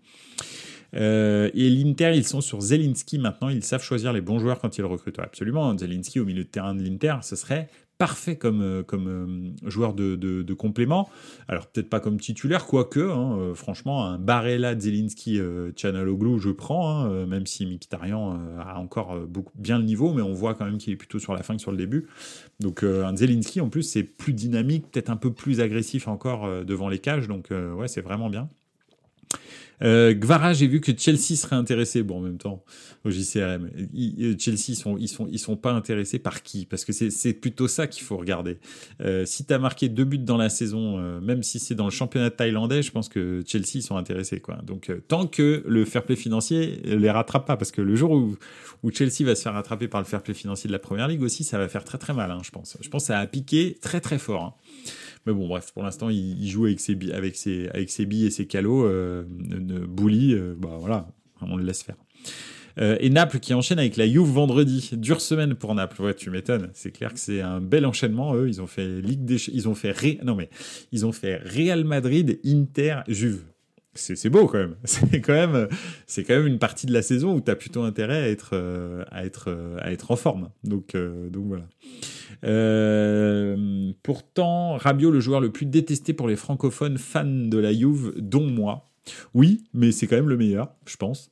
Et 0.96 1.70
l'Inter, 1.70 2.12
ils 2.14 2.26
sont 2.26 2.40
sur 2.40 2.60
Zelinski 2.60 3.18
maintenant. 3.18 3.48
Ils 3.48 3.64
savent 3.64 3.82
choisir 3.82 4.12
les 4.12 4.20
bons 4.20 4.38
joueurs 4.38 4.60
quand 4.60 4.76
ils 4.78 4.84
recrutent. 4.84 5.18
Zelinski 5.32 5.78
Zelinski 5.78 6.20
au 6.20 6.24
milieu 6.24 6.44
de 6.44 6.48
terrain 6.48 6.74
de 6.74 6.82
l'Inter, 6.82 7.16
ce 7.22 7.34
serait 7.34 7.68
parfait 7.98 8.36
comme, 8.36 8.62
euh, 8.62 8.82
comme 8.82 9.54
euh, 9.64 9.68
joueur 9.70 9.94
de, 9.94 10.16
de, 10.16 10.54
complément. 10.54 11.08
Alors 11.48 11.66
peut-être 11.66 11.88
pas 11.88 12.00
comme 12.00 12.18
titulaire, 12.18 12.66
quoique, 12.66 13.00
hein, 13.00 13.38
euh, 13.38 13.54
franchement, 13.54 14.04
un 14.04 14.18
Barella, 14.18 14.78
Zelinski, 14.78 15.38
euh, 15.38 15.72
je 15.76 16.50
prends, 16.50 16.90
hein, 16.90 17.26
même 17.26 17.46
si 17.46 17.66
Mkhitaryan 17.66 18.38
a 18.58 18.78
encore 18.78 19.16
beaucoup, 19.26 19.52
bien 19.56 19.78
le 19.78 19.84
niveau, 19.84 20.12
mais 20.12 20.22
on 20.22 20.32
voit 20.32 20.54
quand 20.54 20.64
même 20.64 20.78
qu'il 20.78 20.92
est 20.92 20.96
plutôt 20.96 21.18
sur 21.18 21.34
la 21.34 21.42
fin 21.42 21.54
que 21.54 21.60
sur 21.60 21.70
le 21.70 21.76
début. 21.76 22.06
Donc 22.60 22.82
un 22.82 23.16
Zelinski, 23.16 23.60
en 23.60 23.68
plus, 23.68 23.82
c'est 23.82 24.02
plus 24.02 24.32
dynamique, 24.32 24.90
peut-être 24.90 25.10
un 25.10 25.16
peu 25.16 25.32
plus 25.32 25.60
agressif 25.60 26.08
encore 26.08 26.64
devant 26.64 26.88
les 26.88 26.98
cages, 26.98 27.28
donc 27.28 27.50
ouais, 27.50 27.88
c'est 27.88 28.00
vraiment 28.00 28.30
bien. 28.30 28.48
Euh, 29.82 30.14
Gvara, 30.14 30.52
j'ai 30.52 30.66
vu 30.66 30.80
que 30.80 30.92
Chelsea 30.96 31.36
serait 31.36 31.56
intéressé. 31.56 32.02
Bon, 32.02 32.18
en 32.18 32.20
même 32.20 32.38
temps, 32.38 32.62
au 33.04 33.10
JCRM, 33.10 33.70
euh, 33.74 34.34
Chelsea, 34.38 34.68
ils 34.68 34.76
sont, 34.76 34.96
ils 34.96 35.08
sont, 35.08 35.28
ils 35.30 35.38
sont 35.38 35.56
pas 35.56 35.72
intéressés 35.72 36.18
par 36.18 36.42
qui? 36.42 36.66
Parce 36.66 36.84
que 36.84 36.92
c'est 36.92 37.32
plutôt 37.34 37.68
ça 37.68 37.86
qu'il 37.86 38.02
faut 38.02 38.16
regarder. 38.16 38.58
Euh, 39.02 39.24
si 39.26 39.44
tu 39.44 39.52
as 39.52 39.58
marqué 39.58 39.88
deux 39.88 40.04
buts 40.04 40.18
dans 40.18 40.36
la 40.36 40.48
saison, 40.48 40.98
euh, 40.98 41.20
même 41.20 41.42
si 41.42 41.58
c'est 41.58 41.74
dans 41.74 41.84
le 41.84 41.90
championnat 41.90 42.30
thaïlandais, 42.30 42.82
je 42.82 42.90
pense 42.90 43.08
que 43.08 43.42
Chelsea 43.46 43.76
ils 43.76 43.82
sont 43.82 43.96
intéressés. 43.96 44.40
Quoi. 44.40 44.56
Donc, 44.62 44.90
euh, 44.90 45.00
tant 45.06 45.26
que 45.26 45.62
le 45.66 45.84
fair 45.84 46.04
play 46.04 46.16
financier 46.16 46.80
les 46.84 47.10
rattrape 47.10 47.46
pas, 47.46 47.56
parce 47.56 47.70
que 47.70 47.82
le 47.82 47.94
jour 47.96 48.12
où, 48.12 48.36
où 48.82 48.90
Chelsea 48.90 49.24
va 49.24 49.34
se 49.34 49.42
faire 49.42 49.54
rattraper 49.54 49.88
par 49.88 50.00
le 50.00 50.06
fair 50.06 50.22
play 50.22 50.34
financier 50.34 50.68
de 50.68 50.72
la 50.72 50.78
première 50.78 51.08
ligue 51.08 51.22
aussi, 51.22 51.44
ça 51.44 51.58
va 51.58 51.68
faire 51.68 51.84
très 51.84 51.98
très 51.98 52.14
mal, 52.14 52.30
hein, 52.30 52.40
je 52.44 52.50
pense. 52.50 52.76
Je 52.80 52.88
pense 52.88 53.02
que 53.02 53.06
ça 53.08 53.18
a 53.18 53.26
piqué 53.26 53.78
très 53.80 54.00
très 54.00 54.18
fort. 54.18 54.44
Hein. 54.44 54.54
Mais 55.26 55.32
bon, 55.32 55.48
bref, 55.48 55.72
pour 55.72 55.82
l'instant, 55.82 56.10
il, 56.10 56.48
joue 56.48 56.66
avec 56.66 56.80
ses, 56.80 56.98
avec 57.12 57.36
ses, 57.36 57.68
avec 57.68 57.90
ses 57.90 58.06
billes 58.06 58.26
et 58.26 58.30
ses 58.30 58.46
calots. 58.46 58.86
Euh, 58.86 59.24
Bouli, 59.26 60.34
euh, 60.34 60.54
bah 60.58 60.76
voilà, 60.78 61.08
on 61.40 61.56
le 61.56 61.64
laisse 61.64 61.82
faire. 61.82 61.96
Euh, 62.80 62.96
et 63.00 63.08
Naples 63.08 63.38
qui 63.38 63.54
enchaîne 63.54 63.78
avec 63.78 63.96
la 63.96 64.06
Juve 64.06 64.28
vendredi. 64.28 64.90
Dure 64.94 65.20
semaine 65.20 65.54
pour 65.54 65.74
Naples. 65.74 66.02
Ouais, 66.02 66.14
tu 66.14 66.30
m'étonnes. 66.30 66.70
C'est 66.74 66.90
clair 66.90 67.12
que 67.12 67.20
c'est 67.20 67.40
un 67.40 67.60
bel 67.60 67.86
enchaînement. 67.86 68.34
Eux, 68.34 68.48
ils 68.48 68.60
ont 68.60 68.66
fait 68.66 69.00
Ligue 69.00 69.24
des, 69.24 69.36
ils 69.50 69.68
ont 69.68 69.74
fait 69.74 69.92
Ré... 69.92 70.18
non 70.24 70.34
mais 70.34 70.50
ils 70.92 71.06
ont 71.06 71.12
fait 71.12 71.36
Real 71.36 71.84
Madrid, 71.84 72.40
Inter, 72.44 73.00
Juve. 73.08 73.44
C'est 73.94 74.28
beau 74.28 74.48
quand 74.48 74.58
même. 74.58 74.74
C'est 74.84 75.20
quand 75.20 75.34
même, 75.34 75.68
c'est 76.06 76.24
quand 76.24 76.34
même 76.34 76.48
une 76.48 76.58
partie 76.58 76.86
de 76.86 76.92
la 76.92 77.00
saison 77.00 77.32
où 77.36 77.40
tu 77.40 77.48
as 77.48 77.54
plutôt 77.54 77.84
intérêt 77.84 78.24
à 78.24 78.28
être, 78.28 78.50
euh, 78.54 79.04
à 79.12 79.24
être, 79.24 79.56
à 79.80 79.92
être 79.92 80.10
en 80.10 80.16
forme. 80.16 80.50
Donc, 80.64 80.96
donc 80.96 81.46
voilà. 81.46 81.64
Euh, 82.44 83.92
pourtant, 84.02 84.76
Rabiot, 84.76 85.10
le 85.10 85.20
joueur 85.20 85.40
le 85.40 85.50
plus 85.50 85.66
détesté 85.66 86.12
pour 86.12 86.28
les 86.28 86.36
francophones 86.36 86.98
fans 86.98 87.24
de 87.24 87.58
la 87.58 87.72
Juve, 87.72 88.14
dont 88.16 88.46
moi. 88.46 88.90
Oui, 89.34 89.64
mais 89.74 89.92
c'est 89.92 90.06
quand 90.06 90.16
même 90.16 90.28
le 90.28 90.36
meilleur, 90.36 90.74
je 90.86 90.96
pense. 90.96 91.30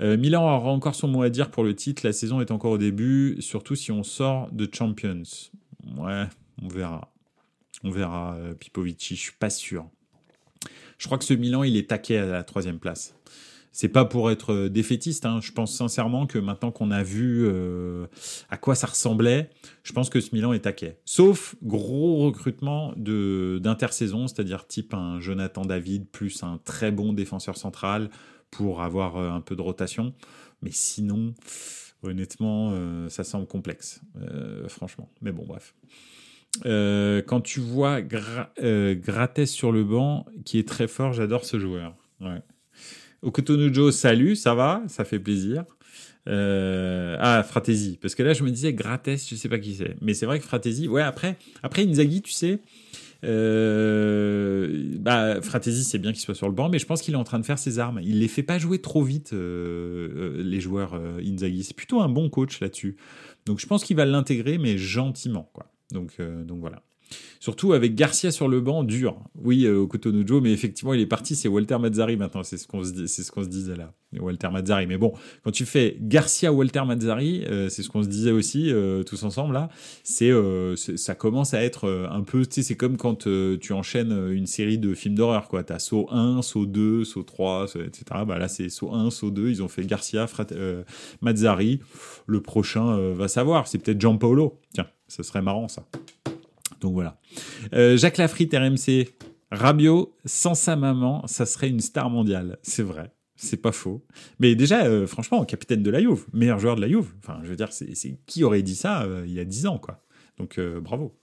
Euh, 0.00 0.16
Milan 0.18 0.42
aura 0.42 0.70
encore 0.70 0.94
son 0.94 1.08
mot 1.08 1.22
à 1.22 1.30
dire 1.30 1.50
pour 1.50 1.64
le 1.64 1.74
titre. 1.74 2.02
La 2.04 2.12
saison 2.12 2.40
est 2.40 2.50
encore 2.50 2.72
au 2.72 2.78
début, 2.78 3.36
surtout 3.40 3.74
si 3.74 3.90
on 3.90 4.02
sort 4.02 4.50
de 4.52 4.68
Champions. 4.70 5.22
Ouais, 5.96 6.24
on 6.62 6.68
verra. 6.68 7.12
On 7.84 7.90
verra, 7.90 8.36
euh, 8.36 8.54
Pipovici, 8.54 9.16
je 9.16 9.20
suis 9.20 9.36
pas 9.38 9.50
sûr. 9.50 9.86
Je 10.98 11.06
crois 11.06 11.18
que 11.18 11.24
ce 11.24 11.34
Milan, 11.34 11.62
il 11.62 11.76
est 11.76 11.90
taqué 11.90 12.18
à 12.18 12.26
la 12.26 12.42
troisième 12.42 12.78
place 12.78 13.14
c'est 13.76 13.90
pas 13.90 14.06
pour 14.06 14.30
être 14.30 14.54
euh, 14.54 14.68
défaitiste. 14.70 15.26
Hein. 15.26 15.40
Je 15.42 15.52
pense 15.52 15.76
sincèrement 15.76 16.26
que 16.26 16.38
maintenant 16.38 16.70
qu'on 16.70 16.90
a 16.90 17.02
vu 17.02 17.44
euh, 17.44 18.06
à 18.48 18.56
quoi 18.56 18.74
ça 18.74 18.86
ressemblait, 18.86 19.50
je 19.82 19.92
pense 19.92 20.08
que 20.08 20.18
ce 20.18 20.34
Milan 20.34 20.54
est 20.54 20.60
taquet. 20.60 20.98
Sauf 21.04 21.56
gros 21.62 22.16
recrutement 22.16 22.94
de 22.96 23.60
d'intersaison, 23.62 24.28
c'est-à-dire 24.28 24.66
type 24.66 24.94
un 24.94 25.20
Jonathan 25.20 25.66
David 25.66 26.08
plus 26.08 26.42
un 26.42 26.58
très 26.64 26.90
bon 26.90 27.12
défenseur 27.12 27.58
central 27.58 28.08
pour 28.50 28.80
avoir 28.80 29.18
euh, 29.18 29.28
un 29.28 29.42
peu 29.42 29.54
de 29.54 29.60
rotation. 29.60 30.14
Mais 30.62 30.70
sinon, 30.72 31.34
honnêtement, 32.02 32.72
ça 33.10 33.24
semble 33.24 33.46
complexe, 33.46 34.00
franchement. 34.68 35.10
Mais 35.20 35.32
bon, 35.32 35.44
bref. 35.44 35.74
quand 36.64 37.40
tu 37.42 37.60
vois 37.60 38.00
Gra 38.00 38.50
sur 39.44 39.70
le 39.70 39.84
banc, 39.84 40.24
qui 40.46 40.58
est 40.58 40.66
très 40.66 40.88
fort, 40.88 41.12
j'adore 41.12 41.44
ce 41.44 41.58
joueur. 41.58 41.94
Okotonujo, 43.22 43.90
salut, 43.90 44.36
ça 44.36 44.54
va? 44.54 44.82
Ça 44.88 45.04
fait 45.04 45.18
plaisir. 45.18 45.64
Euh, 46.28 47.16
ah, 47.20 47.42
Fratesi. 47.42 47.98
Parce 48.00 48.14
que 48.14 48.22
là, 48.22 48.32
je 48.32 48.42
me 48.42 48.50
disais, 48.50 48.72
Grates, 48.72 49.08
je 49.28 49.34
sais 49.34 49.48
pas 49.48 49.58
qui 49.58 49.74
c'est. 49.74 49.96
Mais 50.00 50.14
c'est 50.14 50.26
vrai 50.26 50.38
que 50.38 50.44
Fratesi, 50.44 50.88
ouais, 50.88 51.02
après, 51.02 51.36
après 51.62 51.84
Inzaghi, 51.86 52.22
tu 52.22 52.32
sais, 52.32 52.60
euh, 53.24 54.96
bah, 54.98 55.40
Fratesi, 55.40 55.84
c'est 55.84 55.98
bien 55.98 56.12
qu'il 56.12 56.20
soit 56.20 56.34
sur 56.34 56.48
le 56.48 56.54
banc, 56.54 56.68
mais 56.68 56.78
je 56.78 56.86
pense 56.86 57.00
qu'il 57.00 57.14
est 57.14 57.18
en 57.18 57.24
train 57.24 57.38
de 57.38 57.46
faire 57.46 57.58
ses 57.58 57.78
armes. 57.78 58.00
Il 58.02 58.20
les 58.20 58.28
fait 58.28 58.42
pas 58.42 58.58
jouer 58.58 58.80
trop 58.80 59.02
vite, 59.02 59.32
euh, 59.32 60.42
les 60.42 60.60
joueurs 60.60 61.00
Inzaghi. 61.24 61.64
C'est 61.64 61.76
plutôt 61.76 62.00
un 62.00 62.08
bon 62.08 62.28
coach 62.28 62.60
là-dessus. 62.60 62.96
Donc 63.46 63.60
je 63.60 63.66
pense 63.66 63.84
qu'il 63.84 63.96
va 63.96 64.04
l'intégrer, 64.04 64.58
mais 64.58 64.78
gentiment, 64.78 65.48
quoi. 65.52 65.72
Donc, 65.92 66.20
donc 66.20 66.58
voilà. 66.60 66.82
Surtout 67.40 67.74
avec 67.74 67.94
Garcia 67.94 68.30
sur 68.32 68.48
le 68.48 68.60
banc, 68.60 68.82
dur. 68.82 69.20
Oui, 69.36 69.66
euh, 69.66 69.78
au 69.78 69.86
Cotonou 69.86 70.40
mais 70.40 70.52
effectivement, 70.52 70.94
il 70.94 71.00
est 71.00 71.06
parti. 71.06 71.36
C'est 71.36 71.48
Walter 71.48 71.78
Mazzari 71.78 72.16
maintenant. 72.16 72.42
C'est 72.42 72.56
ce 72.56 72.66
qu'on 72.66 72.82
se, 72.82 73.06
ce 73.06 73.30
qu'on 73.30 73.44
se 73.44 73.48
disait 73.48 73.76
là. 73.76 73.92
Walter 74.18 74.48
Mazzari. 74.50 74.86
Mais 74.86 74.96
bon, 74.96 75.12
quand 75.44 75.50
tu 75.50 75.66
fais 75.66 75.96
Garcia, 76.00 76.52
Walter 76.52 76.82
Mazzari, 76.86 77.44
euh, 77.44 77.68
c'est 77.68 77.82
ce 77.82 77.88
qu'on 77.88 78.02
se 78.02 78.08
disait 78.08 78.32
aussi 78.32 78.72
euh, 78.72 79.02
tous 79.02 79.22
ensemble 79.22 79.54
là. 79.54 79.68
C'est, 80.02 80.32
ça 80.96 81.14
commence 81.14 81.54
à 81.54 81.62
être 81.62 82.08
un 82.10 82.22
peu. 82.22 82.42
C'est 82.48 82.76
comme 82.76 82.96
quand 82.96 83.28
tu 83.60 83.72
enchaînes 83.72 84.32
une 84.32 84.46
série 84.46 84.78
de 84.78 84.94
films 84.94 85.14
d'horreur. 85.14 85.48
Quoi, 85.48 85.62
t'as 85.62 85.78
saut 85.78 86.08
1, 86.10 86.42
saut 86.42 86.66
2, 86.66 87.04
saut 87.04 87.22
3, 87.22 87.76
etc. 87.76 88.04
Bah 88.26 88.38
là, 88.38 88.48
c'est 88.48 88.68
saut 88.70 88.92
1, 88.92 89.10
saut 89.10 89.30
2. 89.30 89.50
Ils 89.50 89.62
ont 89.62 89.68
fait 89.68 89.84
Garcia, 89.84 90.26
Mazzari. 91.20 91.80
Le 92.26 92.40
prochain 92.40 93.12
va 93.12 93.28
savoir. 93.28 93.68
C'est 93.68 93.78
peut-être 93.78 94.00
Gianpaolo. 94.00 94.58
Tiens, 94.72 94.86
ce 95.08 95.22
serait 95.22 95.42
marrant 95.42 95.68
ça. 95.68 95.86
Donc 96.80 96.94
voilà. 96.94 97.20
Euh, 97.72 97.96
Jacques 97.96 98.18
Lafritte, 98.18 98.54
RMC. 98.54 99.08
Rabiot, 99.52 100.16
sans 100.24 100.54
sa 100.54 100.74
maman, 100.74 101.24
ça 101.28 101.46
serait 101.46 101.68
une 101.68 101.80
star 101.80 102.10
mondiale. 102.10 102.58
C'est 102.62 102.82
vrai. 102.82 103.12
C'est 103.36 103.58
pas 103.58 103.70
faux. 103.70 104.04
Mais 104.40 104.56
déjà, 104.56 104.86
euh, 104.86 105.06
franchement, 105.06 105.44
capitaine 105.44 105.82
de 105.82 105.90
la 105.90 106.00
Juve, 106.00 106.24
meilleur 106.32 106.58
joueur 106.58 106.74
de 106.74 106.80
la 106.80 106.88
Juve. 106.88 107.12
Enfin, 107.22 107.38
je 107.44 107.48
veux 107.48 107.56
dire, 107.56 107.72
c'est 107.72 108.18
qui 108.26 108.42
aurait 108.42 108.62
dit 108.62 108.74
ça 108.74 109.02
euh, 109.02 109.24
il 109.26 109.32
y 109.32 109.40
a 109.40 109.44
10 109.44 109.66
ans, 109.66 109.78
quoi. 109.78 110.02
Donc, 110.38 110.60
bravo. 110.82 111.14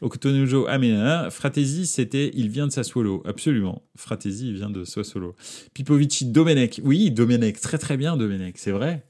Okutonujo, 0.00 0.66
ah 0.68 0.78
mais 0.78 0.94
Fratesi, 1.30 1.86
c'était, 1.86 2.30
il 2.34 2.48
vient 2.48 2.66
de 2.66 2.72
Sassuolo, 2.72 3.22
absolument. 3.26 3.82
Fratesi, 3.96 4.48
il 4.48 4.54
vient 4.54 4.70
de 4.70 4.84
Sassuolo. 4.84 5.36
Pipovici, 5.74 6.26
Domenech, 6.26 6.80
oui, 6.82 7.10
Domenech, 7.10 7.60
très 7.60 7.78
très 7.78 7.96
bien 7.96 8.16
Domenech, 8.16 8.56
c'est 8.56 8.70
vrai 8.70 9.04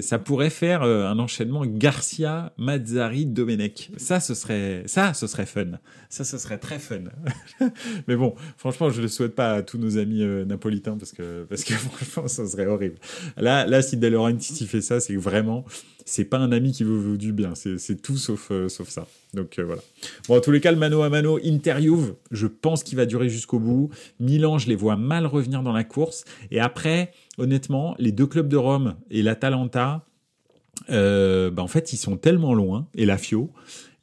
ça 0.00 0.18
pourrait 0.18 0.50
faire 0.50 0.82
euh, 0.82 1.06
un 1.06 1.18
enchaînement 1.20 1.64
Garcia, 1.64 2.52
Mazzari, 2.58 3.26
Domenech. 3.26 3.90
Ça, 3.96 4.18
ce 4.18 4.34
serait, 4.34 4.82
ça, 4.86 5.14
ce 5.14 5.28
serait 5.28 5.46
fun. 5.46 5.78
Ça, 6.08 6.24
ce 6.24 6.36
serait 6.36 6.58
très 6.58 6.80
fun. 6.80 7.04
Mais 8.08 8.16
bon, 8.16 8.34
franchement, 8.56 8.90
je 8.90 9.00
le 9.00 9.08
souhaite 9.08 9.36
pas 9.36 9.52
à 9.52 9.62
tous 9.62 9.78
nos 9.78 9.96
amis 9.96 10.22
euh, 10.22 10.44
napolitains 10.44 10.96
parce 10.96 11.12
que, 11.12 11.44
parce 11.44 11.62
que 11.62 11.74
franchement, 11.74 12.26
ça 12.26 12.46
serait 12.46 12.66
horrible. 12.66 12.96
Là, 13.36 13.66
là, 13.66 13.80
si 13.80 13.96
De 13.96 14.08
Laurentiis 14.08 14.66
fait 14.66 14.80
ça, 14.80 14.98
c'est 14.98 15.14
vraiment, 15.14 15.64
c'est 16.08 16.24
pas 16.24 16.38
un 16.38 16.52
ami 16.52 16.72
qui 16.72 16.84
veut 16.84 16.96
vous 16.96 17.16
du 17.16 17.32
bien. 17.32 17.54
C'est 17.54 18.02
tout 18.02 18.16
sauf, 18.16 18.48
euh, 18.50 18.68
sauf 18.68 18.88
ça. 18.88 19.06
Donc 19.34 19.60
voilà. 19.60 19.82
Bon, 20.28 20.36
en 20.36 20.40
tous 20.40 20.50
les 20.50 20.60
cas, 20.60 20.72
le 20.72 20.78
mano 20.78 21.02
à 21.02 21.10
mano, 21.10 21.38
Inter-Juve, 21.44 22.14
je 22.30 22.46
pense 22.46 22.82
qu'il 22.82 22.96
va 22.96 23.06
durer 23.06 23.28
jusqu'au 23.28 23.58
bout. 23.58 23.90
Milan, 24.18 24.58
je 24.58 24.68
les 24.68 24.76
vois 24.76 24.96
mal 24.96 25.26
revenir 25.26 25.62
dans 25.62 25.72
la 25.72 25.84
course. 25.84 26.24
Et 26.50 26.60
après, 26.60 27.12
honnêtement, 27.36 27.94
les 27.98 28.12
deux 28.12 28.26
clubs 28.26 28.48
de 28.48 28.56
Rome 28.56 28.96
et 29.10 29.22
l'Atalanta, 29.22 30.06
euh, 30.90 31.50
bah 31.50 31.62
en 31.62 31.68
fait, 31.68 31.92
ils 31.92 31.96
sont 31.96 32.16
tellement 32.16 32.54
loin, 32.54 32.88
et 32.94 33.04
la 33.04 33.18
Fio, 33.18 33.50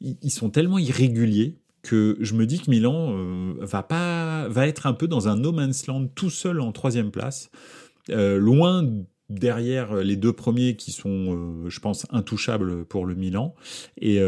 ils, 0.00 0.30
sont 0.30 0.50
tellement 0.50 0.78
irréguliers 0.78 1.58
que 1.82 2.16
je 2.20 2.34
me 2.34 2.46
dis 2.46 2.60
que 2.60 2.70
Milan 2.70 3.12
euh, 3.12 3.54
va 3.60 3.82
pas 3.82 4.48
va 4.48 4.66
être 4.66 4.86
un 4.86 4.92
peu 4.92 5.08
dans 5.08 5.28
un 5.28 5.36
no 5.36 5.52
man's 5.52 5.86
land 5.86 6.08
tout 6.14 6.30
seul 6.30 6.60
en 6.60 6.72
troisième 6.72 7.10
place, 7.10 7.50
euh, 8.10 8.38
loin 8.38 8.84
derrière 9.28 9.96
les 9.96 10.16
deux 10.16 10.32
premiers 10.32 10.76
qui 10.76 10.92
sont, 10.92 11.68
je 11.68 11.80
pense, 11.80 12.06
intouchables 12.10 12.84
pour 12.84 13.06
le 13.06 13.14
Milan, 13.14 13.54
et, 14.00 14.20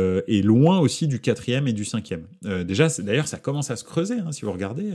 loin 0.42 0.78
aussi 0.80 1.06
du 1.06 1.20
quatrième 1.20 1.68
et 1.68 1.72
du 1.72 1.84
cinquième. 1.84 2.26
déjà, 2.42 2.88
d'ailleurs, 2.98 3.28
ça 3.28 3.38
commence 3.38 3.70
à 3.70 3.76
se 3.76 3.84
creuser, 3.84 4.18
hein, 4.18 4.32
si 4.32 4.44
vous 4.44 4.52
regardez. 4.52 4.92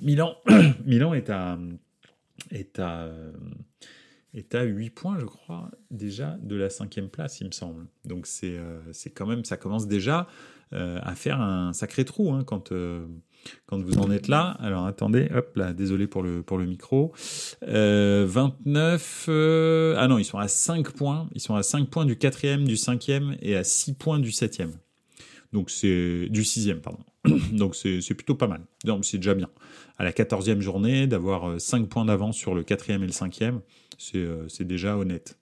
Milan, 0.00 0.36
Milan 0.86 1.14
est 1.14 1.30
à... 1.30 1.58
Est 2.50 2.78
à 2.78 3.10
est 4.34 4.54
à 4.54 4.62
8 4.62 4.90
points, 4.90 5.18
je 5.18 5.26
crois, 5.26 5.70
déjà 5.90 6.38
de 6.40 6.56
la 6.56 6.70
cinquième 6.70 7.08
place, 7.08 7.40
il 7.40 7.48
me 7.48 7.52
semble. 7.52 7.86
Donc 8.04 8.26
c'est 8.26 8.58
quand 9.14 9.26
même, 9.26 9.44
ça 9.44 9.56
commence 9.56 9.86
déjà 9.86 10.26
à 10.72 11.14
faire 11.14 11.40
un 11.40 11.72
sacré 11.72 12.04
trou 12.04 12.32
hein, 12.32 12.44
quand, 12.44 12.72
quand 13.66 13.82
vous 13.82 13.98
en 13.98 14.10
êtes 14.10 14.28
là. 14.28 14.56
Alors 14.60 14.86
attendez, 14.86 15.28
hop 15.34 15.56
là, 15.56 15.72
désolé 15.72 16.06
pour 16.06 16.22
le, 16.22 16.66
micro. 16.66 17.12
29, 17.62 19.26
euh, 19.28 19.32
euh, 19.32 19.96
ah 19.98 20.08
non, 20.08 20.18
ils 20.18 20.24
sont 20.24 20.38
à 20.38 20.48
5 20.48 20.92
points. 20.92 21.28
Ils 21.34 21.40
sont 21.40 21.54
à 21.54 21.62
5 21.62 21.88
points 21.88 22.04
du 22.04 22.16
quatrième, 22.16 22.64
du 22.66 22.76
cinquième 22.76 23.36
et 23.40 23.56
à 23.56 23.64
6 23.64 23.94
points 23.94 24.18
du 24.18 24.32
septième. 24.32 24.72
Donc 25.52 25.70
c'est 25.70 26.28
du 26.30 26.44
sixième, 26.44 26.80
pardon. 26.80 27.00
Donc 27.52 27.76
c'est 27.76 28.14
plutôt 28.14 28.34
pas 28.34 28.46
mal. 28.46 28.62
C'est 29.02 29.18
déjà 29.18 29.34
bien. 29.34 29.48
À 29.98 30.04
la 30.04 30.12
quatorzième 30.12 30.60
journée, 30.60 31.06
d'avoir 31.06 31.60
5 31.60 31.82
euh, 31.82 31.86
points 31.86 32.04
d'avance 32.04 32.36
sur 32.36 32.54
le 32.54 32.62
quatrième 32.62 33.02
et 33.02 33.06
le 33.06 33.12
cinquième, 33.12 33.60
c'est 33.98 34.64
déjà 34.64 34.96
honnête. 34.96 35.38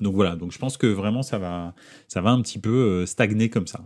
Donc 0.00 0.14
voilà, 0.14 0.36
donc 0.36 0.52
je 0.52 0.58
pense 0.58 0.76
que 0.76 0.86
vraiment 0.86 1.22
ça 1.22 1.38
va, 1.38 1.74
ça 2.06 2.20
va 2.20 2.30
un 2.30 2.40
petit 2.42 2.58
peu 2.58 3.04
stagner 3.06 3.50
comme 3.50 3.66
ça. 3.66 3.80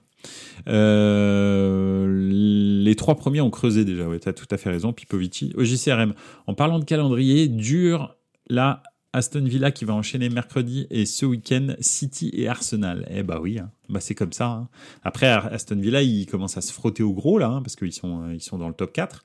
Euh, 0.68 2.07
les 2.09 2.94
trois 2.96 3.16
premiers 3.16 3.40
ont 3.40 3.51
creusé 3.51 3.85
déjà, 3.85 4.09
ouais, 4.09 4.20
tu 4.20 4.29
as 4.29 4.33
tout 4.33 4.46
à 4.51 4.57
fait 4.57 4.70
raison, 4.70 4.92
Pipovici. 4.92 5.53
Au 5.57 5.64
JCRM, 5.64 6.14
en 6.46 6.55
parlant 6.55 6.79
de 6.79 6.85
calendrier, 6.85 7.48
dur 7.48 8.16
la 8.48 8.83
Aston 9.12 9.44
Villa 9.44 9.70
qui 9.70 9.85
va 9.85 9.94
enchaîner 9.94 10.31
mercredi 10.31 10.87
et 10.90 11.05
ce 11.05 11.27
week-end 11.27 11.75
City 11.81 12.31
et 12.33 12.48
Arsenal. 12.48 13.07
Eh 13.11 13.22
bah 13.22 13.40
oui, 13.40 13.59
hein. 13.59 13.70
bah 13.88 14.01
c'est 14.01 14.14
comme 14.14 14.33
ça. 14.33 14.46
Hein. 14.46 14.68
Après 15.03 15.27
Aston 15.27 15.77
Villa, 15.77 16.03
ils 16.03 16.27
commencent 16.27 16.57
à 16.57 16.62
se 16.62 16.72
frotter 16.72 17.03
au 17.03 17.12
gros 17.12 17.38
là, 17.38 17.48
hein, 17.48 17.62
parce 17.62 17.77
qu'ils 17.77 17.92
sont 17.92 18.31
ils 18.31 18.40
sont 18.40 18.59
dans 18.59 18.68
le 18.68 18.75
top 18.75 18.92
4. 18.92 19.22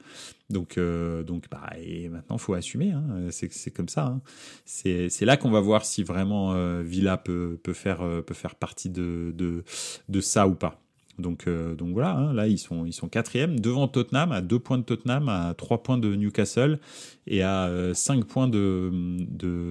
Donc 0.49 0.77
euh, 0.77 1.23
donc 1.23 1.45
bah 1.49 1.69
et 1.77 2.09
maintenant 2.09 2.37
faut 2.37 2.53
assumer. 2.53 2.93
C'est 3.29 3.71
comme 3.71 3.89
ça. 3.89 4.19
C'est 4.65 5.25
là 5.25 5.37
qu'on 5.37 5.51
va 5.51 5.61
voir 5.61 5.85
si 5.85 6.03
vraiment 6.03 6.53
euh, 6.53 6.81
Villa 6.81 7.17
peut 7.17 7.59
peut 7.63 7.73
faire 7.73 8.55
partie 8.59 8.89
de 8.89 9.63
ça 10.21 10.47
ou 10.47 10.55
pas. 10.55 10.81
Donc, 11.19 11.47
euh, 11.47 11.75
donc 11.75 11.93
voilà, 11.93 12.11
hein, 12.11 12.33
là 12.33 12.47
ils 12.47 12.59
sont, 12.59 12.85
ils 12.85 12.93
sont 12.93 13.07
quatrième 13.07 13.59
devant 13.59 13.87
Tottenham, 13.87 14.31
à 14.31 14.41
2 14.41 14.59
points 14.59 14.77
de 14.77 14.83
Tottenham, 14.83 15.29
à 15.29 15.53
3 15.55 15.81
points 15.81 15.97
de 15.97 16.15
Newcastle 16.15 16.79
et 17.25 17.41
à 17.41 17.69
5 17.93 18.19
euh, 18.19 18.23
points 18.23 18.47
de, 18.47 18.91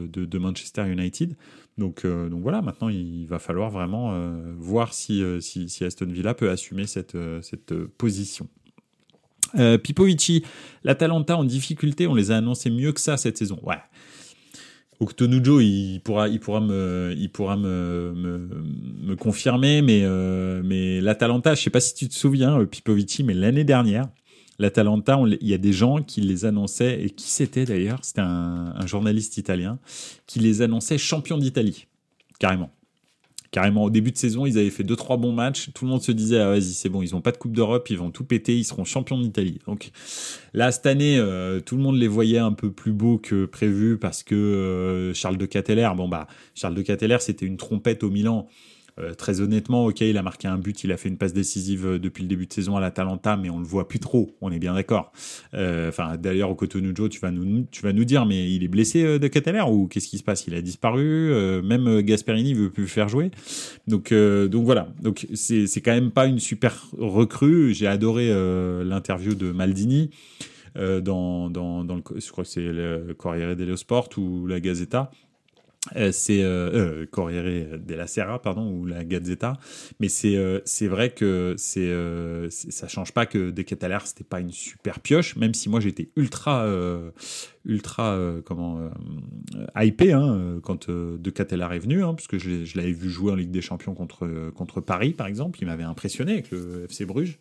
de, 0.09 0.39
Manchester 0.39 0.91
United. 0.91 1.37
Donc, 1.79 2.05
euh, 2.05 2.29
donc 2.29 2.43
voilà, 2.43 2.63
maintenant 2.63 2.89
il 2.89 3.27
va 3.27 3.39
falloir 3.39 3.71
vraiment 3.71 4.15
voir 4.59 4.93
si, 4.93 5.23
si, 5.41 5.69
si, 5.69 5.85
Aston 5.85 6.07
Villa 6.07 6.35
peut 6.35 6.51
assumer 6.51 6.87
cette, 6.87 7.17
cette 7.43 7.75
position. 7.75 8.49
Pipovici, 9.83 10.45
l'Atalanta 10.83 11.37
en 11.37 11.45
difficulté, 11.45 12.07
on 12.07 12.15
les 12.15 12.31
a 12.31 12.37
annoncés 12.37 12.71
mieux 12.71 12.93
que 12.93 13.01
ça 13.01 13.17
cette 13.17 13.39
saison. 13.39 13.59
Octonujo, 15.01 15.61
il 15.61 16.01
pourra, 16.03 16.29
il 16.29 16.41
pourra 16.41 16.61
me, 16.61 17.15
il 17.17 17.31
pourra 17.31 17.57
me, 17.57 18.13
me, 18.15 19.15
confirmer, 19.17 19.83
mais, 19.83 20.01
euh, 20.05 20.63
mais 20.65 21.01
l'Atalanta, 21.01 21.55
je 21.55 21.63
sais 21.63 21.71
pas 21.71 21.81
si 21.81 21.95
tu 21.95 22.09
te 22.09 22.15
souviens, 22.15 22.61
euh, 22.61 22.67
Pipovici, 22.67 23.23
mais 23.23 23.35
l'année 23.35 23.65
dernière, 23.65 24.07
l'Atalanta, 24.59 25.21
il 25.41 25.47
y 25.47 25.53
a 25.53 25.59
des 25.59 25.73
gens 25.73 26.03
qui 26.03 26.23
les 26.23 26.47
annonçaient, 26.47 27.03
et 27.03 27.11
qui 27.11 27.29
c'était 27.29 27.67
d'ailleurs, 27.67 27.99
c'était 28.03 28.23
un, 28.23 28.87
journaliste 28.87 29.37
italien, 29.37 29.79
qui 30.27 30.39
les 30.39 30.63
annonçait 30.63 30.97
champions 30.97 31.39
d'Italie, 31.39 31.87
carrément 32.39 32.71
carrément 33.51 33.85
au 33.85 33.91
début 33.91 34.11
de 34.13 34.17
saison, 34.17 34.47
ils 34.47 34.59
avaient 34.59 34.71
fait 34.71 34.85
deux 34.85 34.97
trois 34.97 35.17
bons 35.17 35.33
matchs. 35.33 35.71
Tout 35.75 35.85
le 35.85 35.91
monde 35.91 36.03
se 36.03 36.13
disait 36.13 36.39
ah, 36.39 36.51
vas-y 36.51 36.73
c'est 36.73 36.89
bon, 36.89 37.03
ils 37.03 37.15
ont 37.15 37.21
pas 37.21 37.33
de 37.33 37.37
coupe 37.37 37.55
d'Europe, 37.55 37.89
ils 37.91 37.99
vont 37.99 38.11
tout 38.11 38.25
péter, 38.25 38.57
ils 38.57 38.65
seront 38.65 38.85
champions 38.85 39.21
d'Italie. 39.21 39.59
Donc 39.67 39.91
là 40.55 40.73
cette 40.73 40.87
année, 40.87 41.19
euh, 41.19 41.61
tout 41.61 41.77
le 41.77 41.83
monde 41.83 41.97
les 41.97 42.09
voyait 42.09 42.39
un 42.39 42.53
peu 42.53 42.71
plus 42.71 42.93
beaux 42.93 43.19
que 43.19 43.47
prévu 43.47 43.99
parce 43.99 44.23
que 44.23 44.35
euh, 44.35 45.15
Charles 45.15 45.39
de 45.39 45.47
Catteller, 45.47 45.91
bon 45.97 46.09
bah 46.09 46.27
Charles 46.55 46.75
de 46.75 46.83
Catteller 46.83 47.19
c'était 47.21 47.47
une 47.47 47.57
trompette 47.57 48.03
au 48.03 48.11
Milan. 48.11 48.49
Euh, 48.99 49.13
très 49.13 49.43
honnêtement, 49.43 49.85
ok, 49.85 50.01
il 50.01 50.17
a 50.17 50.23
marqué 50.23 50.49
un 50.49 50.57
but, 50.57 50.85
il 50.85 50.91
a 50.91 50.97
fait 50.97 51.11
une 51.11 51.19
passe 51.19 51.35
décisive 51.35 51.87
euh, 51.87 51.99
depuis 51.99 52.23
le 52.23 52.29
début 52.29 52.47
de 52.47 52.53
saison 52.53 52.77
à 52.77 52.81
l'Atalanta, 52.81 53.37
mais 53.37 53.51
on 53.51 53.59
le 53.59 53.65
voit 53.65 53.89
plus 53.89 53.99
trop. 53.99 54.35
On 54.41 54.51
est 54.51 54.59
bien 54.59 54.73
d'accord. 54.73 55.13
Euh, 55.53 55.91
enfin, 55.91 56.17
d'ailleurs, 56.17 56.51
au 56.51 56.55
Cotonou 56.55 56.95
tu 57.09 57.21
vas 57.21 57.31
nous, 57.31 57.67
tu 57.71 57.83
vas 57.83 57.93
nous 57.93 58.05
dire, 58.05 58.25
mais 58.25 58.51
il 58.51 58.65
est 58.65 58.69
blessé 58.69 59.19
de 59.19 59.29
Cataler 59.29 59.63
ou 59.69 59.87
qu'est-ce 59.87 60.09
qui 60.09 60.17
se 60.17 60.23
passe? 60.23 60.47
Il 60.47 60.55
a 60.55 60.63
disparu. 60.63 61.31
même 61.63 62.01
Gasperini 62.01 62.55
veut 62.55 62.71
plus 62.71 62.87
faire 62.87 63.09
jouer. 63.09 63.31
Donc, 63.87 64.15
donc 64.15 64.65
voilà. 64.65 64.89
Donc 65.03 65.27
c'est 65.35 65.81
quand 65.83 65.93
même 65.93 66.11
pas 66.11 66.27
une 66.27 66.39
super 66.39 66.87
recrue. 66.97 67.75
J'ai 67.75 67.87
adoré 67.87 68.29
l'interview 68.85 69.35
de 69.35 69.51
Maldini. 69.53 70.11
dans, 70.77 71.51
dans, 71.51 71.85
dans 71.85 71.97
le, 71.97 72.03
je 72.17 72.31
crois 72.31 72.45
que 72.45 72.51
c'est 72.51 72.61
le 72.61 73.15
Corriere 73.17 73.57
dello 73.57 73.77
Sport 73.77 74.09
ou 74.17 74.47
la 74.47 74.61
Gazzetta, 74.61 75.11
euh, 75.11 75.26
c'est 76.13 76.43
euh, 76.43 77.03
euh, 77.03 77.07
Corriere 77.07 77.79
della 77.79 78.07
Sera 78.07 78.41
pardon 78.41 78.71
ou 78.71 78.87
la 78.87 79.05
Gazzetta. 79.05 79.59
Mais 80.01 80.09
c'est 80.09 80.37
euh, 80.37 80.61
c'est 80.65 80.89
vrai 80.89 81.11
que 81.11 81.55
c'est 81.59 81.93
ça 82.59 82.89
change 82.89 83.13
pas 83.13 83.27
que 83.27 83.51
De 83.51 83.63
Cataler 83.63 83.99
c'était 84.05 84.25
pas 84.25 84.41
une 84.41 84.51
super 84.51 85.01
pioche 85.01 85.37
même 85.37 85.55
si 85.55 85.69
moi 85.69 85.81
j'étais 85.81 86.09
ultra 86.17 86.67
ultra 87.65 88.19
comment 88.45 88.91
hypé 89.77 90.13
hein, 90.13 90.59
quand 90.63 90.91
De 90.91 91.31
Cataler 91.31 91.69
est 91.73 91.79
venu 91.79 92.03
hein, 92.03 92.15
parce 92.15 92.27
que 92.27 92.39
je, 92.39 92.65
je 92.65 92.77
l'avais 92.77 92.93
vu 92.93 93.11
jouer 93.11 93.33
en 93.33 93.37
Ligue 93.37 93.51
des 93.51 93.63
Champions 93.63 93.95
contre 93.95 94.51
contre 94.55 94.81
Paris 94.81 95.13
par 95.13 95.27
exemple. 95.27 95.59
Il 95.61 95.67
m'avait 95.67 95.85
impressionné 95.85 96.33
avec 96.33 96.51
le 96.51 96.85
FC 96.85 97.05
Bruges. 97.05 97.39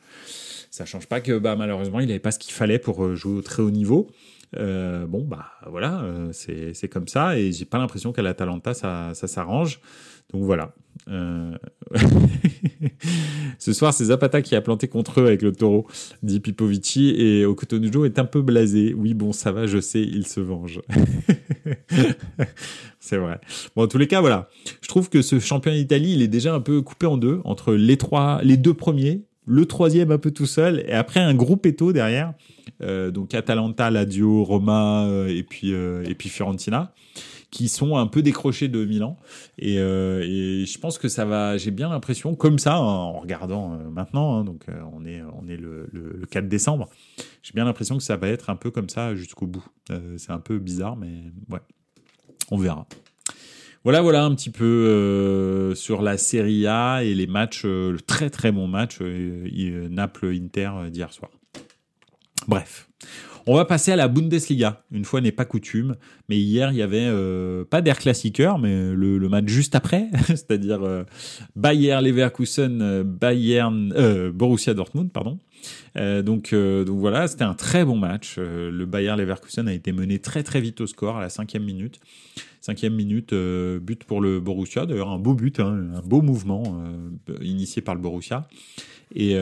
Ça 0.71 0.85
change 0.85 1.07
pas 1.07 1.21
que 1.21 1.37
bah 1.39 1.55
malheureusement 1.55 1.99
il 1.99 2.09
avait 2.09 2.19
pas 2.19 2.31
ce 2.31 2.39
qu'il 2.39 2.53
fallait 2.53 2.79
pour 2.79 3.15
jouer 3.15 3.37
au 3.37 3.41
très 3.41 3.63
haut 3.63 3.71
niveau 3.71 4.09
euh, 4.57 5.05
bon, 5.05 5.23
bah 5.23 5.45
voilà, 5.67 6.01
euh, 6.01 6.29
c'est 6.31 6.87
comme 6.87 7.07
ça, 7.07 7.37
et 7.37 7.51
j'ai 7.51 7.65
pas 7.65 7.77
l'impression 7.77 8.11
qu'à 8.11 8.21
l'Atalanta 8.21 8.73
ça, 8.73 9.11
ça 9.13 9.27
s'arrange. 9.27 9.79
Donc 10.33 10.43
voilà. 10.43 10.73
Euh, 11.07 11.55
ce 13.59 13.73
soir, 13.73 13.93
c'est 13.93 14.05
Zapata 14.05 14.41
qui 14.41 14.55
a 14.55 14.61
planté 14.61 14.87
contre 14.87 15.21
eux 15.21 15.27
avec 15.27 15.41
le 15.41 15.51
taureau, 15.51 15.87
dit 16.23 16.39
Pipovici, 16.39 17.09
et 17.09 17.45
Okotonujo 17.45 18.05
est 18.05 18.17
un 18.17 18.25
peu 18.25 18.41
blasé. 18.41 18.93
Oui, 18.93 19.13
bon, 19.13 19.31
ça 19.31 19.51
va, 19.51 19.67
je 19.67 19.79
sais, 19.79 20.01
il 20.01 20.25
se 20.25 20.39
venge. 20.39 20.81
c'est 22.99 23.17
vrai. 23.17 23.39
Bon, 23.75 23.83
en 23.83 23.87
tous 23.87 23.97
les 23.97 24.07
cas, 24.07 24.21
voilà. 24.21 24.49
Je 24.81 24.87
trouve 24.87 25.09
que 25.09 25.21
ce 25.21 25.39
championnat 25.39 25.77
d'Italie, 25.77 26.13
il 26.13 26.21
est 26.21 26.27
déjà 26.27 26.53
un 26.53 26.61
peu 26.61 26.81
coupé 26.81 27.05
en 27.05 27.17
deux, 27.17 27.41
entre 27.43 27.73
les 27.73 27.97
trois, 27.97 28.41
les 28.43 28.57
deux 28.57 28.73
premiers, 28.73 29.25
le 29.45 29.65
troisième 29.65 30.11
un 30.11 30.17
peu 30.17 30.31
tout 30.31 30.47
seul, 30.47 30.83
et 30.87 30.93
après 30.93 31.19
un 31.19 31.35
gros 31.35 31.55
péto 31.55 31.93
derrière. 31.93 32.33
Euh, 32.81 33.11
donc 33.11 33.33
Atalanta, 33.33 33.89
Lazio, 33.89 34.43
Roma 34.43 35.05
euh, 35.05 35.27
et 35.27 35.43
puis 35.43 35.73
euh, 35.73 36.03
et 36.05 36.15
puis 36.15 36.29
Fiorentina 36.29 36.93
qui 37.51 37.69
sont 37.69 37.95
un 37.95 38.07
peu 38.07 38.21
décrochés 38.21 38.67
de 38.67 38.83
Milan. 38.83 39.17
Et, 39.57 39.75
et 39.75 40.65
je 40.65 40.77
pense 40.79 40.97
que 40.97 41.07
ça 41.07 41.23
va 41.23 41.57
j'ai 41.57 41.71
bien 41.71 41.89
l'impression 41.89 42.35
comme 42.35 42.59
ça 42.59 42.77
en 42.79 43.19
regardant 43.19 43.77
maintenant 43.91 44.35
hein, 44.35 44.43
donc 44.43 44.65
on 44.93 45.05
est 45.05 45.21
on 45.21 45.47
est 45.47 45.55
le, 45.55 45.87
le, 45.93 46.25
4 46.29 46.49
décembre 46.49 46.89
j'ai 47.43 47.53
bien 47.53 47.63
l'impression 47.63 47.95
que 47.97 48.03
ça 48.03 48.17
va 48.17 48.27
être 48.27 48.49
un 48.49 48.57
peu 48.57 48.71
comme 48.71 48.89
ça 48.89 49.15
jusqu'au 49.15 49.47
bout. 49.47 49.65
C'est 50.17 50.31
un 50.31 50.39
peu 50.39 50.59
bizarre 50.59 50.97
mais 50.97 51.31
ouais 51.49 51.61
on 52.51 52.57
verra. 52.57 52.87
Voilà, 53.85 54.01
voilà 54.01 54.25
un 54.25 54.33
petit 54.33 54.49
peu 54.49 54.65
euh, 54.65 55.75
sur 55.75 56.01
la 56.01 56.17
Serie 56.17 56.65
A 56.65 57.03
et 57.03 57.13
les 57.13 57.27
matchs, 57.27 57.65
le 57.65 57.99
très 58.05 58.31
très 58.31 58.51
bon 58.51 58.67
match 58.67 58.99
Naples-Inter 58.99 60.89
d'hier 60.89 61.13
soir. 61.13 61.29
Bref. 62.47 62.87
On 63.47 63.55
va 63.55 63.65
passer 63.65 63.91
à 63.91 63.95
la 63.95 64.07
Bundesliga. 64.07 64.83
Une 64.91 65.05
fois 65.05 65.21
n'est 65.21 65.31
pas 65.31 65.45
coutume, 65.45 65.95
mais 66.29 66.37
hier 66.37 66.71
il 66.71 66.77
y 66.77 66.81
avait 66.81 67.05
euh, 67.05 67.63
pas 67.63 67.81
d'Air 67.81 67.99
Klassiker, 67.99 68.57
mais 68.57 68.91
le, 68.93 69.29
match 69.29 69.47
juste 69.47 69.75
après, 69.75 70.07
c'est-à-dire 70.27 70.81
euh, 70.81 71.03
Bayern 71.55 72.03
Leverkusen, 72.03 72.81
euh, 72.81 73.03
Bayern 73.03 74.31
Borussia 74.31 74.73
Dortmund, 74.73 75.11
pardon. 75.11 75.37
donc 75.95 76.53
donc 76.55 76.99
voilà, 76.99 77.27
c'était 77.27 77.43
un 77.43 77.53
très 77.53 77.85
bon 77.85 77.97
match. 77.97 78.37
le 78.37 78.85
Bayern 78.85 79.19
Leverkusen 79.19 79.67
a 79.67 79.73
été 79.73 79.91
mené 79.91 80.19
très 80.19 80.41
très 80.41 80.59
vite 80.59 80.81
au 80.81 80.87
score 80.87 81.17
à 81.17 81.21
la 81.21 81.29
cinquième 81.29 81.63
minute. 81.63 81.99
Cinquième 82.61 82.95
minute, 82.95 83.31
but 83.31 84.05
pour 84.05 84.21
le 84.21 84.39
Borussia. 84.39 84.87
D'ailleurs 84.87 85.09
un 85.09 85.19
beau 85.19 85.35
but, 85.35 85.59
hein, 85.59 85.91
un 85.95 86.01
beau 86.01 86.23
mouvement 86.23 86.83
initié 87.41 87.83
par 87.83 87.93
le 87.93 88.01
Borussia. 88.01 88.47
Et 89.13 89.35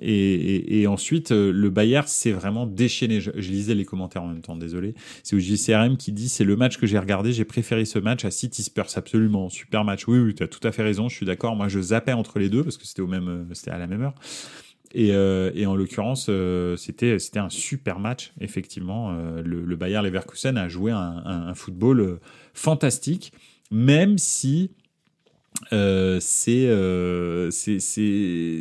et, 0.00 0.86
ensuite, 0.86 1.32
euh, 1.32 1.50
le 1.52 1.70
Bayern 1.70 2.06
s'est 2.06 2.32
vraiment 2.32 2.66
déchaîné. 2.66 3.20
Je, 3.20 3.30
lisais 3.30 3.74
les 3.74 3.84
commentaires 3.84 4.22
en 4.22 4.28
même 4.28 4.42
temps, 4.42 4.56
désolé. 4.56 4.94
C'est 5.22 5.38
JCRM 5.40 5.96
qui 5.96 6.12
dit 6.12 6.28
c'est 6.28 6.44
le 6.44 6.54
match 6.54 6.76
que 6.76 6.86
j'ai 6.86 6.98
regardé. 6.98 7.32
J'ai 7.32 7.44
préféré 7.44 7.84
ce 7.84 7.98
match 7.98 8.24
à 8.24 8.30
City 8.30 8.62
Spurs. 8.62 8.86
Absolument, 8.94 9.48
super 9.48 9.84
match. 9.84 10.06
Oui, 10.06 10.18
oui, 10.18 10.34
tu 10.34 10.42
as 10.42 10.48
tout 10.48 10.66
à 10.66 10.72
fait 10.72 10.82
raison. 10.82 11.08
Je 11.08 11.16
suis 11.16 11.26
d'accord. 11.26 11.56
Moi, 11.56 11.68
je 11.68 11.80
zappais 11.80 12.12
entre 12.12 12.38
les 12.38 12.48
deux 12.48 12.62
parce 12.62 12.76
que 12.76 12.86
c'était 12.86 13.02
au 13.02 13.06
même, 13.06 13.28
euh, 13.28 13.54
c'était 13.54 13.70
à 13.70 13.78
la 13.78 13.86
même 13.86 14.02
heure. 14.02 14.14
Et, 14.94 15.08
et, 15.08 15.66
en 15.66 15.74
l'occurrence, 15.74 16.30
c'était 16.76 17.18
c'était 17.18 17.40
un 17.40 17.50
super 17.50 17.98
match, 17.98 18.32
effectivement. 18.40 19.12
le, 19.12 19.62
le 19.62 19.76
Bayer 19.76 20.00
Leverkusen 20.00 20.56
a 20.56 20.68
joué 20.68 20.90
un 20.90 21.52
football 21.54 22.18
fantastique, 22.54 23.32
même 23.70 24.16
si 24.16 24.70
euh, 25.72 26.20
euh, 26.48 27.50
c'est 27.50 27.80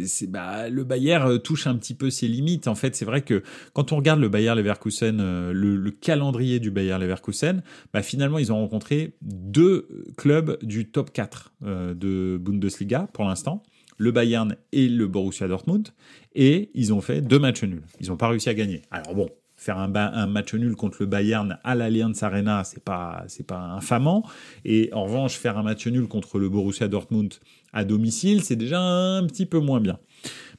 c'est 0.07 0.27
bah, 0.27 0.69
le 0.69 0.83
Bayer 0.83 1.19
euh, 1.21 1.37
touche 1.37 1.67
un 1.67 1.75
petit 1.75 1.93
peu 1.93 2.09
ses 2.09 2.27
limites. 2.27 2.67
En 2.67 2.75
fait, 2.75 2.95
c'est 2.95 3.05
vrai 3.05 3.21
que 3.21 3.43
quand 3.73 3.91
on 3.91 3.97
regarde 3.97 4.19
le 4.19 4.29
Bayer 4.29 4.53
Leverkusen, 4.55 5.17
le, 5.51 5.75
le 5.75 5.91
calendrier 5.91 6.59
du 6.59 6.71
Bayer 6.71 6.97
Leverkusen, 6.99 7.63
bah, 7.93 8.01
finalement, 8.01 8.37
ils 8.37 8.51
ont 8.51 8.57
rencontré 8.57 9.15
deux 9.21 9.87
clubs 10.17 10.57
du 10.63 10.89
top 10.89 11.11
4 11.11 11.53
de 11.95 12.37
Bundesliga 12.41 13.07
pour 13.13 13.25
l'instant, 13.25 13.63
le 13.97 14.11
Bayern 14.11 14.55
et 14.71 14.87
le 14.87 15.07
Borussia 15.07 15.47
Dortmund, 15.47 15.89
et 16.33 16.69
ils 16.73 16.93
ont 16.93 17.01
fait 17.01 17.21
deux 17.21 17.39
matchs 17.39 17.63
nuls. 17.63 17.85
Ils 17.99 18.09
n'ont 18.09 18.17
pas 18.17 18.27
réussi 18.27 18.49
à 18.49 18.53
gagner. 18.53 18.81
Alors 18.91 19.15
bon, 19.15 19.29
faire 19.65 19.79
un, 19.79 20.27
match 20.27 20.53
nul 20.53 20.75
contre 20.75 20.97
le 20.99 21.07
Bayern 21.07 21.57
à 21.63 21.73
l'Allianz 21.73 22.21
Arena, 22.23 22.63
c'est 22.63 22.83
pas 22.83 23.23
c'est 23.27 23.45
pas 23.45 23.59
infamant. 23.59 24.23
Et 24.63 24.89
en 24.93 25.05
revanche, 25.05 25.37
faire 25.37 25.57
un 25.57 25.63
match 25.63 25.87
nul 25.87 26.07
contre 26.07 26.37
le 26.37 26.49
Borussia 26.49 26.87
Dortmund 26.87 27.33
à 27.73 27.83
domicile, 27.83 28.43
c'est 28.43 28.55
déjà 28.55 28.79
un 28.79 29.25
petit 29.25 29.47
peu 29.47 29.59
moins 29.59 29.81
bien. 29.81 29.97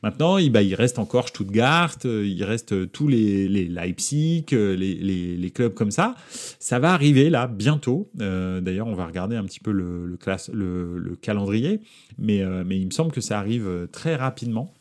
Maintenant, 0.02 0.38
il, 0.38 0.50
bah, 0.50 0.60
reste 0.74 0.98
encore 0.98 1.28
Stuttgart, 1.28 1.96
euh, 2.04 2.26
il 2.26 2.44
reste 2.44 2.92
tous 2.92 3.08
les, 3.08 3.48
Leipzig, 3.48 4.46
euh, 4.52 4.76
les, 4.76 5.50
clubs 5.50 5.72
comme 5.72 5.90
ça. 5.90 6.14
Ça 6.28 6.78
va 6.78 6.92
arriver 6.92 7.30
là 7.30 7.46
bientôt. 7.46 8.10
Euh, 8.20 8.60
D'ailleurs, 8.60 8.88
on 8.88 8.94
va 8.94 9.06
regarder 9.06 9.36
un 9.36 9.44
petit 9.44 9.60
peu 9.60 9.70
le, 9.70 10.18
calendrier, 11.22 11.80
mais 12.18 12.38
il 12.38 12.86
me 12.86 12.90
semble 12.90 13.12
que 13.12 13.20
ça 13.20 13.38
arrive 13.38 13.88
très 13.92 14.16
rapidement. 14.16 14.74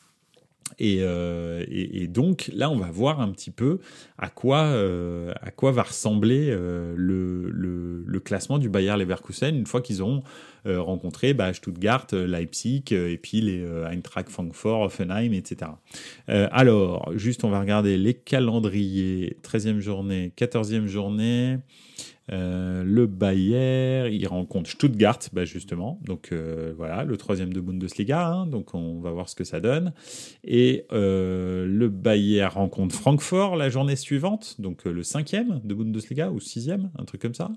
Euh, 0.82 1.63
et, 1.69 2.03
et, 2.03 2.07
donc 2.07 2.49
là, 2.53 2.69
on 2.69 2.78
va 2.78 2.91
voir 2.91 3.21
un 3.21 3.32
petit 3.32 3.51
peu 3.51 3.80
à 4.17 4.30
quoi, 4.30 4.63
euh, 4.63 5.34
à 5.41 5.51
quoi 5.51 5.71
va 5.71 5.84
ressembler 5.84 6.49
euh, 6.49 6.93
le, 6.97 7.49
le, 7.49 8.03
le, 8.05 8.19
classement 8.19 8.57
du 8.57 8.69
Bayer 8.69 8.95
Leverkusen 8.97 9.55
une 9.55 9.67
fois 9.67 9.82
qu'ils 9.82 10.01
auront 10.01 10.23
rencontré 10.67 11.36
bah, 11.36 11.53
Stuttgart, 11.53 12.07
Leipzig 12.11 12.86
et 12.89 13.19
puis 13.21 13.39
les 13.39 13.63
Eintracht 13.88 14.30
Frankfurt, 14.30 14.82
Offenheim, 14.82 15.32
etc. 15.32 15.69
alors, 16.28 17.11
juste, 17.15 17.43
on 17.43 17.51
va 17.51 17.59
regarder 17.59 17.99
les 17.99 18.15
calendriers. 18.15 19.38
13e 19.43 19.78
journée, 19.78 20.34
14e 20.36 20.88
journée. 20.88 21.59
Euh, 22.32 22.84
le 22.84 23.05
Bayer, 23.05 24.09
il 24.11 24.28
rencontre 24.28 24.69
Stuttgart, 24.69 25.19
bah 25.34 25.45
justement. 25.45 25.99
Donc 26.03 26.30
euh, 26.32 26.73
voilà, 26.76 27.03
le 27.03 27.17
troisième 27.17 27.53
de 27.53 27.61
Bundesliga. 27.61 28.28
Hein, 28.28 28.47
donc 28.47 28.73
on 28.73 28.99
va 28.99 29.11
voir 29.11 29.30
ce 29.30 29.36
que 29.36 29.43
ça 29.43 29.59
donne. 29.59 29.93
Et 30.43 30.86
euh, 30.91 31.65
le 31.65 31.89
Bayer 31.89 32.45
rencontre 32.45 32.95
Francfort 32.95 33.55
la 33.55 33.69
journée 33.69 33.95
suivante, 33.95 34.55
donc 34.59 34.86
le 34.86 35.03
cinquième 35.03 35.61
de 35.63 35.73
Bundesliga 35.73 36.32
ou 36.32 36.39
sixième, 36.39 36.91
un 36.97 37.05
truc 37.05 37.21
comme 37.21 37.36
ça. 37.36 37.51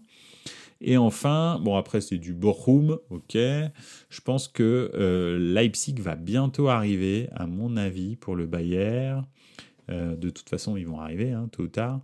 Et 0.81 0.97
enfin, 0.97 1.59
bon 1.61 1.77
après 1.77 2.01
c'est 2.01 2.19
du 2.19 2.35
Bochum, 2.35 2.99
ok. 3.11 3.35
Je 3.35 4.21
pense 4.25 4.49
que 4.49 5.37
Leipzig 5.41 5.97
va 5.99 6.15
bientôt 6.15 6.69
arriver, 6.69 7.29
à 7.35 7.47
mon 7.47 7.77
avis, 7.77 8.17
pour 8.17 8.37
le 8.37 8.47
Bayer. 8.47 9.15
Euh, 9.91 10.17
de 10.17 10.31
toute 10.31 10.49
façon, 10.49 10.77
ils 10.77 10.87
vont 10.87 11.01
arriver 11.01 11.33
hein, 11.33 11.49
tôt 11.51 11.65
ou 11.65 11.69
tard. 11.69 12.01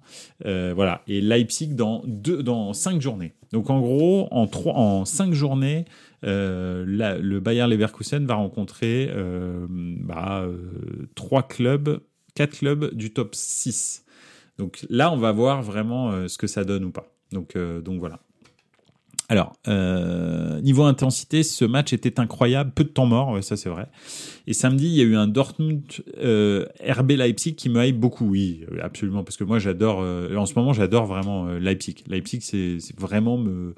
Euh, 0.47 0.73
voilà. 0.75 1.03
Et 1.07 1.21
Leipzig 1.21 1.75
dans, 1.75 2.03
deux, 2.07 2.43
dans 2.43 2.73
cinq 2.73 3.01
journées. 3.01 3.35
Donc 3.53 3.71
en 3.71 3.81
gros, 3.81 4.29
en, 4.31 4.47
trois, 4.47 4.75
en 4.75 5.05
cinq 5.05 5.33
journées, 5.33 5.85
euh, 6.25 6.85
le 6.87 7.41
Bayer 7.41 7.67
Leverkusen 7.67 8.27
va 8.27 8.35
rencontrer 8.35 9.11
bah, 9.69 10.47
trois 11.15 11.43
clubs, 11.43 12.01
quatre 12.35 12.59
clubs 12.59 12.95
du 12.95 13.13
top 13.13 13.35
6. 13.35 14.05
Donc 14.59 14.87
là, 14.89 15.13
on 15.13 15.17
va 15.17 15.33
voir 15.33 15.63
vraiment 15.63 16.29
ce 16.29 16.39
que 16.39 16.47
ça 16.47 16.65
donne 16.65 16.85
ou 16.85 16.91
pas. 16.91 17.13
Donc, 17.33 17.57
donc 17.57 18.01
voilà. 18.01 18.21
Alors, 19.31 19.55
euh, 19.69 20.61
niveau 20.61 20.85
intensité, 20.85 21.43
ce 21.43 21.65
match 21.65 21.95
était 21.95 22.21
incroyable, 22.21 22.73
peu 22.75 22.85
de 22.85 22.91
temps 22.91 23.07
mort, 23.07 23.43
ça 23.43 23.57
c'est 23.57 23.71
vrai. 23.71 23.87
Et 24.47 24.53
samedi, 24.53 24.87
il 24.87 24.95
y 24.95 25.01
a 25.01 25.05
eu 25.05 25.17
un 25.17 25.27
Dortmund 25.27 25.83
euh, 26.19 26.67
RB 26.87 27.13
Leipzig 27.13 27.55
qui 27.55 27.71
me 27.71 27.83
hype 27.87 27.99
beaucoup, 27.99 28.27
oui, 28.29 28.67
absolument, 28.83 29.25
parce 29.25 29.39
que 29.39 29.45
moi 29.45 29.59
j'adore, 29.59 30.03
euh, 30.03 30.37
en 30.37 30.45
ce 30.45 30.55
moment 30.55 30.75
j'adore 30.75 31.07
vraiment 31.07 31.47
euh, 31.47 31.59
Leipzig. 31.59 31.97
Leipzig, 32.07 32.41
c'est 32.43 32.79
vraiment 32.99 33.39
me, 33.39 33.75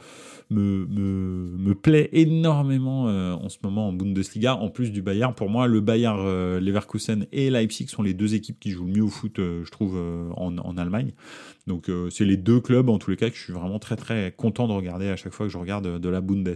me, 0.51 0.87
me, 0.87 1.57
me 1.59 1.75
plaît 1.75 2.09
énormément 2.13 3.09
euh, 3.09 3.33
en 3.33 3.49
ce 3.49 3.59
moment 3.63 3.89
en 3.89 3.93
Bundesliga, 3.93 4.57
en 4.57 4.71
plus 4.71 4.93
du 4.93 5.03
Bayern. 5.03 5.35
Pour 5.35 5.51
moi, 5.51 5.67
le 5.67 5.81
Bayern 5.81 6.19
euh, 6.21 6.61
Leverkusen 6.61 7.27
et 7.33 7.51
Leipzig 7.51 7.89
sont 7.89 8.03
les 8.03 8.15
deux 8.15 8.35
équipes 8.35 8.59
qui 8.61 8.71
jouent 8.71 8.87
le 8.87 8.93
mieux 8.93 9.03
au 9.03 9.09
foot, 9.09 9.37
je 9.39 9.71
trouve, 9.71 9.97
en, 10.37 10.57
en 10.59 10.79
Allemagne. 10.79 11.13
Donc 11.67 11.89
euh, 11.89 12.11
c'est 12.11 12.25
les 12.25 12.37
deux 12.37 12.61
clubs 12.61 12.89
en 12.89 12.99
tous 12.99 13.11
les 13.11 13.17
cas 13.17 13.29
que 13.29 13.37
je 13.37 13.43
suis 13.43 13.53
vraiment 13.53 13.79
très 13.79 13.97
très 13.97 14.33
content 14.37 14.69
de 14.69 14.73
regarder 14.73 15.09
à 15.09 15.17
chaque 15.17 15.33
fois 15.33 15.47
que 15.47 15.53
je 15.53 15.59
regarde 15.59 16.01
de 16.01 16.09
la 16.09 16.21
Bundes. 16.21 16.55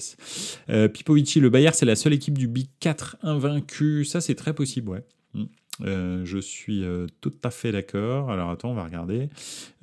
Euh, 0.68 0.88
Pipovici, 0.88 1.40
le 1.40 1.50
Bayern, 1.50 1.74
c'est 1.74 1.86
la 1.86 1.96
seule 1.96 2.12
équipe 2.12 2.38
du 2.38 2.46
Big 2.46 2.68
4 2.78 3.16
invaincue. 3.22 4.04
Ça 4.04 4.20
c'est 4.20 4.36
très 4.36 4.54
possible, 4.54 4.90
ouais. 4.90 5.04
Euh, 5.82 6.24
je 6.24 6.38
suis 6.38 6.84
euh, 6.84 7.06
tout 7.20 7.32
à 7.42 7.50
fait 7.50 7.72
d'accord. 7.72 8.30
Alors 8.30 8.50
attends, 8.50 8.70
on 8.70 8.74
va 8.74 8.84
regarder. 8.84 9.28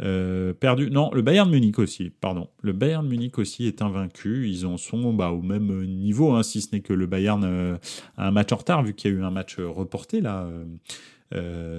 Euh, 0.02 0.54
perdu. 0.54 0.90
Non, 0.90 1.12
le 1.14 1.22
Bayern 1.22 1.50
Munich 1.50 1.80
aussi. 1.80 2.10
Pardon. 2.10 2.50
Le 2.62 2.74
Bayern 2.74 3.08
Munich 3.08 3.38
aussi 3.38 3.68
est 3.68 3.82
invaincu. 3.82 4.50
Ils 4.50 4.66
en 4.66 4.78
sont 4.78 5.14
bah, 5.14 5.32
au 5.32 5.42
même 5.42 5.86
niveau, 5.86 6.34
hein, 6.34 6.44
si 6.44 6.62
ce 6.62 6.76
n'est 6.76 6.82
que 6.82 6.94
le 6.94 7.08
Bayern 7.08 7.44
a 8.18 8.28
un 8.28 8.32
match 8.32 8.52
en 8.52 8.58
retard 8.58 8.84
vu 8.84 8.94
qu'il 8.94 9.12
y 9.12 9.14
a 9.14 9.18
eu 9.18 9.24
un 9.24 9.32
match 9.32 9.58
reporté 9.60 10.22
là. 10.22 10.50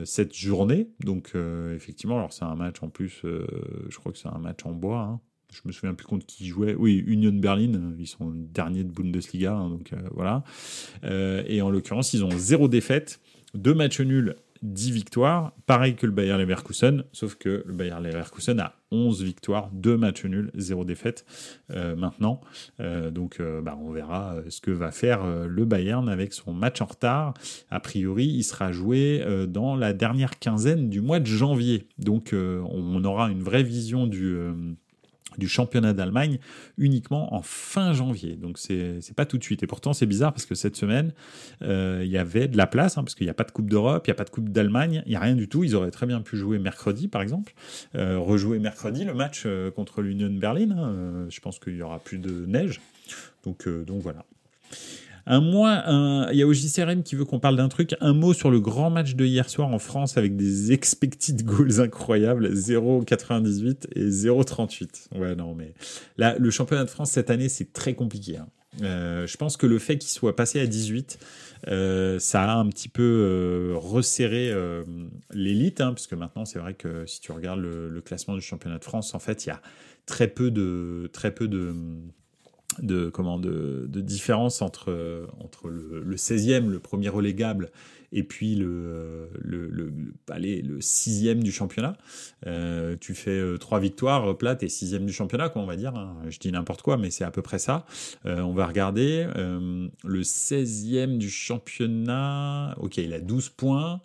Cette 0.04 0.34
journée. 0.34 0.90
Donc 1.00 1.32
effectivement, 1.74 2.18
alors 2.18 2.32
c'est 2.32 2.44
un 2.44 2.54
match 2.54 2.82
en 2.82 2.88
plus, 2.88 3.22
je 3.22 3.96
crois 3.96 4.12
que 4.12 4.18
c'est 4.18 4.28
un 4.28 4.38
match 4.38 4.58
en 4.64 4.72
bois. 4.72 5.00
Hein. 5.00 5.20
Je 5.50 5.62
me 5.64 5.72
souviens 5.72 5.94
plus 5.94 6.06
contre 6.06 6.26
qui 6.26 6.46
jouait. 6.46 6.74
Oui, 6.74 7.02
Union 7.06 7.32
Berlin, 7.32 7.94
ils 7.98 8.06
sont 8.06 8.30
derniers 8.34 8.84
de 8.84 8.90
Bundesliga, 8.90 9.54
hein, 9.54 9.70
donc 9.70 9.94
voilà. 10.12 10.44
et 11.02 11.62
en 11.62 11.70
l'occurrence, 11.70 12.12
ils 12.12 12.24
ont 12.24 12.30
zéro 12.36 12.68
défaite, 12.68 13.20
deux 13.54 13.74
matchs 13.74 14.00
nuls 14.00 14.36
10 14.62 14.90
victoires, 14.90 15.52
pareil 15.66 15.94
que 15.94 16.06
le 16.06 16.12
Bayer 16.12 16.36
Leverkusen, 16.36 17.04
sauf 17.12 17.36
que 17.36 17.62
le 17.64 17.72
Bayer 17.72 17.96
Leverkusen 18.02 18.58
a 18.60 18.74
11 18.90 19.22
victoires, 19.22 19.70
2 19.72 19.96
matchs 19.96 20.24
nuls, 20.24 20.50
0 20.54 20.84
défaite 20.84 21.24
euh, 21.70 21.94
maintenant. 21.94 22.40
Euh, 22.80 23.10
donc 23.10 23.38
euh, 23.40 23.60
bah, 23.60 23.78
on 23.80 23.90
verra 23.90 24.36
ce 24.48 24.60
que 24.60 24.70
va 24.70 24.90
faire 24.90 25.24
le 25.26 25.64
Bayern 25.64 26.08
avec 26.08 26.32
son 26.32 26.52
match 26.52 26.80
en 26.80 26.86
retard. 26.86 27.34
A 27.70 27.80
priori, 27.80 28.26
il 28.26 28.42
sera 28.42 28.72
joué 28.72 29.24
dans 29.48 29.76
la 29.76 29.92
dernière 29.92 30.38
quinzaine 30.38 30.88
du 30.88 31.00
mois 31.00 31.20
de 31.20 31.26
janvier. 31.26 31.86
Donc 31.98 32.34
on 32.34 33.04
aura 33.04 33.30
une 33.30 33.42
vraie 33.42 33.62
vision 33.62 34.06
du 34.06 34.36
du 35.38 35.48
championnat 35.48 35.92
d'Allemagne 35.92 36.38
uniquement 36.76 37.34
en 37.34 37.42
fin 37.42 37.92
janvier. 37.92 38.36
Donc 38.36 38.58
c'est 38.58 39.14
pas 39.16 39.26
tout 39.26 39.38
de 39.38 39.44
suite. 39.44 39.62
Et 39.62 39.66
pourtant 39.66 39.92
c'est 39.92 40.06
bizarre 40.06 40.32
parce 40.32 40.46
que 40.46 40.54
cette 40.54 40.76
semaine 40.76 41.12
euh, 41.62 42.02
il 42.04 42.10
y 42.10 42.18
avait 42.18 42.48
de 42.48 42.56
la 42.56 42.66
place 42.66 42.98
hein, 42.98 43.04
parce 43.04 43.14
qu'il 43.14 43.26
n'y 43.26 43.30
a 43.30 43.34
pas 43.34 43.44
de 43.44 43.52
Coupe 43.52 43.70
d'Europe, 43.70 44.06
il 44.06 44.10
n'y 44.10 44.12
a 44.12 44.16
pas 44.16 44.24
de 44.24 44.30
Coupe 44.30 44.50
d'Allemagne, 44.50 45.02
il 45.06 45.10
n'y 45.10 45.16
a 45.16 45.20
rien 45.20 45.36
du 45.36 45.48
tout. 45.48 45.64
Ils 45.64 45.74
auraient 45.74 45.90
très 45.90 46.06
bien 46.06 46.20
pu 46.20 46.36
jouer 46.36 46.58
mercredi 46.58 47.08
par 47.08 47.22
exemple, 47.22 47.54
euh, 47.94 48.18
rejouer 48.18 48.58
mercredi 48.58 49.04
le 49.04 49.14
match 49.14 49.44
euh, 49.46 49.70
contre 49.70 50.02
l'Union 50.02 50.30
Berlin. 50.30 50.70
Hein. 50.70 51.26
je 51.30 51.40
pense 51.40 51.58
qu'il 51.58 51.76
y 51.76 51.82
aura 51.82 51.98
plus 51.98 52.18
de 52.18 52.46
neige. 52.46 52.80
Donc 53.44 53.68
donc 53.68 54.02
voilà. 54.02 54.24
Un 55.30 55.40
mois, 55.42 55.84
il 56.32 56.38
y 56.38 56.42
a 56.42 56.46
OJCRM 56.46 57.02
qui 57.02 57.14
veut 57.14 57.26
qu'on 57.26 57.38
parle 57.38 57.56
d'un 57.56 57.68
truc. 57.68 57.94
Un 58.00 58.14
mot 58.14 58.32
sur 58.32 58.50
le 58.50 58.60
grand 58.60 58.88
match 58.88 59.14
de 59.14 59.26
hier 59.26 59.48
soir 59.50 59.68
en 59.68 59.78
France 59.78 60.16
avec 60.16 60.36
des 60.36 60.72
expected 60.72 61.44
goals 61.44 61.80
incroyables 61.80 62.54
0,98 62.54 63.88
et 63.94 64.08
0,38. 64.08 65.18
Ouais, 65.18 65.36
non, 65.36 65.54
mais 65.54 65.74
là, 66.16 66.36
le 66.38 66.50
championnat 66.50 66.84
de 66.84 66.90
France 66.90 67.10
cette 67.10 67.30
année, 67.30 67.50
c'est 67.50 67.74
très 67.74 67.94
compliqué. 67.94 68.38
Hein. 68.38 68.48
Euh, 68.82 69.26
je 69.26 69.36
pense 69.36 69.56
que 69.56 69.66
le 69.66 69.78
fait 69.78 69.98
qu'il 69.98 70.10
soit 70.10 70.36
passé 70.36 70.60
à 70.60 70.66
18, 70.66 71.18
euh, 71.68 72.18
ça 72.18 72.44
a 72.44 72.54
un 72.54 72.68
petit 72.68 72.88
peu 72.88 73.02
euh, 73.02 73.74
resserré 73.76 74.52
l'élite, 75.32 75.80
hein, 75.80 75.92
parce 75.92 76.06
que 76.06 76.14
maintenant 76.14 76.44
c'est 76.44 76.58
vrai 76.58 76.74
que 76.74 77.06
si 77.06 77.20
tu 77.20 77.32
regardes 77.32 77.60
le, 77.60 78.00
classement 78.00 78.34
du 78.34 78.40
championnat 78.40 78.78
de 78.78 78.84
France, 78.84 79.14
en 79.14 79.18
fait 79.18 79.46
il 79.46 79.48
y 79.48 79.52
a 79.52 79.60
très 80.06 80.28
peu 80.28 80.50
de 80.50 81.10
de, 82.82 84.00
différence 84.00 84.62
entre, 84.62 84.90
le, 84.90 86.02
le, 86.02 86.16
16e, 86.16 86.68
le 86.68 86.78
premier 86.78 87.08
relégable, 87.08 87.70
et 88.12 88.22
puis 88.22 88.54
le, 88.54 89.28
le, 89.38 89.68
le, 89.68 89.92
allez, 90.30 90.62
le 90.62 90.80
sixième 90.80 91.42
du 91.42 91.52
championnat. 91.52 91.96
Euh, 92.46 92.96
tu 92.98 93.14
fais 93.14 93.38
euh, 93.38 93.58
trois 93.58 93.80
victoires, 93.80 94.36
plate 94.38 94.62
et 94.62 94.68
sixième 94.68 95.04
du 95.04 95.12
championnat, 95.12 95.48
quoi, 95.48 95.62
on 95.62 95.66
va 95.66 95.76
dire. 95.76 95.94
Hein. 95.94 96.16
Je 96.28 96.38
dis 96.38 96.50
n'importe 96.50 96.82
quoi, 96.82 96.96
mais 96.96 97.10
c'est 97.10 97.24
à 97.24 97.30
peu 97.30 97.42
près 97.42 97.58
ça. 97.58 97.84
Euh, 98.24 98.40
on 98.40 98.54
va 98.54 98.66
regarder. 98.66 99.26
Le 99.36 100.22
16e 100.22 101.18
du 101.18 101.30
championnat, 101.30 102.74
ok, 102.78 102.96
il 102.96 103.12
a 103.12 103.20
12 103.20 103.50
points. 103.50 104.00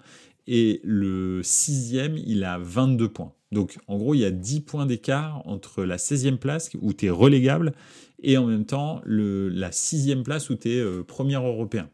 Et 0.45 0.81
le 0.83 1.41
sixième, 1.41 2.17
il 2.17 2.43
a 2.43 2.57
22 2.57 3.09
points. 3.09 3.31
Donc, 3.53 3.77
en 3.87 3.97
gros, 3.97 4.13
il 4.15 4.19
y 4.19 4.25
a 4.25 4.31
10 4.31 4.61
points 4.61 4.85
d'écart 4.85 5.41
entre 5.47 5.83
la 5.83 5.97
16e 5.97 6.37
place, 6.37 6.71
où 6.81 6.93
tu 6.93 7.05
es 7.05 7.09
relégable, 7.09 7.73
et 8.21 8.37
en 8.37 8.45
même 8.45 8.65
temps 8.65 9.01
la 9.05 9.71
sixième 9.71 10.23
place 10.23 10.49
où 10.49 10.55
tu 10.55 10.71
es 10.71 10.79
euh, 10.79 11.03
premier 11.03 11.35
européen. 11.35 11.89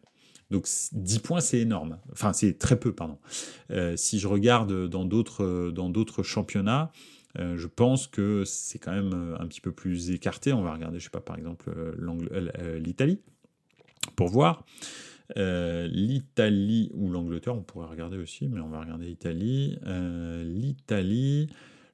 Donc 0.51 0.68
10 0.93 1.20
points, 1.20 1.41
c'est 1.41 1.60
énorme. 1.60 1.99
Enfin, 2.12 2.34
c'est 2.34 2.57
très 2.57 2.80
peu, 2.80 2.91
pardon. 2.93 3.20
si 3.95 4.20
je 4.20 4.28
regarde 4.28 4.89
dans 4.89 5.05
d'autres, 5.05 5.72
d'autres 5.72 6.24
championnats, 6.24 6.91
je 7.38 7.68
pense 7.68 8.07
que 8.07 8.43
c'est 8.45 8.80
quand 8.80 8.91
même 8.91 9.36
un 9.39 9.45
petit 9.45 9.62
peu 9.62 9.72
plus 9.72 10.10
écarté. 10.10 10.51
On 10.51 10.64
va 10.64 10.74
regarder, 10.74 10.97
je 10.97 11.03
sais 11.03 11.12
pas, 11.12 11.22
par 11.22 11.38
exemple, 11.38 11.72
l'Italie, 12.80 13.20
pour 14.16 14.30
voir. 14.30 14.66
L'Italie 15.36 16.91
ou 16.93 17.09
l'Angleterre, 17.09 17.55
on 17.55 17.61
pourrait 17.61 17.88
regarder 17.88 18.17
aussi, 18.17 18.47
mais 18.47 18.59
on 18.59 18.69
va 18.69 18.82
regarder 18.82 19.05
l'Italie. 19.05 19.77
L'Italie, 20.43 21.49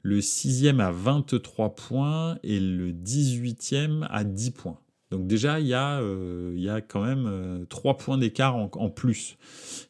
le 0.05 0.21
sixième 0.21 0.79
à 0.79 0.91
23 0.91 1.73
points 1.75 2.37
et 2.43 2.59
le 2.59 2.91
18e 2.91 4.05
à 4.11 4.23
10 4.23 4.51
points. 4.51 4.79
Donc 5.09 5.25
déjà, 5.25 5.59
il 5.59 5.65
y 5.65 5.73
a, 5.73 5.99
euh, 5.99 6.53
y 6.55 6.69
a 6.69 6.81
quand 6.81 7.03
même 7.03 7.25
euh, 7.27 7.65
3 7.65 7.97
points 7.97 8.17
d'écart 8.19 8.55
en, 8.55 8.89
plus. 8.89 9.37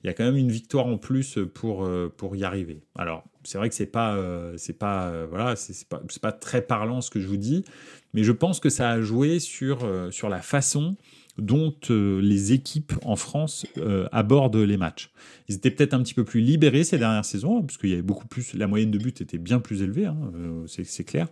Il 0.03 0.07
y 0.07 0.09
a 0.09 0.13
quand 0.13 0.23
même 0.23 0.37
une 0.37 0.51
victoire 0.51 0.87
en 0.87 0.97
plus 0.97 1.39
pour, 1.53 1.85
euh, 1.85 2.13
pour 2.15 2.35
y 2.37 2.45
arriver. 2.45 2.83
Alors, 2.95 3.25
c'est 3.43 3.57
vrai 3.57 3.67
que 3.67 3.75
c'est 3.75 3.85
pas, 3.85 4.15
euh, 4.15 4.55
pas, 4.79 5.25
voilà, 5.25 5.55
pas, 5.89 6.01
pas, 6.21 6.31
très 6.31 6.61
parlant 6.61 7.01
ce 7.01 7.09
que 7.09 7.19
je 7.19 7.27
vous 7.27 7.37
dis, 7.37 7.65
mais 8.13 8.23
je 8.23 8.31
pense 8.31 8.61
que 8.61 8.69
ça 8.69 8.91
a 8.91 9.01
joué 9.01 9.39
sur, 9.39 9.85
sur 10.11 10.29
la 10.29 10.41
façon 10.41 10.95
dont 11.37 11.75
euh, 11.89 12.21
les 12.21 12.53
équipes 12.53 12.93
en 13.03 13.15
France 13.15 13.65
euh, 13.77 14.07
abordent 14.11 14.55
les 14.55 14.77
matchs. 14.77 15.11
Ils 15.47 15.55
étaient 15.55 15.71
peut-être 15.71 15.93
un 15.93 16.01
petit 16.01 16.13
peu 16.13 16.23
plus 16.23 16.41
libérés 16.41 16.83
ces 16.83 16.97
dernières 16.97 17.25
saisons, 17.25 17.61
parce 17.61 17.77
qu'il 17.77 17.89
y 17.89 17.93
avait 17.93 18.01
beaucoup 18.01 18.27
plus, 18.27 18.53
la 18.53 18.67
moyenne 18.67 18.91
de 18.91 18.97
buts 18.97 19.13
était 19.19 19.37
bien 19.37 19.59
plus 19.59 19.81
élevée, 19.81 20.05
hein, 20.05 20.17
euh, 20.35 20.65
c'est 20.67 21.03
clair. 21.03 21.27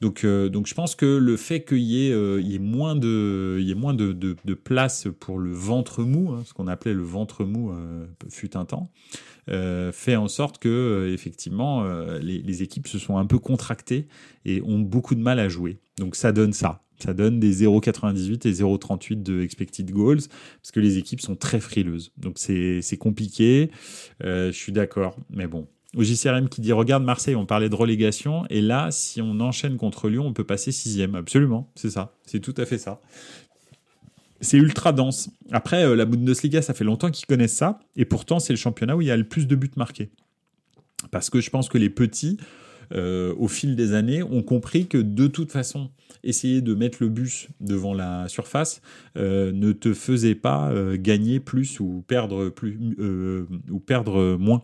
Donc, 0.00 0.24
donc 0.24 0.66
je 0.66 0.74
pense 0.74 0.94
que 0.94 1.06
le 1.06 1.36
fait 1.36 1.64
qu'il 1.64 1.78
y, 1.78 2.10
ait 2.10 2.58
moins 2.58 2.96
de, 2.96 3.58
il 3.60 3.66
y 3.66 3.72
ait 3.72 3.74
moins 3.74 3.94
de, 3.94 4.14
place 4.54 5.08
pour 5.18 5.38
le 5.38 5.52
ventre 5.52 6.04
mou, 6.04 6.32
hein, 6.32 6.42
ce 6.46 6.54
qu'on 6.54 6.68
appelait 6.68 6.94
le 6.94 7.02
ventre 7.02 7.44
mou 7.44 7.72
fut 8.28 8.56
un 8.56 8.64
temps, 8.64 8.90
fait 9.92 10.16
en 10.16 10.28
sorte 10.28 10.58
que 10.58 11.10
effectivement 11.12 11.84
les, 12.20 12.40
les 12.42 12.62
équipes 12.62 12.88
se 12.88 12.98
sont 12.98 13.16
un 13.16 13.26
peu 13.26 13.38
contractées 13.38 14.06
et 14.44 14.62
ont 14.62 14.78
beaucoup 14.78 15.14
de 15.14 15.20
mal 15.20 15.38
à 15.38 15.48
jouer. 15.48 15.78
Donc 15.98 16.16
ça 16.16 16.32
donne 16.32 16.52
ça. 16.52 16.82
Ça 17.02 17.14
donne 17.14 17.40
des 17.40 17.64
0,98 17.64 18.46
et 18.46 18.52
0,38 18.52 19.22
de 19.22 19.42
expected 19.42 19.90
goals 19.90 20.20
parce 20.62 20.70
que 20.72 20.80
les 20.80 20.98
équipes 20.98 21.20
sont 21.20 21.34
très 21.34 21.60
frileuses. 21.60 22.12
Donc 22.16 22.38
c'est 22.38 22.98
compliqué. 22.98 23.70
Euh, 24.24 24.52
je 24.52 24.56
suis 24.56 24.72
d'accord. 24.72 25.16
Mais 25.30 25.46
bon. 25.46 25.66
Au 25.96 26.04
JCRM 26.04 26.48
qui 26.48 26.60
dit 26.60 26.72
Regarde 26.72 27.02
Marseille, 27.02 27.34
on 27.34 27.46
parlait 27.46 27.68
de 27.68 27.74
relégation. 27.74 28.44
Et 28.48 28.60
là, 28.60 28.90
si 28.92 29.20
on 29.20 29.40
enchaîne 29.40 29.76
contre 29.76 30.08
Lyon, 30.08 30.26
on 30.26 30.32
peut 30.32 30.44
passer 30.44 30.70
sixième. 30.70 31.16
Absolument. 31.16 31.72
C'est 31.74 31.90
ça. 31.90 32.14
C'est 32.26 32.40
tout 32.40 32.54
à 32.58 32.66
fait 32.66 32.78
ça. 32.78 33.00
C'est 34.40 34.56
ultra 34.56 34.92
dense. 34.92 35.30
Après, 35.52 35.84
euh, 35.84 35.94
la 35.94 36.06
Bundesliga, 36.06 36.62
ça 36.62 36.72
fait 36.72 36.84
longtemps 36.84 37.10
qu'ils 37.10 37.26
connaissent 37.26 37.56
ça. 37.56 37.80
Et 37.96 38.04
pourtant, 38.04 38.38
c'est 38.38 38.52
le 38.52 38.58
championnat 38.58 38.96
où 38.96 39.02
il 39.02 39.08
y 39.08 39.10
a 39.10 39.16
le 39.16 39.24
plus 39.24 39.46
de 39.46 39.54
buts 39.54 39.70
marqués. 39.76 40.10
Parce 41.10 41.30
que 41.30 41.40
je 41.40 41.50
pense 41.50 41.68
que 41.68 41.78
les 41.78 41.90
petits, 41.90 42.38
euh, 42.92 43.34
au 43.38 43.48
fil 43.48 43.76
des 43.76 43.92
années, 43.92 44.22
ont 44.22 44.42
compris 44.42 44.86
que 44.86 44.98
de 44.98 45.26
toute 45.26 45.52
façon, 45.52 45.90
essayer 46.24 46.60
de 46.60 46.74
mettre 46.74 46.98
le 47.00 47.08
bus 47.08 47.48
devant 47.60 47.94
la 47.94 48.28
surface 48.28 48.82
euh, 49.16 49.52
ne 49.52 49.72
te 49.72 49.92
faisait 49.94 50.34
pas 50.34 50.70
euh, 50.70 50.96
gagner 50.98 51.40
plus 51.40 51.80
ou 51.80 52.04
perdre 52.06 52.48
plus 52.48 52.78
euh, 52.98 53.46
ou 53.70 53.78
perdre 53.80 54.36
moins. 54.36 54.62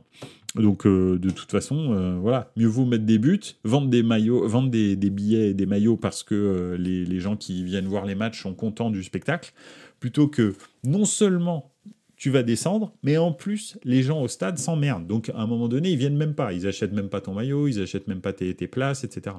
Donc 0.55 0.87
de 0.87 1.31
toute 1.31 1.51
façon, 1.51 2.19
voilà, 2.23 2.51
mieux 2.57 2.67
vaut 2.67 2.87
mettre 2.87 3.05
des 3.05 3.19
buts, 3.19 3.59
vendre 3.65 3.89
des 3.89 4.03
maillots, 4.03 4.49
vendre 4.49 4.71
des, 4.71 4.97
billets 4.97 5.51
et 5.51 5.55
des 5.55 5.67
maillots 5.67 5.99
parce 5.99 6.23
que 6.23 6.77
les, 6.79 7.05
les 7.05 7.21
gens 7.21 7.37
qui 7.37 7.63
viennent 7.63 7.89
voir 7.89 8.07
les 8.07 8.15
matchs 8.15 8.41
sont 8.41 8.55
contents 8.55 8.91
du 8.91 9.03
spectacle, 9.03 9.53
plutôt 10.01 10.29
que 10.29 10.55
non 10.83 11.05
seulement 11.05 11.76
tu 12.17 12.31
vas 12.31 12.43
descendre, 12.43 12.95
mais 13.03 13.19
en 13.19 13.33
plus, 13.33 13.79
les 13.85 14.03
gens 14.03 14.23
au 14.23 14.29
stade 14.29 14.59
s'emmerdent. 14.59 15.07
Donc, 15.07 15.29
à 15.29 15.39
un 15.39 15.47
moment 15.47 15.69
donné, 15.69 15.91
ils 15.91 15.99
viennent 15.99 16.17
même 16.17 16.35
pas. 16.35 16.55
Ils 16.55 16.67
achètent 16.67 16.93
même 16.93 17.11
pas 17.11 17.21
ton 17.21 17.35
maillot, 17.35 17.69
ils 17.69 17.81
achètent 17.81 18.09
même 18.09 18.23
pas 18.23 18.33
tes, 18.33 18.55
places, 18.67 19.05
etc. 19.05 19.37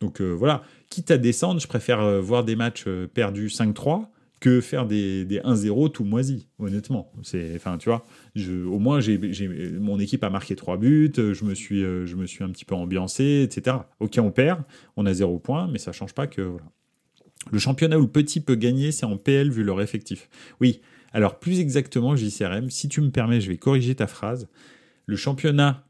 Donc, 0.00 0.20
euh, 0.20 0.30
voilà. 0.30 0.62
Quitte 0.88 1.12
à 1.12 1.18
descendre, 1.18 1.60
je 1.60 1.68
préfère 1.68 2.00
euh, 2.00 2.20
voir 2.20 2.44
des 2.44 2.56
matchs 2.56 2.84
euh, 2.88 3.06
perdus 3.06 3.46
5-3 3.46 4.06
que 4.40 4.60
faire 4.60 4.86
des, 4.86 5.24
1-0 5.26 5.92
tout 5.92 6.02
moisi, 6.02 6.48
honnêtement. 6.58 7.12
C'est, 7.22 7.52
enfin, 7.54 7.76
tu 7.76 7.90
vois, 7.90 8.04
au 8.38 8.78
moins, 8.78 8.98
j'ai, 8.98 9.18
mon 9.78 10.00
équipe 10.00 10.24
a 10.24 10.30
marqué 10.30 10.56
3 10.56 10.78
buts, 10.78 11.12
je 11.14 11.44
me, 11.44 11.54
suis, 11.54 11.82
je 11.82 12.16
me 12.16 12.24
suis 12.26 12.42
un 12.42 12.48
petit 12.48 12.64
peu 12.64 12.74
ambiancé, 12.74 13.42
etc. 13.42 13.76
Ok, 14.00 14.16
on 14.18 14.30
perd, 14.30 14.62
on 14.96 15.04
a 15.04 15.12
0 15.12 15.38
points, 15.40 15.68
mais 15.70 15.78
ça 15.78 15.92
change 15.92 16.14
pas 16.14 16.26
que, 16.26 16.40
voilà. 16.40 16.64
Le 17.50 17.58
championnat 17.58 17.98
où 17.98 18.02
le 18.02 18.08
petit 18.08 18.40
peut 18.40 18.54
gagner, 18.54 18.92
c'est 18.92 19.06
en 19.06 19.16
PL 19.16 19.50
vu 19.50 19.62
leur 19.62 19.80
effectif. 19.80 20.28
Oui, 20.60 20.80
alors 21.12 21.38
plus 21.38 21.60
exactement, 21.60 22.16
JCRM, 22.16 22.70
si 22.70 22.88
tu 22.88 23.00
me 23.00 23.10
permets, 23.10 23.40
je 23.40 23.48
vais 23.48 23.56
corriger 23.56 23.94
ta 23.94 24.06
phrase. 24.06 24.48
Le 25.06 25.16
championnat 25.16 25.86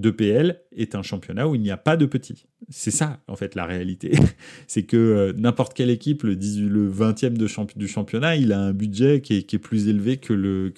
de 0.00 0.10
PL 0.10 0.60
est 0.72 0.94
un 0.94 1.02
championnat 1.02 1.46
où 1.46 1.54
il 1.54 1.60
n'y 1.60 1.70
a 1.70 1.76
pas 1.76 1.96
de 1.96 2.06
petits. 2.06 2.46
C'est 2.68 2.90
ça, 2.90 3.20
en 3.28 3.36
fait, 3.36 3.54
la 3.54 3.66
réalité. 3.66 4.12
c'est 4.66 4.84
que 4.84 4.96
euh, 4.96 5.32
n'importe 5.36 5.74
quelle 5.74 5.90
équipe, 5.90 6.22
le, 6.22 6.34
20e 6.34 7.36
du 7.76 7.88
championnat, 7.88 8.36
il 8.36 8.52
a 8.52 8.60
un 8.60 8.72
budget 8.72 9.20
qui 9.20 9.34
est, 9.36 9.58
plus 9.58 9.88
élevé 9.88 10.16
que 10.16 10.32
le, 10.32 10.72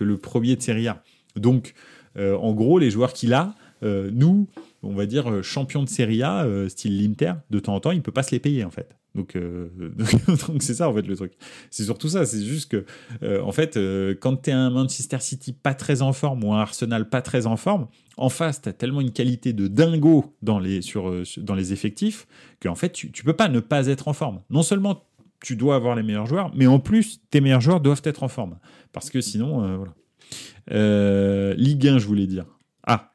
le 0.00 0.16
premier 0.16 0.56
de 0.56 0.62
Serie 0.62 0.88
A. 0.88 1.02
Donc, 1.36 1.74
euh, 2.16 2.36
en 2.36 2.54
gros, 2.54 2.78
les 2.78 2.90
joueurs 2.90 3.12
qu'il 3.12 3.34
a, 3.34 3.54
euh, 3.82 4.10
nous, 4.12 4.48
on 4.82 4.94
va 4.94 5.06
dire 5.06 5.42
champion 5.42 5.82
de 5.82 5.88
Serie 5.88 6.22
A, 6.22 6.46
style 6.68 7.00
l'Inter, 7.00 7.34
de 7.50 7.58
temps 7.58 7.74
en 7.74 7.80
temps, 7.80 7.92
il 7.92 7.98
ne 7.98 8.02
peut 8.02 8.12
pas 8.12 8.22
se 8.22 8.30
les 8.30 8.40
payer, 8.40 8.64
en 8.64 8.70
fait. 8.70 8.96
Euh, 9.16 9.68
donc, 10.48 10.62
c'est 10.62 10.74
ça 10.74 10.88
en 10.88 10.94
fait 10.94 11.02
le 11.02 11.16
truc. 11.16 11.32
C'est 11.70 11.84
surtout 11.84 12.08
ça. 12.08 12.26
C'est 12.26 12.42
juste 12.42 12.70
que, 12.70 12.84
euh, 13.22 13.42
en 13.42 13.52
fait, 13.52 13.76
euh, 13.76 14.14
quand 14.18 14.42
tu 14.42 14.50
es 14.50 14.52
un 14.52 14.70
Manchester 14.70 15.18
City 15.20 15.52
pas 15.52 15.74
très 15.74 16.02
en 16.02 16.12
forme 16.12 16.44
ou 16.44 16.52
un 16.52 16.60
Arsenal 16.60 17.08
pas 17.08 17.22
très 17.22 17.46
en 17.46 17.56
forme, 17.56 17.88
en 18.16 18.28
face, 18.28 18.62
tu 18.62 18.68
as 18.68 18.72
tellement 18.72 19.00
une 19.00 19.12
qualité 19.12 19.52
de 19.52 19.68
dingo 19.68 20.36
dans 20.42 20.58
les, 20.58 20.82
sur, 20.82 21.22
dans 21.38 21.54
les 21.54 21.72
effectifs 21.72 22.26
qu'en 22.62 22.74
fait, 22.74 22.90
tu, 22.90 23.10
tu 23.10 23.24
peux 23.24 23.32
pas 23.32 23.48
ne 23.48 23.60
pas 23.60 23.86
être 23.86 24.08
en 24.08 24.12
forme. 24.12 24.40
Non 24.50 24.62
seulement 24.62 25.04
tu 25.42 25.56
dois 25.56 25.74
avoir 25.74 25.94
les 25.94 26.02
meilleurs 26.02 26.26
joueurs, 26.26 26.52
mais 26.54 26.66
en 26.66 26.78
plus, 26.78 27.20
tes 27.30 27.40
meilleurs 27.40 27.62
joueurs 27.62 27.80
doivent 27.80 28.02
être 28.04 28.22
en 28.22 28.28
forme. 28.28 28.58
Parce 28.92 29.08
que 29.08 29.22
sinon, 29.22 29.78
voilà. 29.78 31.54
Ligue 31.54 31.88
1, 31.88 31.98
je 31.98 32.06
voulais 32.06 32.26
dire. 32.26 32.44
Ah, 32.86 33.10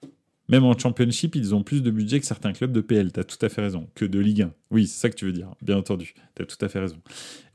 même 0.47 0.63
en 0.63 0.77
Championship, 0.77 1.35
ils 1.35 1.55
ont 1.55 1.63
plus 1.63 1.81
de 1.81 1.89
budget 1.89 2.19
que 2.19 2.25
certains 2.25 2.53
clubs 2.53 2.71
de 2.71 2.81
PL. 2.81 3.11
Tu 3.11 3.19
as 3.19 3.23
tout 3.23 3.43
à 3.43 3.49
fait 3.49 3.61
raison. 3.61 3.87
Que 3.95 4.05
de 4.05 4.19
Ligue 4.19 4.43
1. 4.43 4.53
Oui, 4.69 4.85
c'est 4.85 4.99
ça 4.99 5.09
que 5.09 5.15
tu 5.15 5.25
veux 5.25 5.31
dire. 5.31 5.49
Bien 5.61 5.77
entendu. 5.77 6.13
Tu 6.35 6.43
as 6.43 6.45
tout 6.45 6.63
à 6.63 6.67
fait 6.67 6.79
raison. 6.79 6.97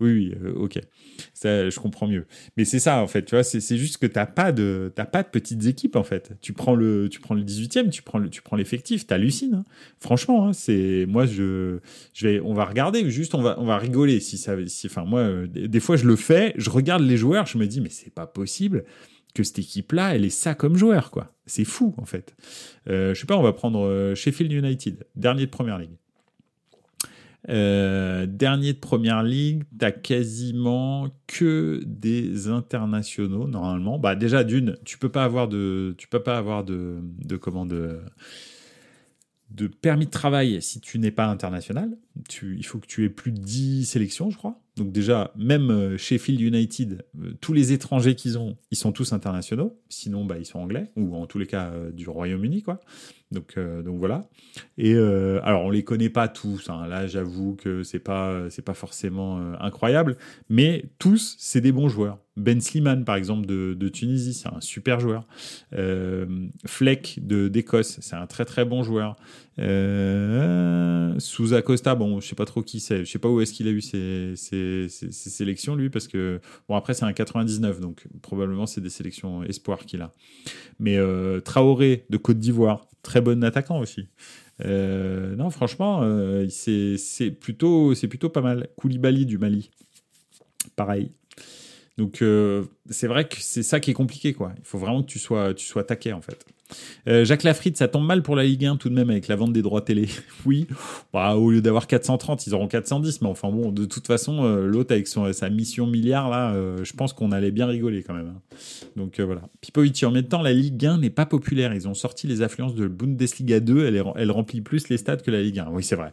Oui, 0.01 0.13
oui, 0.13 0.35
euh, 0.43 0.53
ok. 0.55 0.81
Ça, 1.33 1.71
je 1.71 1.79
comprends 1.79 2.09
mieux. 2.09 2.27
Mais 2.57 2.65
c'est 2.65 2.81
ça, 2.81 3.01
en 3.01 3.07
fait. 3.07 3.25
Tu 3.25 3.35
vois, 3.37 3.45
c'est 3.45 3.77
juste 3.77 3.99
que 3.99 4.07
tu 4.07 4.15
n'as 4.15 4.27
pas, 4.27 4.51
de, 4.51 4.93
pas 4.95 5.23
de 5.23 5.29
petites 5.29 5.67
équipes, 5.67 5.95
en 5.95 6.03
fait. 6.03 6.33
Tu 6.41 6.53
prends 6.53 6.75
le, 6.75 7.09
tu 7.09 7.21
prends 7.21 7.35
le 7.35 7.43
18e, 7.43 7.91
tu 7.91 8.03
prends 8.03 8.57
l'effectif, 8.57 9.03
le, 9.03 9.07
tu 9.07 9.15
hallucines. 9.15 9.55
Hein. 9.55 9.65
Franchement, 10.01 10.49
hein, 10.49 10.53
c'est 10.53 11.07
moi, 11.07 11.27
je, 11.27 11.79
je 12.13 12.27
vais, 12.27 12.41
on 12.41 12.55
va 12.55 12.65
regarder, 12.65 13.09
juste 13.11 13.35
on 13.35 13.43
va, 13.43 13.57
on 13.61 13.67
va 13.67 13.79
rigoler. 13.79 14.19
Si 14.19 14.37
ça, 14.37 14.57
si, 14.67 14.89
enfin, 14.89 15.05
moi, 15.05 15.21
euh, 15.21 15.47
des 15.47 15.81
fois, 15.81 15.97
je 15.97 16.07
le 16.07 16.17
fais, 16.17 16.55
je 16.57 16.71
regarde 16.71 17.03
les 17.03 17.17
joueurs, 17.17 17.47
je 17.47 17.57
me 17.59 17.67
dis, 17.67 17.81
mais 17.81 17.91
c'est 17.91 18.13
pas 18.13 18.27
possible 18.27 18.85
que 19.33 19.43
cette 19.43 19.59
équipe-là, 19.59 20.15
elle 20.15 20.25
est 20.25 20.31
ça 20.31 20.55
comme 20.55 20.77
joueur, 20.77 21.11
quoi. 21.11 21.35
C'est 21.47 21.65
fou, 21.65 21.95
en 21.99 22.05
fait. 22.05 22.35
Euh, 22.89 23.15
je 23.15 23.21
sais 23.21 23.27
pas, 23.27 23.37
on 23.37 23.43
va 23.43 23.53
prendre 23.53 23.81
euh, 23.81 24.15
Sheffield 24.15 24.53
United, 24.53 25.07
dernier 25.17 25.47
de 25.47 25.51
Première 25.51 25.79
Ligue. 25.79 25.97
Euh, 27.49 28.27
dernier 28.27 28.75
de 28.75 28.79
Première 28.79 29.23
Ligue, 29.23 29.65
t'as 29.79 29.93
quasiment 29.93 31.09
que 31.27 31.83
des 31.87 32.49
internationaux 32.49 33.49
normalement. 33.49 33.99
Bah 33.99 34.15
déjà 34.15 34.45
d'une, 34.45 34.77
tu 34.85 34.99
peux 34.99 35.09
pas 35.09 35.25
avoir 35.25 35.49
de, 35.49 35.95
tu 35.97 36.07
peux 36.07 36.23
pas 36.23 36.37
avoir 36.37 36.65
de, 36.65 36.99
de 37.03 37.37
comment 37.37 37.65
de, 37.65 38.01
de 39.51 39.67
permis 39.69 40.05
de 40.05 40.11
travail 40.11 40.61
si 40.61 40.81
tu 40.81 40.99
n'es 40.99 41.11
pas 41.11 41.27
international. 41.27 41.97
Tu, 42.29 42.57
il 42.59 42.67
faut 42.67 42.79
que 42.79 42.87
tu 42.87 43.05
aies 43.05 43.11
plus 43.11 43.33
de 43.33 43.41
10 43.41 43.87
sélections, 43.87 44.31
je 44.31 44.37
crois. 44.37 44.61
Donc 44.77 44.93
déjà, 44.93 45.33
même 45.37 45.71
euh, 45.71 45.97
chez 45.99 46.17
Sheffield 46.17 46.41
United, 46.41 47.05
euh, 47.21 47.33
tous 47.41 47.53
les 47.53 47.73
étrangers 47.73 48.15
qu'ils 48.15 48.39
ont, 48.39 48.57
ils 48.71 48.77
sont 48.77 48.93
tous 48.93 49.13
internationaux. 49.13 49.79
Sinon, 49.89 50.25
bah, 50.25 50.37
ils 50.39 50.47
sont 50.47 50.61
anglais, 50.61 50.91
ou 50.97 51.17
en 51.17 51.27
tous 51.27 51.39
les 51.39 51.47
cas 51.47 51.71
euh, 51.71 51.91
du 51.91 52.09
Royaume-Uni, 52.09 52.63
quoi. 52.63 52.81
Donc, 53.33 53.57
donc 53.57 53.97
voilà. 54.01 54.29
Et 54.77 54.97
alors, 54.97 55.67
on 55.67 55.71
les 55.71 55.85
connaît 55.85 56.11
pas 56.11 56.27
tous. 56.27 56.69
Hein. 56.69 56.89
Là, 56.89 57.07
j'avoue 57.07 57.55
que 57.55 57.85
c'est 57.85 58.01
pas, 58.01 58.49
pas 58.65 58.75
forcément 58.75 59.39
incroyable, 59.61 60.17
mais 60.49 60.87
tous, 60.99 61.37
c'est 61.39 61.61
des 61.61 61.71
bons 61.71 61.89
joueurs. 61.89 62.19
Ben 62.37 62.61
Sliman, 62.61 63.05
par 63.05 63.15
exemple, 63.15 63.47
de, 63.47 63.89
Tunisie, 63.89 64.35
c'est 64.35 64.49
un 64.49 64.61
super 64.61 64.99
joueur. 64.99 65.29
Fleck 66.67 67.21
d'Écosse, 67.23 67.99
c'est 68.01 68.17
un 68.17 68.27
très 68.27 68.45
très 68.45 68.65
bon 68.65 68.83
joueur. 68.83 69.15
Souza 71.21 71.63
Costa, 71.63 71.95
bon, 71.95 72.19
je 72.19 72.27
sais 72.27 72.35
pas 72.35 72.47
trop 72.47 72.63
qui 72.63 72.81
c'est, 72.81 73.05
je 73.05 73.13
sais 73.13 73.21
pas 73.21 73.29
où 73.29 73.41
est-ce 73.41 73.53
qu'il 73.53 73.69
a 73.69 73.71
eu 73.71 73.81
ses, 73.81 74.35
sélections 74.89 75.75
lui, 75.75 75.91
parce 75.91 76.09
que 76.09 76.41
bon 76.69 76.77
après 76.77 76.95
c'est 76.95 77.05
un 77.05 77.13
99, 77.13 77.81
donc 77.81 78.07
probablement 78.23 78.67
c'est 78.67 78.81
des 78.81 78.91
sélections 78.91 79.43
espoir 79.45 79.87
qu'il 79.87 80.03
a. 80.03 80.13
Mais 80.79 80.97
euh, 80.97 81.41
Traoré 81.41 82.07
de 82.11 82.17
Côte 82.17 82.39
d'Ivoire, 82.39 82.89
très 83.03 83.21
bon 83.21 83.43
attaquant 83.45 83.79
aussi. 83.81 84.09
Euh, 84.65 85.35
non, 85.37 85.51
franchement, 85.51 86.01
euh, 86.03 86.47
c'est 86.49 87.31
plutôt 87.31 87.95
c'est 87.95 88.09
plutôt 88.09 88.29
pas 88.29 88.43
mal. 88.43 88.69
Koulibaly 88.77 89.27
du 89.27 89.39
Mali, 89.39 89.71
pareil. 90.77 91.13
Donc 91.99 92.25
c'est 92.89 93.07
vrai 93.07 93.29
que 93.29 93.37
c'est 93.39 93.63
ça 93.63 93.81
qui 93.81 93.91
est 93.91 93.95
compliqué, 93.95 94.33
quoi. 94.33 94.53
Il 94.59 94.65
faut 94.65 94.79
vraiment 94.79 95.03
que 95.03 95.09
tu 95.09 95.19
sois, 95.19 95.55
tu 95.55 95.67
sois 95.67 95.85
taquet, 95.85 96.13
en 96.13 96.23
fait. 96.23 96.47
Euh, 97.09 97.25
Jacques 97.25 97.43
Lafritte, 97.43 97.77
ça 97.77 97.89
tombe 97.89 98.07
mal 98.07 98.23
pour 98.23 98.37
la 98.37 98.45
Ligue 98.45 98.65
1 98.65 98.77
tout 98.77 98.89
de 98.89 98.95
même 98.95 99.11
avec 99.11 99.29
la 99.29 99.37
vente 99.37 99.53
des 99.53 99.63
droits 99.63 99.83
télé. 99.83 100.09
oui, 100.47 100.67
bah, 101.13 101.37
au 101.37 101.51
lieu 101.51 101.61
d'avoir 101.61 101.87
430, 101.87 102.47
ils 102.47 102.55
auront 102.55 102.69
410, 102.69 103.23
mais 103.23 103.29
enfin 103.29 103.51
bon, 103.51 103.73
de 103.73 103.85
toute 103.85 104.07
façon, 104.07 104.45
euh, 104.45 104.67
l'autre 104.67 104.93
avec 104.93 105.07
son, 105.07 105.33
sa 105.33 105.51
mission 105.51 105.87
milliard, 105.87 106.31
là, 106.31 106.53
euh, 106.53 106.85
je 106.85 106.93
pense 106.93 107.13
qu'on 107.13 107.33
allait 107.33 107.51
bien 107.51 107.67
rigoler 107.67 108.03
quand 108.03 108.15
même. 108.15 108.35
Hein. 108.37 108.57
Donc 108.97 109.21
voilà. 109.21 109.43
Pipovic, 109.61 110.03
en 110.05 110.11
même 110.11 110.29
temps, 110.29 110.43
la 110.43 110.53
Ligue 110.53 110.85
1 110.85 110.99
n'est 110.99 111.11
pas 111.11 111.27
populaire. 111.27 111.75
Ils 111.75 111.89
ont 111.89 111.95
sorti 111.95 112.27
les 112.27 112.43
affluences 112.43 112.75
de 112.75 112.87
Bundesliga 112.87 113.61
2, 113.61 113.87
elle, 113.87 114.03
elle 114.17 114.31
remplit 114.31 114.61
plus 114.61 114.89
les 114.89 114.97
stades 114.97 115.23
que 115.23 115.31
la 115.31 115.43
Ligue 115.43 115.59
1. 115.59 115.69
Oui, 115.71 115.83
c'est 115.83 115.97
vrai. 115.97 116.13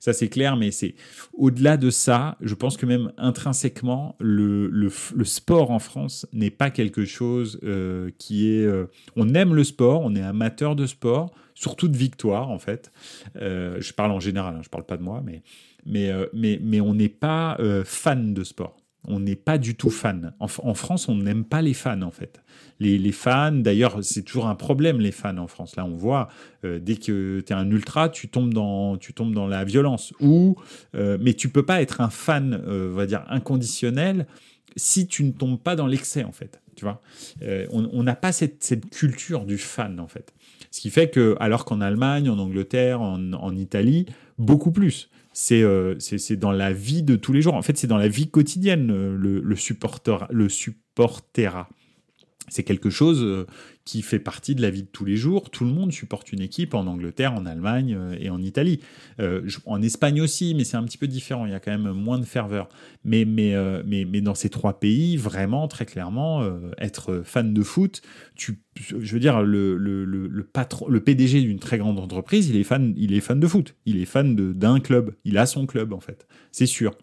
Ça, 0.00 0.14
c'est 0.14 0.28
clair, 0.28 0.56
mais 0.56 0.70
c'est 0.70 0.94
au-delà 1.34 1.76
de 1.76 1.90
ça, 1.90 2.38
je 2.40 2.54
pense 2.54 2.78
que 2.78 2.86
même 2.86 3.12
intrinsèquement, 3.18 4.16
le, 4.18 4.88
sport 5.24 5.70
en 5.70 5.78
France 5.78 6.26
n'est 6.32 6.50
pas 6.50 6.70
quelque 6.70 7.04
chose 7.04 7.60
euh, 7.64 8.10
qui 8.16 8.50
est. 8.50 8.64
Euh, 8.64 8.86
on 9.14 9.34
aime 9.34 9.54
le 9.54 9.62
sport, 9.62 10.00
on 10.02 10.16
est 10.16 10.22
amateur 10.22 10.74
de 10.74 10.86
sport, 10.86 11.34
surtout 11.54 11.86
de 11.86 11.98
victoire, 11.98 12.48
en 12.48 12.58
fait. 12.58 12.90
Euh, 13.36 13.76
je 13.80 13.92
parle 13.92 14.12
en 14.12 14.20
général, 14.20 14.56
hein, 14.56 14.60
je 14.62 14.70
parle 14.70 14.86
pas 14.86 14.96
de 14.96 15.02
moi, 15.02 15.22
mais 15.84 16.80
on 16.80 16.94
n'est 16.94 17.08
pas 17.10 17.58
fan 17.84 18.32
de 18.32 18.42
sport. 18.42 18.79
On 19.10 19.20
n'est 19.20 19.36
pas 19.36 19.58
du 19.58 19.74
tout 19.74 19.90
fan. 19.90 20.32
En, 20.38 20.74
France, 20.74 21.08
on 21.08 21.16
n'aime 21.16 21.44
pas 21.44 21.62
les 21.62 21.74
fans, 21.74 22.02
en 22.02 22.10
fait 22.10 22.40
les, 22.80 23.12
fans. 23.12 23.52
D'ailleurs, 23.52 23.98
c'est 24.02 24.22
toujours 24.22 24.46
un 24.46 24.54
problème, 24.54 25.00
les 25.00 25.12
fans 25.12 25.36
en 25.36 25.46
France. 25.46 25.76
Là, 25.76 25.84
on 25.84 25.94
voit, 25.94 26.28
euh, 26.64 26.78
dès 26.80 26.96
que 26.96 27.40
tu 27.40 27.52
es 27.52 27.56
un 27.56 27.70
ultra, 27.70 28.08
tu 28.08 28.28
tombes 28.28 28.52
dans, 28.52 28.96
tu 28.96 29.12
tombes 29.12 29.34
dans 29.34 29.46
la 29.46 29.64
violence. 29.64 30.12
Ou, 30.20 30.56
euh, 30.94 31.18
mais 31.20 31.34
tu 31.34 31.48
peux 31.48 31.64
pas 31.64 31.82
être 31.82 32.00
un 32.00 32.10
fan, 32.10 32.60
euh, 32.66 32.90
on 32.90 32.96
va 32.96 33.06
dire, 33.06 33.24
inconditionnel 33.28 34.26
si 34.76 35.06
tu 35.06 35.24
ne 35.24 35.32
tombes 35.32 35.60
pas 35.60 35.76
dans 35.76 35.86
l'excès, 35.86 36.24
en 36.24 36.32
fait. 36.32 36.60
Tu 36.76 36.84
vois? 36.84 37.02
On 37.72 38.02
n'a 38.02 38.14
pas 38.14 38.32
cette, 38.32 38.88
culture 38.90 39.44
du 39.44 39.58
fan, 39.58 40.00
en 40.00 40.06
fait. 40.06 40.32
Ce 40.70 40.80
qui 40.80 40.90
fait 40.90 41.10
que, 41.10 41.36
alors 41.40 41.64
qu'en 41.64 41.80
Allemagne, 41.80 42.30
en 42.30 42.38
Angleterre, 42.38 43.00
en, 43.02 43.56
Italie, 43.56 44.06
beaucoup 44.38 44.70
plus 44.70 45.10
c'est 45.40 45.64
c'est 45.98 46.36
dans 46.36 46.52
la 46.52 46.72
vie 46.72 47.02
de 47.02 47.16
tous 47.16 47.32
les 47.32 47.40
jours. 47.40 47.54
En 47.54 47.62
fait, 47.62 47.78
c'est 47.78 47.86
dans 47.86 47.96
la 47.96 48.08
vie 48.08 48.30
quotidienne 48.30 48.92
supporter, 49.56 50.26
le 50.30 50.48
supportera 50.48 51.68
c'est 52.50 52.64
quelque 52.64 52.90
chose 52.90 53.22
euh, 53.22 53.46
qui 53.84 54.02
fait 54.02 54.18
partie 54.18 54.54
de 54.54 54.60
la 54.60 54.70
vie 54.70 54.82
de 54.82 54.88
tous 54.88 55.04
les 55.04 55.16
jours. 55.16 55.50
Tout 55.50 55.64
le 55.64 55.70
monde 55.70 55.92
supporte 55.92 56.32
une 56.32 56.42
équipe 56.42 56.74
en 56.74 56.86
Angleterre, 56.86 57.32
en 57.32 57.46
Allemagne 57.46 57.96
euh, 57.98 58.16
et 58.20 58.28
en 58.28 58.42
Italie. 58.42 58.80
Euh, 59.20 59.48
en 59.64 59.80
Espagne 59.80 60.20
aussi, 60.20 60.54
mais 60.54 60.64
c'est 60.64 60.76
un 60.76 60.84
petit 60.84 60.98
peu 60.98 61.06
différent. 61.06 61.46
Il 61.46 61.52
y 61.52 61.54
a 61.54 61.60
quand 61.60 61.70
même 61.70 61.92
moins 61.92 62.18
de 62.18 62.24
ferveur. 62.24 62.68
Mais, 63.04 63.24
mais, 63.24 63.54
mais, 63.86 64.04
mais 64.04 64.20
dans 64.20 64.34
ces 64.34 64.50
trois 64.50 64.78
pays, 64.78 65.16
vraiment, 65.16 65.68
très 65.68 65.86
clairement, 65.86 66.44
être 66.76 67.22
fan 67.24 67.54
de 67.54 67.62
foot, 67.62 68.02
tu, 68.34 68.58
je 68.76 69.12
veux 69.12 69.20
dire, 69.20 69.42
le, 69.42 69.76
le, 69.76 70.04
le, 70.04 70.44
patron, 70.44 70.86
le 70.88 71.00
PDG 71.00 71.40
d'une 71.40 71.58
très 71.58 71.78
grande 71.78 71.98
entreprise, 71.98 72.48
il 72.48 72.56
est 72.56 72.64
fan, 72.64 72.92
il 72.96 73.14
est 73.14 73.20
fan 73.20 73.40
de 73.40 73.46
foot. 73.46 73.74
Il 73.86 74.00
est 74.00 74.04
fan 74.04 74.34
d'un 74.34 74.80
club. 74.80 75.14
Il 75.24 75.38
a 75.38 75.46
son 75.46 75.66
club, 75.66 75.92
en 75.92 76.00
fait. 76.00 76.26
C'est 76.52 76.66
sûr. 76.66 76.94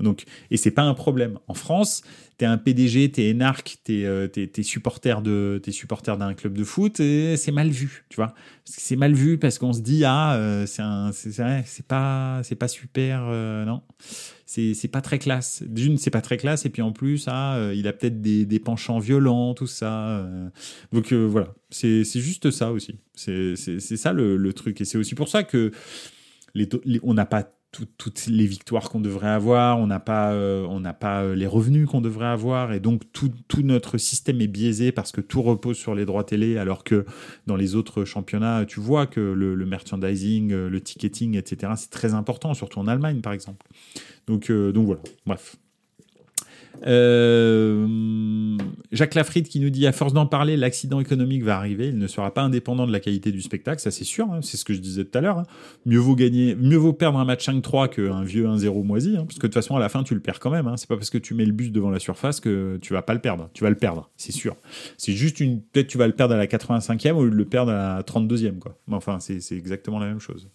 Donc, 0.00 0.24
et 0.50 0.56
c'est 0.56 0.70
pas 0.70 0.82
un 0.82 0.94
problème. 0.94 1.38
En 1.48 1.54
France, 1.54 2.02
tu 2.38 2.44
es 2.44 2.48
un 2.48 2.58
PDG, 2.58 3.12
tu 3.12 3.22
es 3.22 3.30
énarque, 3.30 3.78
tu 3.84 4.02
es, 4.04 4.62
supporter 4.62 5.22
de 5.22 5.60
supporter 5.70 6.16
d'un 6.18 6.34
club 6.34 6.56
de 6.56 6.64
foot 6.64 7.00
et 7.00 7.36
c'est 7.36 7.52
mal 7.52 7.70
vu, 7.70 8.04
tu 8.08 8.16
vois. 8.16 8.34
C'est 8.64 8.96
mal 8.96 9.14
vu 9.14 9.38
parce 9.38 9.58
qu'on 9.58 9.72
se 9.72 9.80
dit 9.80 10.04
ah 10.04 10.34
euh, 10.34 10.66
c'est 10.66 11.86
pas 11.86 12.40
c'est 12.42 12.56
pas 12.56 12.68
super 12.68 13.26
euh, 13.28 13.64
non. 13.64 13.82
C'est 14.44 14.88
pas 14.88 15.00
très 15.00 15.18
classe. 15.18 15.62
D'une, 15.66 15.98
c'est 15.98 16.10
pas 16.10 16.20
très 16.20 16.36
classe 16.36 16.66
et 16.66 16.70
puis 16.70 16.82
en 16.82 16.92
plus 16.92 17.24
ah 17.26 17.56
euh, 17.56 17.74
il 17.74 17.88
a 17.88 17.92
peut-être 17.92 18.20
des, 18.20 18.44
des, 18.44 18.58
penchants 18.58 18.98
violents 18.98 19.54
tout 19.54 19.66
ça. 19.66 20.26
donc 20.92 21.12
voilà, 21.12 21.54
c'est 21.70 22.04
juste 22.04 22.50
ça 22.50 22.70
aussi. 22.72 22.98
C'est 23.14 23.56
ça 23.56 24.12
le, 24.12 24.36
le, 24.36 24.52
truc 24.52 24.80
et 24.80 24.84
c'est 24.84 24.98
aussi 24.98 25.14
pour 25.14 25.28
ça 25.28 25.42
que 25.42 25.70
les, 26.54 26.68
on 27.02 27.14
n'a 27.14 27.26
pas 27.26 27.55
toutes 27.84 28.26
les 28.26 28.46
victoires 28.46 28.88
qu'on 28.88 29.00
devrait 29.00 29.28
avoir, 29.28 29.78
on 29.78 29.86
n'a 29.86 30.00
pas, 30.00 30.32
euh, 30.32 30.66
euh, 30.68 31.34
les 31.34 31.46
revenus 31.46 31.86
qu'on 31.86 32.00
devrait 32.00 32.26
avoir, 32.26 32.72
et 32.72 32.80
donc 32.80 33.02
tout, 33.12 33.32
notre 33.62 33.98
système 33.98 34.40
est 34.40 34.46
biaisé 34.46 34.92
parce 34.92 35.12
que 35.12 35.20
tout 35.20 35.42
repose 35.42 35.76
sur 35.76 35.94
les 35.94 36.04
droits 36.04 36.24
télé, 36.24 36.58
alors 36.58 36.84
que 36.84 37.04
dans 37.46 37.56
les 37.56 37.74
autres 37.74 38.04
championnats, 38.04 38.64
tu 38.66 38.80
vois 38.80 39.06
que 39.06 39.20
le, 39.20 39.66
merchandising, 39.66 40.52
euh, 40.52 40.68
le 40.68 40.80
ticketing, 40.80 41.36
etc., 41.36 41.72
c'est 41.76 41.90
très 41.90 42.14
important, 42.14 42.54
surtout 42.54 42.78
en 42.78 42.86
Allemagne 42.86 43.20
par 43.20 43.32
exemple. 43.32 43.66
Donc 44.26 44.50
voilà, 44.50 45.00
bref. 45.24 45.56
Euh, 46.86 48.56
Jacques 48.92 49.14
Lafritte 49.14 49.48
qui 49.48 49.60
nous 49.60 49.70
dit 49.70 49.86
à 49.86 49.92
force 49.92 50.12
d'en 50.12 50.26
parler, 50.26 50.56
l'accident 50.56 51.00
économique 51.00 51.42
va 51.42 51.56
arriver. 51.56 51.88
Il 51.88 51.98
ne 51.98 52.06
sera 52.06 52.32
pas 52.32 52.42
indépendant 52.42 52.86
de 52.86 52.92
la 52.92 53.00
qualité 53.00 53.32
du 53.32 53.42
spectacle, 53.42 53.80
ça 53.80 53.90
c'est 53.90 54.04
sûr. 54.04 54.30
Hein. 54.30 54.40
c'est 54.42 54.56
ce 54.56 54.64
que 54.64 54.74
je 54.74 54.80
disais 54.80 55.04
tout 55.04 55.16
à 55.18 55.20
l'heure. 55.20 55.38
Hein. 55.38 55.44
Mieux 55.84 55.98
vaut 55.98 56.14
gagner, 56.14 56.54
mieux 56.54 56.76
vaut 56.76 56.92
perdre 56.92 57.18
un 57.18 57.24
match 57.24 57.48
5-3 57.48 57.88
qu'un 57.88 58.22
vieux 58.24 58.46
1-0 58.46 58.82
moisi, 58.84 59.16
hein, 59.16 59.24
parce 59.24 59.38
que 59.38 59.46
de 59.46 59.52
toute 59.52 59.54
façon 59.54 59.76
à 59.76 59.80
la 59.80 59.88
fin 59.88 60.02
tu 60.02 60.14
le 60.14 60.20
perds 60.20 60.40
quand 60.40 60.50
même. 60.50 60.72
C'est 60.76 60.88
pas 60.88 60.96
parce 60.96 61.10
que 61.10 61.18
tu 61.18 61.34
mets 61.34 61.46
le 61.46 61.52
bus 61.52 61.72
devant 61.72 61.90
la 61.90 61.98
surface 61.98 62.40
que 62.40 62.78
tu 62.80 62.92
vas 62.92 63.02
pas 63.02 63.14
le 63.14 63.20
perdre. 63.20 63.50
Tu 63.54 63.64
vas 63.64 63.70
le 63.70 63.76
perdre, 63.76 64.10
c'est 64.16 64.32
sûr. 64.32 64.56
C'est 64.96 65.12
juste 65.12 65.40
une, 65.40 65.60
peut-être 65.60 65.88
tu 65.88 65.98
vas 65.98 66.06
le 66.06 66.12
perdre 66.12 66.34
à 66.34 66.38
la 66.38 66.46
85e 66.46 67.12
au 67.12 67.24
lieu 67.24 67.30
de 67.30 67.36
le 67.36 67.44
perdre 67.44 67.72
à 67.72 67.96
la 67.96 68.02
32e 68.02 68.58
quoi. 68.58 68.78
Enfin 68.90 69.18
c'est 69.20 69.56
exactement 69.56 69.98
la 69.98 70.06
même 70.06 70.20
chose 70.20 70.48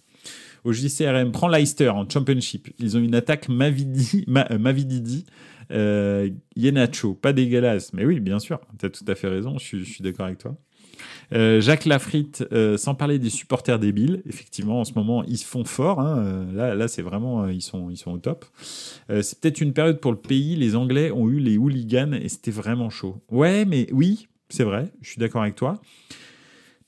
au 0.63 0.73
JCRM. 0.73 1.31
Prends 1.31 1.47
Leicester 1.47 1.89
en 1.89 2.07
Championship. 2.07 2.69
Ils 2.79 2.97
ont 2.97 2.99
une 2.99 3.15
attaque 3.15 3.49
Mavidi, 3.49 4.25
euh, 4.29 4.57
Mavididi 4.57 5.25
euh, 5.71 6.29
Yenacho, 6.55 7.13
pas 7.13 7.33
dégueulasse, 7.33 7.93
mais 7.93 8.05
oui, 8.05 8.19
bien 8.19 8.39
sûr, 8.39 8.59
tu 8.79 8.85
as 8.85 8.89
tout 8.89 9.05
à 9.07 9.15
fait 9.15 9.27
raison, 9.27 9.57
je 9.57 9.77
suis, 9.77 10.03
d'accord 10.03 10.25
avec 10.25 10.39
toi. 10.39 10.55
Euh, 11.33 11.61
Jacques 11.61 11.85
Lafritte, 11.85 12.45
euh, 12.51 12.77
sans 12.77 12.93
parler 12.93 13.17
des 13.19 13.29
supporters 13.29 13.79
débiles, 13.79 14.21
effectivement, 14.27 14.81
en 14.81 14.85
ce 14.85 14.93
moment, 14.93 15.23
ils 15.23 15.37
se 15.37 15.45
font 15.45 15.63
fort. 15.63 15.99
Hein, 15.99 16.47
là, 16.53 16.75
là 16.75 16.87
c'est 16.87 17.01
vraiment, 17.01 17.47
ils, 17.47 17.61
sont, 17.61 17.89
ils 17.89 17.97
sont 17.97 18.11
au 18.11 18.17
top. 18.17 18.45
c'est 19.09 19.39
peut-être 19.39 19.61
une 19.61 19.73
période 19.73 19.99
pour 19.99 20.11
le 20.11 20.17
pays. 20.17 20.55
Les 20.55 20.75
Anglais 20.75 21.11
ont 21.11 21.29
eu 21.29 21.39
les 21.39 21.57
hooligans 21.57 22.13
et 22.13 22.29
c'était 22.29 22.51
vraiment 22.51 22.89
chaud. 22.89 23.21
Ouais, 23.29 23.65
mais 23.65 23.87
oui, 23.91 24.27
c'est 24.49 24.63
vrai, 24.63 24.91
je 25.01 25.09
suis 25.09 25.19
d'accord 25.19 25.41
avec 25.41 25.55
toi. 25.55 25.81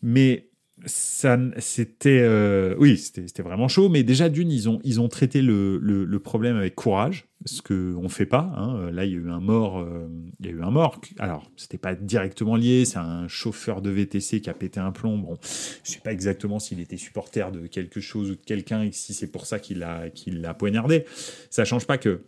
Mais 0.01 0.49
ça, 0.85 1.37
c'était, 1.59 2.21
euh, 2.21 2.75
oui, 2.77 2.97
c'était 2.97 3.43
vraiment 3.43 3.67
chaud. 3.67 3.89
Mais 3.89 4.03
déjà 4.03 4.29
d'une, 4.29 4.51
ils 4.51 4.69
ont, 4.69 4.79
ils 4.83 4.99
ont 4.99 5.07
traité 5.07 5.41
le, 5.41 5.77
le, 5.77 6.19
problème 6.19 6.55
avec 6.55 6.75
courage, 6.75 7.25
ce 7.45 7.61
que 7.61 7.95
on 7.97 8.09
fait 8.09 8.25
pas. 8.25 8.51
Hein. 8.55 8.91
Là, 8.91 9.05
il 9.05 9.11
y 9.11 9.15
a 9.15 9.17
eu 9.17 9.29
un 9.29 9.39
mort, 9.39 9.79
euh, 9.79 10.07
il 10.39 10.45
y 10.45 10.49
a 10.49 10.51
eu 10.51 10.61
un 10.61 10.71
mort. 10.71 10.99
Alors, 11.19 11.51
c'était 11.57 11.77
pas 11.77 11.95
directement 11.95 12.55
lié. 12.55 12.85
C'est 12.85 12.97
un 12.97 13.27
chauffeur 13.27 13.81
de 13.81 13.89
VTC 13.89 14.41
qui 14.41 14.49
a 14.49 14.53
pété 14.53 14.79
un 14.79 14.91
plomb. 14.91 15.17
Bon, 15.17 15.37
je 15.41 15.91
sais 15.91 15.99
pas 15.99 16.11
exactement 16.11 16.59
s'il 16.59 16.79
était 16.79 16.97
supporter 16.97 17.51
de 17.51 17.67
quelque 17.67 17.99
chose 17.99 18.31
ou 18.31 18.35
de 18.35 18.41
quelqu'un 18.45 18.83
et 18.83 18.91
si 18.91 19.13
c'est 19.13 19.31
pour 19.31 19.45
ça 19.45 19.59
qu'il 19.59 19.83
a, 19.83 20.09
qu'il 20.09 20.41
l'a 20.41 20.53
poignardé. 20.53 21.05
Ça 21.49 21.65
change 21.65 21.85
pas 21.85 21.97
que 21.97 22.23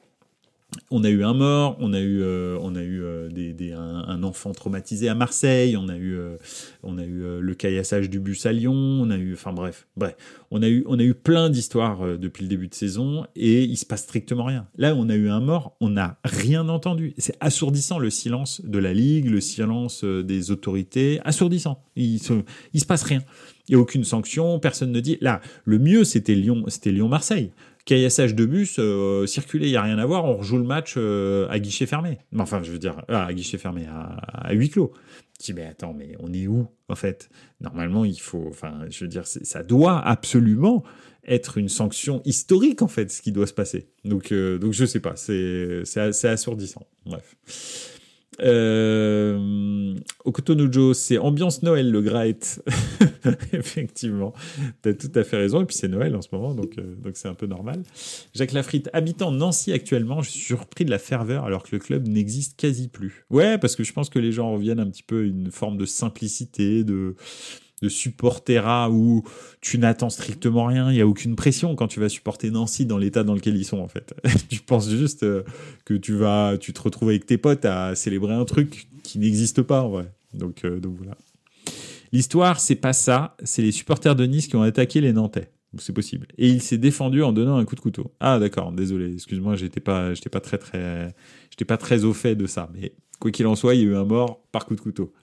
on 0.92 1.04
a 1.04 1.10
eu 1.10 1.24
un 1.24 1.34
mort, 1.34 1.78
on 1.80 1.94
a 1.94 2.00
eu, 2.00 2.22
euh, 2.22 2.58
on 2.62 2.76
a 2.76 2.82
eu 2.82 3.02
euh, 3.04 3.30
un, 3.76 4.24
enfant 4.24 4.52
traumatisé 4.52 5.10
à 5.10 5.16
Marseille, 5.16 5.78
on 5.78 5.90
a 5.90 5.96
eu, 5.96 6.16
euh, 6.18 6.38
on 6.84 6.98
a 6.98 7.04
eu 7.04 7.40
le 7.40 7.56
caillassage 7.56 8.10
du 8.10 8.20
bus 8.20 8.46
à 8.46 8.52
Lyon, 8.52 8.74
on 8.74 9.10
a 9.10 9.18
eu, 9.18 9.34
enfin 9.34 9.54
bref, 9.54 9.88
bref, 9.96 10.16
on 10.52 10.62
a 10.62 10.68
eu, 10.68 10.84
on 10.88 11.00
a 11.00 11.04
eu 11.04 11.14
plein 11.14 11.50
d'histoires 11.50 12.18
depuis 12.18 12.44
le 12.44 12.50
début 12.50 12.68
de 12.68 12.74
saison 12.76 13.26
et 13.36 13.64
il 13.64 13.78
se 13.78 13.86
passe 13.86 14.04
strictement 14.04 14.46
rien. 14.46 14.68
Là, 14.78 14.96
on 14.96 15.10
a 15.10 15.16
eu 15.16 15.30
un 15.30 15.40
mort, 15.40 15.76
on 15.82 15.90
n'a 15.90 16.18
rien 16.24 16.68
entendu. 16.70 17.14
C'est 17.18 17.38
assourdissant 17.40 18.00
le 18.00 18.10
silence 18.10 18.62
de 18.64 18.80
la 18.80 18.94
ligue, 18.94 19.30
le 19.30 19.42
silence 19.42 20.04
des 20.04 20.52
autorités, 20.52 21.20
assourdissant. 21.24 21.84
Il 21.96 22.20
se, 22.20 22.34
se 22.74 22.86
passe 22.86 23.04
rien. 23.04 23.22
Il 23.68 23.76
n'y 23.76 23.80
a 23.80 23.82
aucune 23.82 24.04
sanction, 24.04 24.60
personne 24.60 24.92
ne 24.92 25.00
dit. 25.00 25.18
Là, 25.22 25.42
le 25.64 25.80
mieux, 25.80 26.04
c'était 26.04 26.36
Lyon, 26.36 26.64
c'était 26.68 26.92
Lyon-Marseille. 26.92 27.52
Caillassage 27.86 28.34
de 28.34 28.46
bus, 28.46 28.78
euh, 28.80 29.28
circuler, 29.28 29.68
il 29.68 29.72
n'y 29.72 29.78
a 29.78 29.84
rien 29.84 30.00
à 30.00 30.06
voir, 30.06 30.26
on 30.26 30.38
rejoue 30.38 30.58
le 30.58 30.64
match 30.64 30.96
euh, 30.98 31.48
à 31.50 31.60
guichet 31.60 31.86
fermé. 31.86 32.18
Enfin, 32.38 32.64
je 32.64 32.72
veux 32.72 32.80
dire, 32.80 33.04
ah, 33.08 33.26
à 33.26 33.34
guichet 33.34 33.60
fermé, 33.60 33.86
à, 33.88 34.54
huis 34.54 34.70
clos. 34.70 34.92
Tu 35.40 35.52
dis, 35.52 35.54
mais 35.54 35.68
attends, 35.68 35.94
mais 35.94 36.16
on 36.20 36.34
est 36.34 36.48
où, 36.48 36.68
en 36.90 36.96
fait? 36.96 37.30
Normalement, 37.62 38.04
il 38.04 38.20
faut, 38.20 38.48
enfin, 38.50 38.80
je 38.90 39.04
veux 39.04 39.08
dire, 39.08 39.28
ça 39.28 39.62
doit 39.62 40.00
absolument 40.00 40.84
être 41.28 41.60
une 41.60 41.70
sanction 41.70 42.22
historique, 42.26 42.82
en 42.82 42.88
fait, 42.88 43.12
ce 43.12 43.22
qui 43.22 43.32
doit 43.32 43.48
se 43.48 43.54
passer. 43.54 43.88
Donc, 44.04 44.32
euh, 44.32 44.58
donc 44.58 44.74
je 44.74 44.86
sais 44.86 45.00
pas, 45.00 45.16
c'est 45.16 45.84
assourdissant. 46.24 46.88
Bref. 47.06 47.36
Euh, 48.42 49.94
c'est 50.94 51.18
ambiance 51.18 51.64
Noël 51.64 51.92
le 51.92 52.02
Graet. 52.02 52.40
Effectivement, 53.54 54.34
tu 54.84 54.90
as 54.90 54.94
tout 54.94 55.12
à 55.16 55.24
fait 55.24 55.38
raison. 55.38 55.62
Et 55.62 55.66
puis 55.66 55.76
c'est 55.76 55.88
Noël 55.88 56.16
en 56.16 56.22
ce 56.22 56.30
moment, 56.32 56.54
donc 56.54 56.78
euh, 56.78 56.96
donc 56.96 57.18
c'est 57.18 57.28
un 57.28 57.34
peu 57.34 57.48
normal. 57.48 57.84
Jacques 58.34 58.54
Lafritte, 58.54 58.90
habitant 58.94 59.32
Nancy 59.32 59.72
actuellement, 59.72 60.22
je 60.22 60.30
suis 60.30 60.40
surpris 60.40 60.86
de 60.86 60.92
la 60.92 61.00
ferveur 61.00 61.46
alors 61.46 61.64
que 61.64 61.70
le 61.72 61.80
club 61.80 62.08
n'existe 62.08 62.60
quasi 62.60 62.88
plus. 62.88 63.26
Ouais, 63.30 63.58
parce 63.58 63.76
que 63.76 63.84
je 63.84 63.94
pense 63.94 64.10
que 64.10 64.20
les 64.20 64.32
gens 64.32 64.52
reviennent 64.52 64.80
un 64.80 64.90
petit 64.90 65.04
peu 65.04 65.22
à 65.22 65.24
une 65.24 65.52
forme 65.52 65.78
de 65.78 65.86
simplicité, 65.86 66.84
de 66.84 67.16
de 67.82 68.90
où 68.90 69.24
tu 69.62 69.78
n'attends 69.78 70.10
strictement 70.10 70.66
rien, 70.66 70.92
il 70.92 70.96
n'y 70.96 71.02
a 71.02 71.08
aucune 71.08 71.36
pression 71.36 71.76
quand 71.76 71.88
tu 71.88 72.00
vas 72.00 72.10
supporter 72.10 72.50
Nancy 72.52 72.86
dans 72.86 72.98
l'état 72.98 73.24
dans 73.24 73.34
lequel 73.34 73.56
ils 73.56 73.66
sont 73.66 73.80
en 73.80 73.88
fait. 73.88 74.14
tu 74.50 74.60
penses 74.62 74.90
juste 74.90 75.24
euh, 75.24 75.44
que 75.84 75.94
tu 75.94 76.14
vas, 76.14 76.58
tu 76.58 76.74
te 76.74 76.82
retrouves 76.82 77.10
avec 77.10 77.26
tes 77.26 77.38
potes 77.38 77.66
à 77.66 77.96
célébrer 77.96 78.34
un 78.34 78.46
truc 78.46 78.88
qui 79.04 79.20
n'existe 79.20 79.62
pas 79.62 79.82
en 79.82 79.90
vrai. 79.90 80.12
Donc, 80.34 80.66
euh, 80.66 80.80
donc 80.80 80.96
voilà. 80.98 81.18
L'histoire, 82.12 82.60
c'est 82.60 82.76
pas 82.76 82.94
ça, 82.94 83.36
c'est 83.44 83.62
les 83.62 83.72
supporters 83.72 84.16
de 84.16 84.26
Nice 84.26 84.48
qui 84.48 84.56
ont 84.56 84.62
attaqué 84.62 85.02
les 85.02 85.14
Nantais. 85.14 85.52
C'est 85.78 85.94
possible. 85.94 86.28
Et 86.38 86.48
il 86.48 86.62
s'est 86.62 86.78
défendu 86.78 87.22
en 87.22 87.34
donnant 87.34 87.58
un 87.58 87.66
coup 87.66 87.76
de 87.76 87.82
couteau. 87.82 88.14
Ah 88.22 88.40
d'accord, 88.40 88.72
désolé, 88.72 89.14
excuse-moi, 89.14 89.56
j'étais 89.56 89.82
pas, 89.82 90.14
j'étais 90.14 90.30
pas 90.30 90.40
très 90.40 90.58
très, 90.58 91.14
j'étais 91.50 91.66
pas 91.66 91.78
très 91.78 92.06
au 92.06 92.14
fait 92.14 92.36
de 92.36 92.46
ça. 92.46 92.70
Mais 92.74 92.94
Quoi 93.20 93.32
qu'il 93.32 93.48
en 93.48 93.56
soit, 93.56 93.76
il 93.76 93.82
y 93.82 93.84
a 93.84 93.88
eu 93.88 93.96
un 93.96 94.04
mort 94.04 94.42
par 94.52 94.66
coup 94.66 94.76
de 94.76 94.82
couteau. 94.82 95.14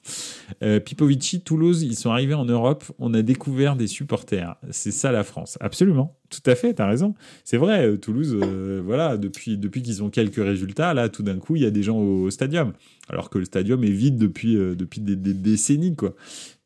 Euh, 0.62 0.80
Pipovici, 0.80 1.42
Toulouse, 1.42 1.82
ils 1.82 1.94
sont 1.94 2.10
arrivés 2.10 2.34
en 2.34 2.46
Europe. 2.46 2.84
On 2.98 3.12
a 3.12 3.20
découvert 3.20 3.76
des 3.76 3.86
supporters. 3.86 4.56
C'est 4.70 4.90
ça 4.92 5.12
la 5.12 5.24
France. 5.24 5.58
Absolument. 5.60 6.16
Tout 6.30 6.40
à 6.46 6.54
fait, 6.54 6.74
tu 6.74 6.80
as 6.80 6.86
raison. 6.86 7.14
C'est 7.44 7.58
vrai, 7.58 7.86
euh, 7.86 7.96
Toulouse, 7.98 8.38
euh, 8.40 8.80
voilà, 8.82 9.18
depuis, 9.18 9.58
depuis 9.58 9.82
qu'ils 9.82 10.02
ont 10.02 10.08
quelques 10.08 10.42
résultats, 10.42 10.94
là, 10.94 11.10
tout 11.10 11.22
d'un 11.22 11.38
coup, 11.38 11.56
il 11.56 11.62
y 11.62 11.66
a 11.66 11.70
des 11.70 11.82
gens 11.82 11.98
au, 11.98 12.30
stadium. 12.30 12.72
Alors 13.10 13.28
que 13.28 13.36
le 13.36 13.44
stadium 13.44 13.84
est 13.84 13.90
vide 13.90 14.16
depuis, 14.16 14.54
depuis 14.54 15.02
des, 15.02 15.16
décennies, 15.16 15.94
quoi. 15.94 16.14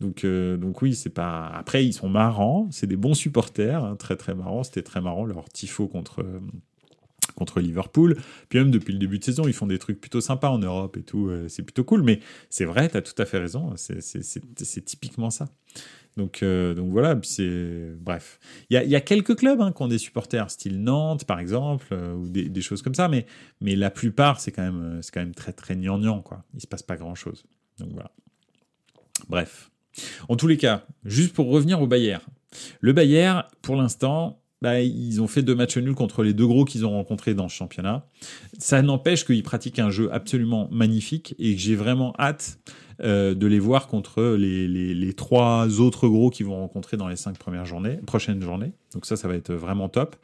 Donc, 0.01 0.27
donc 0.27 0.83
oui, 0.83 0.95
c'est 0.95 1.11
pas. 1.11 1.47
Après, 1.47 1.85
ils 1.85 1.93
sont 1.93 2.09
marrants. 2.09 2.69
C'est 2.71 2.87
des 2.87 2.97
bons 2.97 3.15
supporters, 3.15 3.83
hein, 3.85 3.97
très 3.97 4.17
très 4.17 4.35
marrants. 4.35 4.63
C'était 4.63 4.83
très 4.83 5.01
marrant 5.01 5.25
leur 5.25 5.49
tifo 5.49 5.89
contre 5.89 6.25
contre 7.37 7.61
Liverpool. 7.61 8.17
Puis 8.49 8.59
même 8.59 8.73
depuis 8.73 8.93
le 8.93 8.99
début 8.99 9.21
de 9.21 9.25
saison, 9.25 9.47
ils 9.47 9.53
font 9.53 9.67
des 9.67 9.79
trucs 9.79 10.01
plutôt 10.01 10.21
sympas 10.21 10.49
en 10.49 10.59
Europe 10.59 10.97
et 10.97 11.03
tout. 11.03 11.29
Euh, 11.29 11.49
c'est 11.49 11.63
plutôt 11.63 11.85
cool. 11.85 12.03
Mais 12.03 12.19
c'est 12.51 12.65
vrai, 12.65 12.89
tu 12.89 12.97
as 12.97 13.03
tout 13.03 13.21
à 13.23 13.27
fait 13.27 13.39
raison. 13.39 13.75
C'est 13.77 14.85
typiquement 14.85 15.31
ça. 15.31 15.47
Donc, 16.17 16.43
euh, 16.43 16.75
donc 16.75 16.91
voilà, 16.91 17.19
c'est 17.23 17.93
bref. 18.01 18.41
Il 18.71 18.81
y 18.81 18.97
a, 18.97 19.01
quelques 19.03 19.37
clubs 19.37 19.61
hein, 19.61 19.71
qui 19.71 19.83
ont 19.83 19.89
des 19.89 19.99
supporters, 19.99 20.51
style 20.51 20.83
Nantes 20.83 21.27
par 21.27 21.39
exemple, 21.39 21.87
euh, 21.93 22.15
ou 22.15 22.29
des, 22.31 22.61
choses 22.63 22.81
comme 22.81 22.95
ça, 22.95 23.09
mais, 23.09 23.27
mais 23.61 23.77
la 23.77 23.91
plupart 23.91 24.41
c'est 24.41 24.51
quand 24.51 24.63
même 24.63 25.03
quand 25.13 25.21
même 25.21 25.35
très 25.35 25.53
très 25.53 25.77
gnangnan 25.77 26.23
quoi. 26.23 26.43
Il 26.55 26.63
se 26.63 26.67
passe 26.67 26.83
pas 26.83 26.97
grand 26.97 27.15
chose. 27.15 27.45
Donc 27.79 27.91
voilà. 27.93 28.11
Bref. 29.29 29.71
En 30.29 30.37
tous 30.37 30.47
les 30.47 30.57
cas, 30.57 30.85
juste 31.05 31.35
pour 31.35 31.49
revenir 31.49 31.81
au 31.81 31.87
Bayern. 31.87 32.23
Le 32.81 32.93
Bayern, 32.93 33.45
pour 33.63 33.77
l'instant, 33.77 34.41
bah, 34.63 34.81
ils 34.81 35.21
ont 35.21 35.27
fait 35.27 35.43
deux 35.43 35.55
matchs 35.55 35.77
nuls 35.77 35.95
contre 35.95 36.23
les 36.23 36.33
deux 36.33 36.47
gros 36.47 36.65
qu'ils 36.65 36.87
ont 36.87 36.91
rencontrés 36.91 37.35
dans 37.35 37.49
ce 37.49 37.55
championnat. 37.55 38.07
Ça 38.59 38.81
n'empêche 38.81 39.25
qu'ils 39.25 39.43
pratiquent 39.43 39.79
un 39.79 39.91
jeu 39.91 40.09
absolument 40.13 40.69
magnifique 40.73 41.35
et 41.39 41.55
que 41.55 41.61
j'ai 41.61 41.77
vraiment 41.77 42.15
hâte 42.19 42.59
euh, 43.03 43.35
de 43.35 43.47
les 43.47 43.59
voir 43.59 43.87
contre 43.89 44.23
les, 44.39 45.13
trois 45.13 45.81
autres 45.81 46.09
gros 46.09 46.31
qu'ils 46.31 46.47
vont 46.47 46.57
rencontrer 46.57 46.97
dans 46.97 47.09
les 47.09 47.17
cinq 47.17 47.37
premières 47.37 47.67
journées, 47.67 47.99
prochaines 48.07 48.41
journées. 48.41 48.73
Donc 48.95 49.05
ça, 49.05 49.17
ça 49.17 49.29
va 49.29 49.35
être 49.35 49.53
vraiment 49.53 49.91
top. 49.91 50.17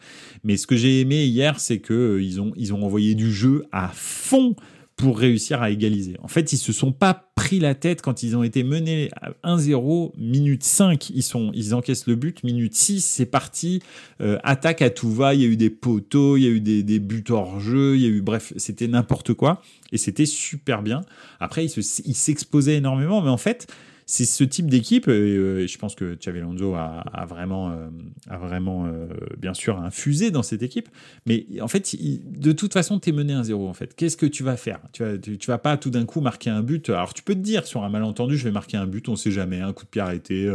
Mais 0.45 0.57
ce 0.57 0.67
que 0.67 0.77
j'ai 0.77 1.01
aimé 1.01 1.27
hier, 1.27 1.61
c'est 1.61 1.81
que 1.81 1.93
euh, 1.93 2.41
ont, 2.41 2.53
ils 2.57 2.73
ont 2.73 2.83
envoyé 2.83 3.15
du 3.15 3.31
jeu 3.31 3.67
à 3.73 3.91
fond 3.93 4.57
pour 4.97 5.19
réussir 5.19 5.63
à 5.63 5.71
égaliser. 5.71 6.17
En 6.23 6.29
fait, 6.29 6.53
ils 6.53 6.59
se 6.59 6.73
sont 6.73 6.93
pas 6.93 7.33
pris 7.35 7.59
la 7.59 7.75
tête 7.75 8.03
quand 8.03 8.23
ils 8.23 8.37
ont 8.37 8.43
été 8.43 8.63
menés 8.63 9.11
à 9.21 9.57
1-0, 9.57 10.13
minute 10.17 10.63
5, 10.63 11.11
ils, 11.11 11.23
sont, 11.23 11.51
ils 11.55 11.75
encaissent 11.75 12.07
le 12.07 12.15
but, 12.15 12.45
minute 12.45 12.75
6, 12.75 13.05
c'est 13.05 13.27
parti, 13.27 13.83
euh, 14.21 14.39
attaque 14.45 14.83
à 14.83 14.91
tout 14.91 15.11
va, 15.11 15.35
il 15.35 15.41
y 15.41 15.45
a 15.45 15.49
eu 15.49 15.57
des 15.57 15.71
poteaux, 15.71 16.37
il 16.37 16.43
y 16.43 16.47
a 16.47 16.51
eu 16.51 16.61
des, 16.61 16.83
des 16.83 16.99
buts 16.99 17.25
hors 17.31 17.59
jeu, 17.59 17.97
il 17.97 18.03
y 18.03 18.07
a 18.07 18.09
eu, 18.09 18.21
bref, 18.21 18.53
c'était 18.57 18.89
n'importe 18.89 19.35
quoi, 19.35 19.63
et 19.93 19.99
c'était 19.99 20.27
super 20.27 20.83
bien. 20.83 21.01
Après, 21.41 21.65
ils 21.65 22.15
s'exposaient 22.15 22.77
énormément, 22.77 23.23
mais 23.23 23.31
en 23.31 23.37
fait, 23.37 23.67
c'est 24.07 24.25
ce 24.25 24.45
type 24.45 24.69
d'équipe, 24.69 25.09
euh, 25.09 25.67
je 25.67 25.79
pense 25.79 25.95
que 25.95 26.15
Xavi 26.15 26.41
a, 26.41 27.27
vraiment, 27.27 27.71
euh, 27.71 27.89
a 28.29 28.39
vraiment 28.39 28.87
euh, 28.87 29.07
bien 29.39 29.55
sûr 29.55 29.79
infusé 29.79 30.31
dans 30.31 30.43
cette 30.43 30.63
équipe, 30.63 30.89
mais 31.27 31.47
en 31.61 31.69
fait, 31.69 31.95
de 31.99 32.53
toute 32.53 32.73
façon, 32.73 32.99
tu 32.99 33.11
es 33.11 33.13
mené 33.13 33.35
1-0 33.35 33.55
en 33.55 33.75
fait. 33.75 33.95
Qu'est-ce 33.95 34.17
que 34.17 34.27
tu 34.27 34.43
vas 34.43 34.57
faire? 34.57 34.81
Tu 34.93 35.03
vas, 35.03 35.17
vas 35.47 35.59
pas 35.59 35.77
tout 35.77 35.91
d'un 35.91 36.05
coup 36.05 36.21
marquer 36.21 36.51
un 36.51 36.63
but. 36.63 36.91
Alors 36.91 37.15
tu 37.15 37.23
peux 37.23 37.35
te 37.35 37.41
dire 37.41 37.67
sur 37.67 37.85
un 37.85 37.89
malentendu, 37.89 38.37
je 38.37 38.45
vais 38.45 38.51
marquer 38.51 38.77
un 38.77 38.87
but, 38.87 39.09
on 39.09 39.17
sait 39.17 39.31
jamais, 39.31 39.61
un 39.61 39.73
coup 39.73 39.85
de 39.85 39.91
pied 39.91 40.03
arrêté, 40.03 40.53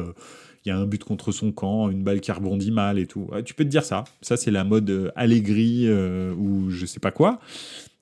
il 0.65 0.69
y 0.69 0.71
a 0.71 0.77
un 0.77 0.85
but 0.85 1.03
contre 1.03 1.31
son 1.31 1.51
camp, 1.51 1.89
une 1.89 2.03
balle 2.03 2.19
qui 2.19 2.31
rebondit 2.31 2.71
mal 2.71 2.99
et 2.99 3.07
tout. 3.07 3.29
tu 3.45 3.53
peux 3.53 3.63
te 3.63 3.69
dire 3.69 3.85
ça. 3.85 4.03
Ça, 4.21 4.35
c'est 4.37 4.51
la 4.51 4.63
mode 4.63 5.11
allégri 5.15 5.89
ou 5.89 6.69
je 6.69 6.85
sais 6.85 6.99
pas 6.99 7.11
quoi. 7.11 7.39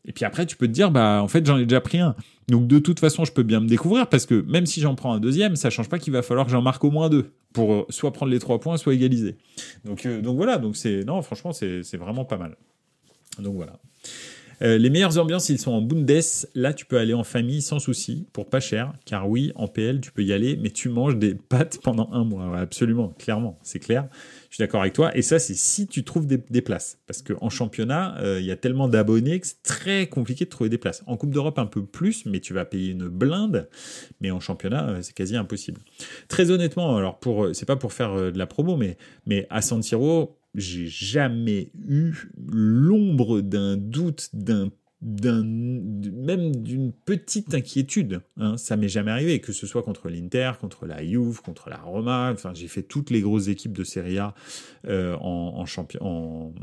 Et 0.07 0.11
puis 0.11 0.25
après, 0.25 0.45
tu 0.45 0.55
peux 0.55 0.67
te 0.67 0.71
dire, 0.71 0.91
bah, 0.91 1.21
en 1.21 1.27
fait, 1.27 1.45
j'en 1.45 1.57
ai 1.57 1.65
déjà 1.65 1.81
pris 1.81 1.99
un. 1.99 2.15
Donc, 2.47 2.67
de 2.67 2.79
toute 2.79 2.99
façon, 2.99 3.25
je 3.25 3.31
peux 3.31 3.43
bien 3.43 3.59
me 3.59 3.67
découvrir 3.67 4.07
parce 4.07 4.25
que 4.25 4.41
même 4.41 4.65
si 4.65 4.81
j'en 4.81 4.95
prends 4.95 5.13
un 5.13 5.19
deuxième, 5.19 5.55
ça 5.55 5.69
change 5.69 5.89
pas 5.89 5.97
qu'il 5.97 6.13
va 6.13 6.21
falloir 6.21 6.45
que 6.45 6.51
j'en 6.51 6.61
marque 6.61 6.83
au 6.83 6.91
moins 6.91 7.09
deux 7.09 7.31
pour 7.53 7.73
euh, 7.73 7.85
soit 7.89 8.11
prendre 8.11 8.31
les 8.31 8.39
trois 8.39 8.59
points, 8.59 8.77
soit 8.77 8.93
égaliser. 8.93 9.37
Donc, 9.83 10.05
euh, 10.05 10.21
donc 10.21 10.37
voilà. 10.37 10.57
Donc, 10.57 10.75
c'est, 10.75 11.03
non, 11.03 11.21
franchement, 11.21 11.53
c'est 11.53 11.97
vraiment 11.97 12.25
pas 12.25 12.37
mal. 12.37 12.55
Donc 13.39 13.55
voilà. 13.55 13.79
Euh, 14.61 14.77
les 14.77 14.89
meilleures 14.89 15.17
ambiances, 15.17 15.49
ils 15.49 15.59
sont 15.59 15.71
en 15.71 15.81
Bundes. 15.81 16.09
Là, 16.53 16.73
tu 16.73 16.85
peux 16.85 16.97
aller 16.97 17.13
en 17.13 17.23
famille 17.23 17.61
sans 17.61 17.79
souci, 17.79 18.27
pour 18.31 18.49
pas 18.49 18.59
cher. 18.59 18.93
Car 19.05 19.29
oui, 19.29 19.51
en 19.55 19.67
PL, 19.67 20.01
tu 20.01 20.11
peux 20.11 20.23
y 20.23 20.33
aller, 20.33 20.57
mais 20.57 20.69
tu 20.69 20.89
manges 20.89 21.17
des 21.17 21.35
pâtes 21.35 21.79
pendant 21.83 22.09
un 22.13 22.23
mois. 22.23 22.57
absolument, 22.57 23.09
clairement, 23.17 23.59
c'est 23.63 23.79
clair. 23.79 24.07
Suis 24.55 24.61
d'accord 24.61 24.79
avec 24.79 24.93
toi. 24.93 25.13
Et 25.17 25.21
ça, 25.21 25.37
c'est 25.37 25.53
si 25.53 25.85
tu 25.85 26.05
trouves 26.05 26.27
des, 26.27 26.61
places. 26.61 26.97
Parce 27.07 27.21
qu'en 27.21 27.49
championnat, 27.49 28.17
euh, 28.19 28.39
il 28.39 28.45
y 28.45 28.51
a 28.51 28.55
tellement 28.55 28.87
d'abonnés 28.87 29.41
que 29.41 29.47
c'est 29.47 29.61
très 29.63 30.07
compliqué 30.07 30.45
de 30.45 30.49
trouver 30.49 30.69
des 30.69 30.77
places. 30.77 31.03
En 31.07 31.17
Coupe 31.17 31.31
d'Europe, 31.31 31.59
un 31.59 31.65
peu 31.65 31.85
plus, 31.85 32.25
mais 32.25 32.39
tu 32.39 32.53
vas 32.53 32.63
payer 32.63 32.91
une 32.91 33.09
blinde. 33.09 33.67
Mais 34.21 34.31
en 34.31 34.39
championnat, 34.39 34.87
euh, 34.87 35.01
c'est 35.01 35.11
quasi 35.11 35.35
impossible. 35.35 35.81
Très 36.29 36.51
honnêtement, 36.51 36.95
alors 36.95 37.19
pour, 37.19 37.49
c'est 37.51 37.65
pas 37.65 37.75
pour 37.75 37.91
faire 37.91 38.15
de 38.31 38.37
la 38.37 38.47
promo, 38.47 38.77
mais, 38.77 38.97
mais 39.25 39.45
à 39.49 39.61
San 39.61 39.83
Siro, 39.83 40.37
j'ai 40.53 40.87
jamais 40.87 41.71
eu 41.85 42.13
l'ombre 42.47 43.41
d'un 43.41 43.75
doute, 43.75 44.29
d'un 44.31 44.71
même 45.01 46.55
d'une 46.55 46.91
petite 46.91 47.53
inquiétude. 47.53 48.21
Hein. 48.37 48.57
Ça 48.57 48.77
m'est 48.77 48.89
jamais 48.89 49.11
arrivé, 49.11 49.39
que 49.39 49.51
ce 49.51 49.67
soit 49.67 49.83
contre 49.83 50.09
l'Inter, 50.09 50.53
contre 50.59 50.85
la 50.85 51.03
Juve, 51.05 51.41
contre 51.41 51.69
la 51.69 51.77
Roma. 51.77 52.31
Enfin, 52.33 52.53
j'ai 52.53 52.67
fait 52.67 52.81
toutes 52.81 53.09
les 53.09 53.21
grosses 53.21 53.47
équipes 53.47 53.73
de 53.73 53.83
Serie 53.83 54.17
A 54.17 54.33
euh, 54.87 55.15
en, 55.19 55.65
champion, 55.65 56.53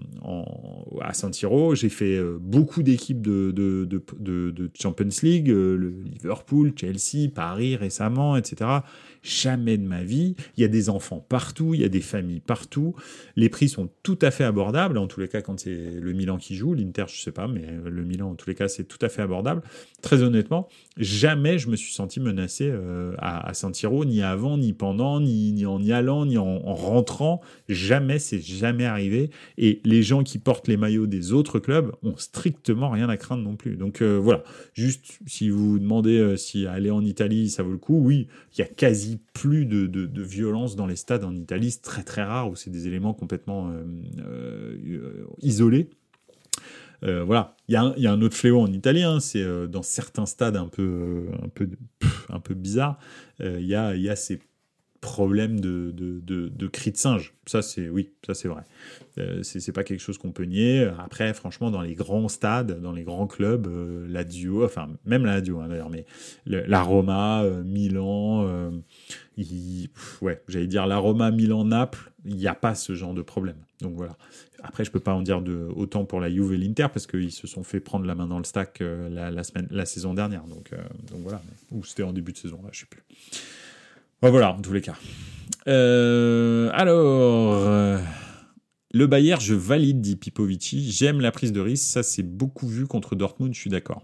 à 1.01 1.13
San 1.15 1.33
Siro. 1.33 1.75
J'ai 1.75 1.89
fait 1.89 2.17
euh, 2.17 2.39
beaucoup 2.41 2.83
d'équipes 2.83 3.23
de, 3.23 4.01
Champions 4.81 5.09
League, 5.23 5.51
euh, 5.51 6.03
Liverpool, 6.05 6.73
Chelsea, 6.77 7.29
Paris 7.33 7.77
récemment, 7.77 8.37
etc. 8.37 8.81
Jamais 9.23 9.79
de 9.79 9.85
ma 9.87 10.03
vie. 10.03 10.35
Il 10.57 10.63
y 10.63 10.65
a 10.65 10.69
des 10.69 10.89
enfants 10.91 11.25
partout, 11.29 11.75
il 11.75 11.81
y 11.81 11.85
a 11.85 11.89
des 11.89 12.01
familles 12.01 12.41
partout. 12.41 12.95
Les 13.37 13.49
prix 13.49 13.69
sont 13.69 13.89
tout 14.03 14.19
à 14.21 14.33
fait 14.33 14.43
abordables. 14.43 14.99
En 14.99 15.07
tous 15.07 15.21
les 15.21 15.29
cas, 15.29 15.43
quand 15.43 15.61
c'est 15.61 15.91
le 16.01 16.13
Milan 16.13 16.39
qui 16.39 16.57
joue, 16.57 16.75
l'Inter, 16.75 17.05
je 17.07 17.21
sais 17.21 17.31
pas, 17.31 17.47
mais 17.47 17.65
le 17.85 18.05
Milan, 18.05 18.31
en 18.31 18.35
tous 18.35 18.49
les 18.49 18.57
cas, 18.57 18.67
c'est 18.67 18.85
tout 18.85 18.99
à 19.01 19.09
fait 19.09 19.23
abordable. 19.23 19.63
Très 20.01 20.23
honnêtement, 20.23 20.69
jamais 20.97 21.59
je 21.59 21.69
me 21.69 21.77
suis 21.77 21.93
senti 21.93 22.19
menacé 22.19 22.69
euh, 22.69 23.15
à, 23.19 23.49
à 23.49 23.55
Saint-Thiro, 23.55 24.05
ni 24.05 24.23
avant, 24.23 24.59
ni 24.59 24.73
pendant, 24.73 25.21
ni, 25.21 25.53
ni, 25.53 25.67
en 25.67 25.81
y 25.81 25.93
allant, 25.93 26.27
ni 26.27 26.37
en, 26.37 26.59
rentrant. 26.75 27.41
Jamais, 27.69 28.19
c'est 28.19 28.41
jamais 28.41 28.87
arrivé. 28.87 29.31
Et 29.57 29.81
les 29.85 30.03
gens 30.03 30.25
qui 30.25 30.39
portent 30.39 30.67
les 30.67 30.77
maillots 30.77 31.07
des 31.07 31.33
autres 31.33 31.61
clubs 31.61 31.93
ont 32.03 32.17
strictement 32.17 32.91
rien 32.91 33.09
à 33.09 33.17
craindre 33.17 33.45
non 33.45 33.55
plus. 33.55 33.77
Donc 33.77 34.03
euh, 34.03 34.19
voilà, 34.19 34.43
juste 34.75 35.19
si 35.27 35.49
vous 35.49 35.73
vous 35.73 35.79
demandez 35.79 36.19
euh, 36.19 36.37
si 36.37 36.67
aller 36.67 36.91
en 36.91 37.05
Italie, 37.05 37.51
ça 37.51 37.63
vaut 37.63 37.71
le 37.71 37.79
coup, 37.79 38.01
oui, 38.03 38.27
il 38.57 38.61
y 38.61 38.63
a 38.63 38.67
quasi 38.67 39.12
plus 39.17 39.67
de, 39.67 39.87
de, 39.87 40.23
violence 40.23 40.77
dans 40.77 40.87
les 40.87 40.97
stades 40.97 41.25
en 41.25 41.35
Italie. 41.35 41.71
C'est 41.71 41.83
très 41.83 42.03
très 42.03 42.23
rare 42.23 42.51
où 42.51 42.57
c'est 42.57 42.71
des 42.71 42.87
éléments 42.87 43.15
complètement 43.15 43.71
euh, 43.71 43.85
euh, 44.19 45.27
isolés. 45.41 45.91
Euh, 47.05 47.25
voilà, 47.25 47.57
il 47.67 47.73
y, 47.73 48.01
y, 48.01 48.07
a 48.07 48.13
un 48.13 48.23
autre 48.23 48.37
fléau 48.37 48.61
en 48.61 48.73
Italie, 48.73 49.03
hein, 49.03 49.19
c'est 49.19 49.45
dans 49.69 49.83
certains 49.83 50.27
stades 50.27 50.57
un 50.57 50.69
peu, 50.69 51.27
un 51.43 51.49
peu, 51.49 51.69
un 52.29 52.39
peu 52.39 52.55
bizarres, 52.55 52.97
il 53.41 53.61
y, 53.61 53.71
y 53.71 53.75
a 53.75 54.17
ces 54.17 54.39
problème 55.03 55.59
de, 55.59 55.91
de, 55.91 56.49
de, 56.49 56.67
cri 56.69 56.93
de 56.93 56.97
singe. 56.97 57.35
Ça, 57.47 57.61
c'est 57.61 57.89
oui, 57.89 58.11
ça 58.25 58.35
c'est 58.35 58.47
vrai. 58.47 58.63
Euh, 59.19 59.43
c'est 59.43 59.73
pas 59.73 59.83
quelque 59.83 60.01
chose 60.01 60.17
qu'on 60.17 60.31
peut 60.31 60.45
nier. 60.45 60.89
Après, 61.01 61.35
franchement, 61.35 61.73
dans 61.73 61.83
les 61.83 61.95
grands 61.95 62.29
stades, 62.29 62.81
dans 62.81 62.93
les 62.93 63.03
grands 63.03 63.27
clubs, 63.27 63.67
euh, 63.67 64.07
la 64.09 64.23
Dio, 64.23 64.65
enfin 64.65 64.89
même 65.05 65.27
la 65.27 65.41
Dio 65.41 65.59
hein, 65.59 65.67
d'ailleurs, 65.69 65.91
mais 65.91 66.07
la 66.47 66.83
Roma, 66.83 67.43
euh, 67.43 67.65
Milan, 67.65 68.47
euh, 68.47 68.71
ouais, 70.21 70.41
j'allais 70.47 70.69
dire 70.69 70.87
la 70.87 70.99
Roma, 70.99 71.33
Milan, 71.33 71.65
Naples, 71.65 72.13
il 72.25 72.37
n'y 72.37 72.47
a 72.47 72.55
pas 72.55 72.77
ce 72.77 72.95
genre 72.95 73.13
de 73.13 73.23
problème. 73.23 73.57
Donc 73.81 73.97
voilà. 73.97 74.17
Après, 74.63 74.85
je 74.85 74.93
peux 74.93 75.01
pas 75.01 75.15
en 75.15 75.23
dire 75.23 75.43
autant 75.75 76.05
pour 76.05 76.21
la 76.21 76.31
Juve 76.31 76.53
et 76.53 76.59
l'Inter 76.59 76.87
parce 76.93 77.09
qu'ils 77.09 77.33
se 77.33 77.49
sont 77.49 77.65
fait 77.65 77.81
prendre 77.81 78.07
la 78.07 78.15
main 78.15 78.29
dans 78.29 78.39
le 78.39 78.45
stack 78.45 78.81
la, 78.81 79.85
saison 79.85 80.15
dernière. 80.15 80.45
Donc, 80.45 80.71
donc 81.11 81.23
voilà. 81.23 81.43
Ou 81.73 81.83
c'était 81.83 82.05
en 82.05 82.13
début 82.13 82.31
de 82.31 82.39
saison, 82.39 82.61
là, 82.63 82.69
je 82.71 82.81
sais 82.81 82.87
plus 82.87 83.03
voilà, 84.31 84.53
en 84.53 84.61
tous 84.61 84.73
les 84.73 84.81
cas. 84.81 84.95
Euh, 85.69 86.71
alors, 86.73 87.55
euh, 87.55 87.99
Le 88.93 89.07
Bayern, 89.07 89.41
je 89.41 89.55
valide, 89.55 90.01
dit 90.01 90.17
Pipovici. 90.17 90.91
J'aime 90.91 91.21
la 91.21 91.31
prise 91.31 91.53
de 91.53 91.61
risque. 91.61 91.85
Ça, 91.85 92.03
c'est 92.03 92.23
beaucoup 92.23 92.67
vu 92.67 92.87
contre 92.87 93.15
Dortmund, 93.15 93.55
je 93.55 93.61
suis 93.61 93.71
d'accord. 93.71 94.03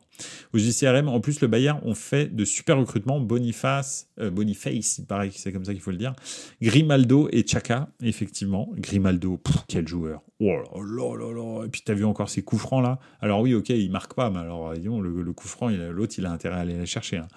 Au 0.53 0.59
JCRM, 0.59 1.09
en 1.09 1.21
plus, 1.21 1.41
le 1.41 1.49
Bayern 1.49 1.81
ont 1.85 1.95
fait 1.95 2.35
de 2.35 2.45
super 2.45 2.79
recrutements. 2.79 3.21
Boniface, 3.21 4.09
euh, 4.21 4.31
Boniface, 4.31 4.99
il 4.99 5.07
paraît 5.07 5.29
que 5.31 5.39
c'est 5.39 5.53
comme 5.53 5.65
ça 5.65 5.73
qu'il 5.73 5.83
faut 5.83 5.91
le 5.91 5.97
dire. 5.97 6.15
Grimaldo 6.63 7.29
et 7.33 7.47
Chaka, 7.47 7.89
effectivement. 8.03 8.71
Grimaldo, 8.77 9.41
quel 9.69 9.87
joueur. 9.87 10.23
Oh 10.41 10.47
là 10.47 11.17
là 11.17 11.33
là 11.33 11.65
Et 11.65 11.69
puis, 11.69 11.83
tu 11.85 11.93
as 11.93 11.95
vu 11.95 12.05
encore 12.05 12.29
ces 12.29 12.43
coups 12.43 12.63
francs 12.63 12.83
là 12.83 12.99
Alors, 13.21 13.41
oui, 13.41 13.55
ok, 13.55 13.69
il 13.71 13.91
marque 13.91 14.15
pas, 14.15 14.31
mais 14.31 14.39
alors, 14.39 14.75
disons, 14.75 15.01
le, 15.01 15.23
le 15.23 15.33
coup 15.33 15.49
franc, 15.49 15.69
l'autre, 15.69 16.15
il 16.19 16.27
a 16.27 16.33
intérêt 16.33 16.57
à 16.57 16.61
aller 16.61 16.79
les 16.79 16.87
chercher. 16.87 17.19
Hein 17.19 17.29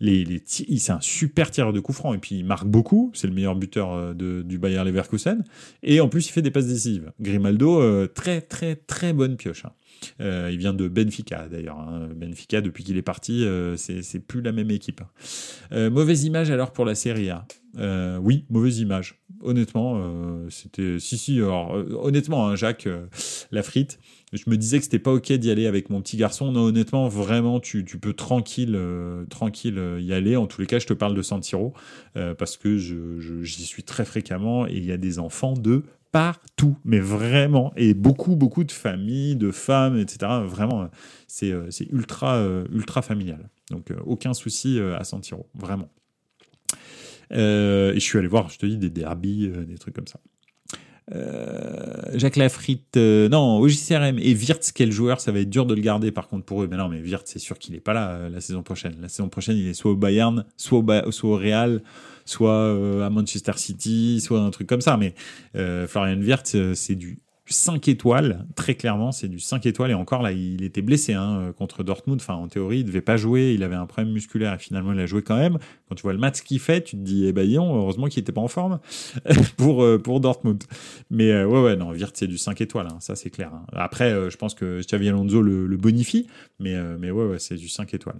les, 0.00 0.42
c'est 0.46 0.90
un 0.90 1.00
super 1.00 1.50
tireur 1.50 1.72
de 1.72 1.80
coup 1.80 1.92
franc 1.92 2.14
et 2.14 2.18
puis 2.18 2.36
il 2.36 2.44
marque 2.44 2.66
beaucoup. 2.66 3.10
C'est 3.14 3.26
le 3.26 3.32
meilleur 3.32 3.56
buteur 3.56 3.92
euh, 3.92 4.14
de, 4.14 4.42
du 4.42 4.58
Bayer 4.58 4.82
Leverkusen. 4.84 5.44
Et 5.82 6.00
en 6.00 6.08
plus, 6.08 6.28
il 6.28 6.32
fait 6.32 6.42
des 6.42 6.50
passes 6.50 6.66
décisives. 6.66 7.12
Grimaldo, 7.20 7.80
euh, 7.80 8.06
très 8.06 8.40
très 8.40 8.76
très 8.76 9.12
bonne 9.12 9.36
pioche. 9.36 9.64
Hein. 9.64 9.72
Euh, 10.20 10.50
il 10.52 10.58
vient 10.58 10.74
de 10.74 10.88
Benfica 10.88 11.48
d'ailleurs. 11.48 11.78
Hein. 11.78 12.08
Benfica, 12.14 12.60
depuis 12.60 12.84
qu'il 12.84 12.96
est 12.96 13.02
parti, 13.02 13.46
c'est 13.76 14.20
plus 14.20 14.42
la 14.42 14.52
même 14.52 14.70
équipe. 14.70 15.02
Hein. 15.70 15.90
mauvaise 15.90 16.24
image 16.24 16.50
alors 16.50 16.72
pour 16.72 16.84
la 16.84 16.94
Serie 16.94 17.30
A? 17.30 17.46
oui, 18.20 18.44
mauvaise 18.50 18.78
image. 18.78 19.20
Honnêtement, 19.40 20.00
c'était. 20.48 20.98
Si, 20.98 21.18
si, 21.18 21.40
honnêtement, 21.40 22.54
Jacques, 22.56 22.88
la 23.50 23.62
frite, 23.62 23.98
je 24.34 24.50
me 24.50 24.56
disais 24.56 24.78
que 24.78 24.84
c'était 24.84 24.98
pas 24.98 25.12
ok 25.12 25.32
d'y 25.32 25.50
aller 25.50 25.66
avec 25.66 25.90
mon 25.90 26.00
petit 26.00 26.16
garçon. 26.16 26.50
Non, 26.52 26.62
honnêtement, 26.62 27.08
vraiment, 27.08 27.60
tu, 27.60 27.84
peux 27.84 28.12
tranquille, 28.12 28.74
euh, 28.74 29.24
tranquille 29.26 29.78
euh, 29.78 30.00
y 30.00 30.12
aller. 30.12 30.36
En 30.36 30.46
tous 30.46 30.60
les 30.60 30.66
cas, 30.66 30.78
je 30.78 30.86
te 30.86 30.92
parle 30.92 31.14
de 31.14 31.22
San 31.22 31.42
Siro 31.42 31.72
euh, 32.16 32.34
parce 32.34 32.56
que 32.56 32.76
j'y 32.76 33.64
suis 33.64 33.84
très 33.84 34.04
fréquemment 34.04 34.66
et 34.66 34.74
il 34.74 34.84
y 34.84 34.92
a 34.92 34.96
des 34.96 35.18
enfants 35.18 35.54
de 35.54 35.84
partout, 36.14 36.76
mais 36.84 37.00
vraiment, 37.00 37.72
et 37.74 37.92
beaucoup, 37.92 38.36
beaucoup 38.36 38.62
de 38.62 38.70
familles, 38.70 39.34
de 39.34 39.50
femmes, 39.50 39.98
etc. 39.98 40.30
Vraiment, 40.44 40.88
c'est 41.26 41.52
ultra, 41.90 42.40
ultra 42.70 43.02
familial. 43.02 43.50
Donc, 43.72 43.92
aucun 44.06 44.32
souci 44.32 44.78
à 44.78 45.02
San 45.02 45.24
Siro, 45.24 45.50
vraiment. 45.54 45.90
et 47.32 47.94
je 47.94 47.98
suis 47.98 48.16
allé 48.16 48.28
voir, 48.28 48.48
je 48.48 48.58
te 48.58 48.64
dis, 48.64 48.78
des 48.78 48.90
derbies, 48.90 49.48
des 49.48 49.76
trucs 49.76 49.96
comme 49.96 50.06
ça. 50.06 50.20
Euh, 51.12 52.02
Jacques 52.14 52.36
Lafritte, 52.36 52.96
euh, 52.96 53.28
non, 53.28 53.58
OJCRM 53.58 54.18
et 54.18 54.32
Wirtz, 54.34 54.72
quel 54.72 54.90
joueur, 54.90 55.20
ça 55.20 55.32
va 55.32 55.40
être 55.40 55.50
dur 55.50 55.66
de 55.66 55.74
le 55.74 55.82
garder 55.82 56.10
par 56.10 56.28
contre 56.28 56.44
pour 56.44 56.62
eux. 56.62 56.68
Mais 56.70 56.76
non, 56.76 56.88
mais 56.88 57.00
Wirtz, 57.00 57.30
c'est 57.30 57.38
sûr 57.38 57.58
qu'il 57.58 57.74
n'est 57.74 57.80
pas 57.80 57.92
là 57.92 58.10
euh, 58.10 58.28
la 58.30 58.40
saison 58.40 58.62
prochaine. 58.62 58.96
La 59.00 59.08
saison 59.08 59.28
prochaine, 59.28 59.56
il 59.56 59.68
est 59.68 59.74
soit 59.74 59.90
au 59.90 59.96
Bayern, 59.96 60.44
soit 60.56 60.78
au, 60.78 61.10
soit 61.10 61.30
au 61.30 61.36
Real, 61.36 61.82
soit 62.24 63.04
à 63.04 63.10
Manchester 63.10 63.52
City, 63.56 64.20
soit 64.20 64.40
un 64.40 64.50
truc 64.50 64.66
comme 64.66 64.80
ça. 64.80 64.96
Mais 64.96 65.14
Florian 65.86 66.20
Wirtz, 66.20 66.56
c'est 66.74 66.94
du 66.94 67.18
5 67.46 67.88
étoiles, 67.88 68.46
très 68.56 68.74
clairement, 68.74 69.12
c'est 69.12 69.28
du 69.28 69.38
5 69.38 69.66
étoiles. 69.66 69.90
Et 69.90 69.94
encore 69.94 70.22
là, 70.22 70.32
il 70.32 70.62
était 70.62 70.80
blessé 70.82 71.12
hein, 71.12 71.52
contre 71.58 71.82
Dortmund. 71.82 72.20
Enfin, 72.20 72.34
en 72.34 72.48
théorie, 72.48 72.78
il 72.78 72.84
devait 72.84 73.02
pas 73.02 73.16
jouer. 73.16 73.52
Il 73.54 73.62
avait 73.62 73.74
un 73.74 73.86
problème 73.86 74.12
musculaire 74.12 74.54
et 74.54 74.58
finalement, 74.58 74.92
il 74.92 75.00
a 75.00 75.06
joué 75.06 75.22
quand 75.22 75.36
même. 75.36 75.58
Quand 75.88 75.94
tu 75.94 76.02
vois 76.02 76.14
le 76.14 76.18
match 76.18 76.40
qu'il 76.42 76.58
fait, 76.58 76.82
tu 76.82 76.96
te 76.96 77.02
dis, 77.02 77.26
eh 77.26 77.32
ben, 77.32 77.46
heureusement 77.54 78.06
qu'il 78.06 78.20
était 78.20 78.32
pas 78.32 78.40
en 78.40 78.48
forme 78.48 78.80
pour, 79.56 79.82
euh, 79.82 79.98
pour 79.98 80.20
Dortmund. 80.20 80.64
Mais 81.10 81.30
euh, 81.30 81.46
ouais, 81.46 81.62
ouais, 81.62 81.76
non, 81.76 81.90
Wirtz, 81.92 82.18
c'est 82.18 82.26
du 82.26 82.38
5 82.38 82.60
étoiles, 82.60 82.88
hein, 82.90 82.98
ça 83.00 83.14
c'est 83.14 83.30
clair. 83.30 83.50
Hein. 83.52 83.66
Après, 83.72 84.12
euh, 84.12 84.30
je 84.30 84.36
pense 84.36 84.54
que 84.54 84.80
Xavi 84.80 85.08
Alonso 85.08 85.42
le, 85.42 85.66
le 85.66 85.76
bonifie, 85.76 86.26
mais, 86.58 86.74
mais 86.98 87.10
ouais, 87.10 87.26
ouais, 87.26 87.38
c'est 87.38 87.56
du 87.56 87.68
5 87.68 87.92
étoiles. 87.94 88.18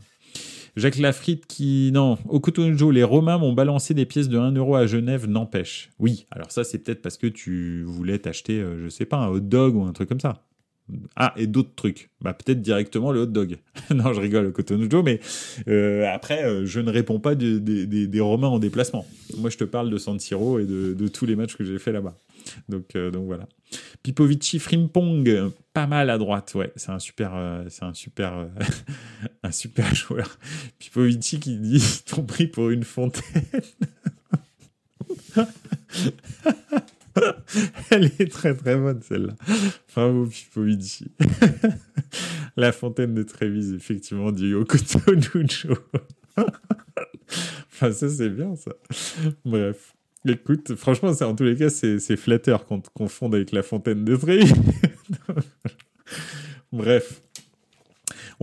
Jacques 0.76 0.98
Lafritte 0.98 1.46
qui. 1.46 1.90
Non, 1.92 2.18
au 2.28 2.40
Cotonou, 2.40 2.90
les 2.90 3.04
Romains 3.04 3.38
m'ont 3.38 3.52
balancé 3.52 3.94
des 3.94 4.06
pièces 4.06 4.28
de 4.28 4.38
1 4.38 4.52
euro 4.52 4.76
à 4.76 4.86
Genève, 4.86 5.28
n'empêche. 5.28 5.90
Oui, 5.98 6.26
alors 6.30 6.50
ça, 6.50 6.64
c'est 6.64 6.78
peut-être 6.78 7.02
parce 7.02 7.16
que 7.16 7.26
tu 7.26 7.82
voulais 7.84 8.18
t'acheter, 8.18 8.60
euh, 8.60 8.82
je 8.82 8.88
sais 8.88 9.04
pas, 9.04 9.18
un 9.18 9.28
hot 9.28 9.40
dog 9.40 9.76
ou 9.76 9.84
un 9.84 9.92
truc 9.92 10.08
comme 10.08 10.20
ça. 10.20 10.44
Ah, 11.16 11.32
et 11.36 11.46
d'autres 11.46 11.74
trucs. 11.74 12.10
Bah, 12.20 12.34
peut-être 12.34 12.60
directement 12.60 13.10
le 13.10 13.20
hot 13.20 13.26
dog. 13.26 13.56
non, 13.94 14.12
je 14.12 14.20
rigole, 14.20 14.52
Cotonou 14.52 14.86
mais 15.02 15.20
euh, 15.68 16.06
après, 16.12 16.44
euh, 16.44 16.66
je 16.66 16.80
ne 16.80 16.90
réponds 16.90 17.20
pas 17.20 17.34
des 17.34 18.20
Romains 18.20 18.48
en 18.48 18.58
déplacement. 18.58 19.06
Moi, 19.38 19.48
je 19.50 19.56
te 19.56 19.64
parle 19.64 19.90
de 19.90 19.96
San 19.96 20.18
Siro 20.18 20.58
et 20.58 20.66
de, 20.66 20.92
de 20.92 21.08
tous 21.08 21.24
les 21.24 21.36
matchs 21.36 21.56
que 21.56 21.64
j'ai 21.64 21.78
fait 21.78 21.92
là-bas. 21.92 22.16
Donc, 22.68 22.96
donc 22.96 23.26
voilà. 23.26 23.48
Pipovici 24.02 24.59
Frimpong, 24.59 25.50
pas 25.72 25.86
mal 25.86 26.11
à 26.11 26.18
droite, 26.18 26.52
ouais, 26.55 26.72
c'est 26.76 26.90
un 26.90 26.98
super, 26.98 27.34
euh, 27.34 27.64
c'est 27.68 27.84
un 27.84 27.94
super, 27.94 28.36
euh, 28.36 28.48
un 29.42 29.50
super 29.50 29.94
joueur. 29.94 30.38
Pipovici 30.78 31.40
qui 31.40 31.59
dit 31.59 31.82
ton 32.07 32.22
prix 32.22 32.46
pour 32.46 32.70
une 32.70 32.84
fontaine. 32.84 33.42
Elle 37.90 38.05
est 38.18 38.30
très 38.30 38.55
très 38.55 38.76
bonne 38.76 39.00
celle-là. 39.02 39.34
Bravo 39.94 40.26
Pipovici. 40.26 41.11
La 42.57 42.72
fontaine 42.72 43.14
de 43.14 43.22
Trévise, 43.22 43.72
effectivement, 43.72 44.32
du 44.32 44.50
Yokoto 44.50 45.00
Nujo. 45.14 45.76
enfin, 46.36 47.92
ça 47.92 48.09
c'est 48.09 48.30
bien 48.30 48.57
ça. 48.57 48.72
Bref. 49.44 49.94
Écoute, 50.26 50.74
franchement, 50.74 51.10
en 51.10 51.34
tous 51.34 51.44
les 51.44 51.56
cas, 51.56 51.68
c'est 51.68 52.16
flatteur 52.16 52.64
qu'on 52.64 52.80
te 52.80 52.88
confonde 52.94 53.34
avec 53.34 53.52
la 53.52 53.62
fontaine 53.62 54.04
de 54.04 54.16
Trevi. 54.16 54.52
Bref. 56.72 57.23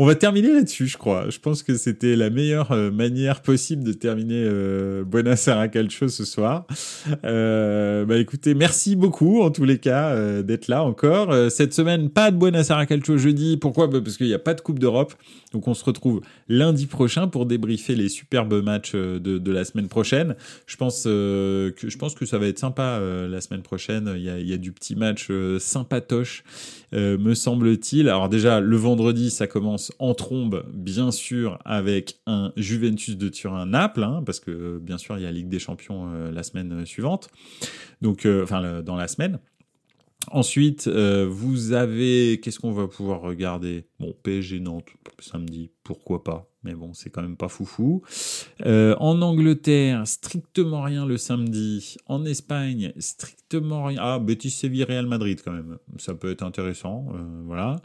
On 0.02 0.06
va 0.08 0.16
terminer 0.16 0.52
là-dessus, 0.52 0.88
je 0.88 0.98
crois. 0.98 1.30
Je 1.30 1.38
pense 1.38 1.62
que 1.62 1.76
c'était 1.76 2.16
la 2.16 2.32
meilleure 2.32 2.72
euh, 2.72 2.90
manière 2.90 3.44
possible 3.44 3.84
de 3.84 3.94
terminer 3.94 4.44
euh, 4.48 5.04
Buenos 5.04 5.48
Aires 5.48 5.70
Calcio 5.70 6.08
ce 6.08 6.26
soir. 6.26 6.66
Euh, 7.24 8.04
bah 8.06 8.18
écoutez, 8.18 8.56
merci 8.56 8.96
beaucoup 8.96 9.42
en 9.42 9.52
tous 9.52 9.64
les 9.64 9.78
cas 9.78 10.10
euh, 10.10 10.42
d'être 10.42 10.70
là 10.70 10.84
encore. 10.84 11.36
cette 11.52 11.76
semaine, 11.76 12.10
pas 12.10 12.32
de 12.32 12.38
Buenos 12.38 12.72
Aires 12.72 12.88
Calcio 12.88 13.18
jeudi. 13.18 13.58
Pourquoi? 13.58 13.86
Bah, 13.86 14.00
Parce 14.04 14.18
qu'il 14.18 14.26
n'y 14.26 14.34
a 14.34 14.40
pas 14.40 14.56
de 14.56 14.62
Coupe 14.62 14.80
d'Europe. 14.80 15.14
Donc 15.54 15.68
on 15.68 15.76
se 15.76 15.86
retrouve 15.86 16.22
lundi 16.48 16.88
prochain 16.88 17.28
pour 17.28 17.46
débriefer 17.46 17.94
les 17.94 18.10
superbes 18.10 18.64
matchs 18.64 18.96
de, 18.96 19.52
la 19.52 19.66
semaine 19.66 19.88
prochaine. 19.88 20.36
Je 20.66 20.78
pense, 20.78 21.04
que, 21.04 21.74
je 21.78 21.98
pense 21.98 22.16
que 22.16 22.26
ça 22.26 22.40
va 22.40 22.48
être 22.48 22.58
sympa 22.58 23.00
la 23.00 23.42
semaine 23.42 23.62
prochaine. 23.62 24.12
Il 24.16 24.24
y 24.24 24.30
a, 24.30 24.40
y 24.40 24.54
a 24.54 24.58
du 24.58 24.72
petit 24.72 24.96
match 24.96 25.30
sympatoche, 25.60 26.44
me 26.94 27.34
semble-t-il. 27.34 28.10
Alors 28.10 28.30
déjà, 28.30 28.60
le 28.60 28.76
vendredi, 28.76 29.30
ça 29.32 29.48
commence 29.48 29.92
en 30.00 30.14
trombe, 30.14 30.66
bien 30.74 31.12
sûr, 31.12 31.58
avec 31.66 32.20
un 32.26 32.52
Juventus 32.58 33.18
de 33.18 33.30
Turin-Naples, 33.30 34.04
hein, 34.04 34.24
parce 34.26 34.40
que 34.40 34.80
bien 34.80 34.98
sûr, 34.98 35.18
il 35.18 35.24
y 35.24 35.26
a 35.26 35.32
Ligue 35.32 35.50
des 35.50 35.60
Champions 35.60 36.12
euh, 36.14 36.32
la 36.32 36.44
semaine 36.44 36.86
suivante, 36.86 37.30
donc 38.02 38.26
euh, 38.26 38.44
enfin 38.44 38.82
dans 38.82 38.96
la 38.96 39.08
semaine. 39.08 39.40
Ensuite, 40.30 40.88
euh, 40.88 41.28
vous 41.30 41.74
avez. 41.74 42.40
Qu'est-ce 42.42 42.60
qu'on 42.60 42.74
va 42.74 42.88
pouvoir 42.88 43.22
regarder? 43.22 43.86
Bon, 44.00 44.14
PSG 44.24 44.60
Nantes, 44.60 44.90
samedi, 45.20 45.72
pourquoi 45.84 46.24
pas 46.24 46.52
mais 46.64 46.76
bon, 46.76 46.94
c'est 46.94 47.10
quand 47.10 47.24
même 47.24 47.38
pas 47.38 47.48
foufou. 47.48 48.04
Euh, 48.66 48.96
en 49.00 49.22
Angleterre, 49.22 50.06
strictement 50.06 50.84
rien 50.84 51.06
le 51.08 51.18
samedi. 51.18 51.98
En 52.06 52.24
Espagne, 52.24 52.94
strictement 53.00 53.86
rien. 53.86 54.00
Ah, 54.00 54.20
Betis 54.20 54.52
Séville 54.52 54.84
Real 54.84 55.08
Madrid 55.08 55.40
quand 55.44 55.54
même. 55.54 55.78
Ça 55.98 56.14
peut 56.14 56.30
être 56.30 56.44
intéressant. 56.44 57.08
Euh, 57.16 57.42
voilà. 57.46 57.78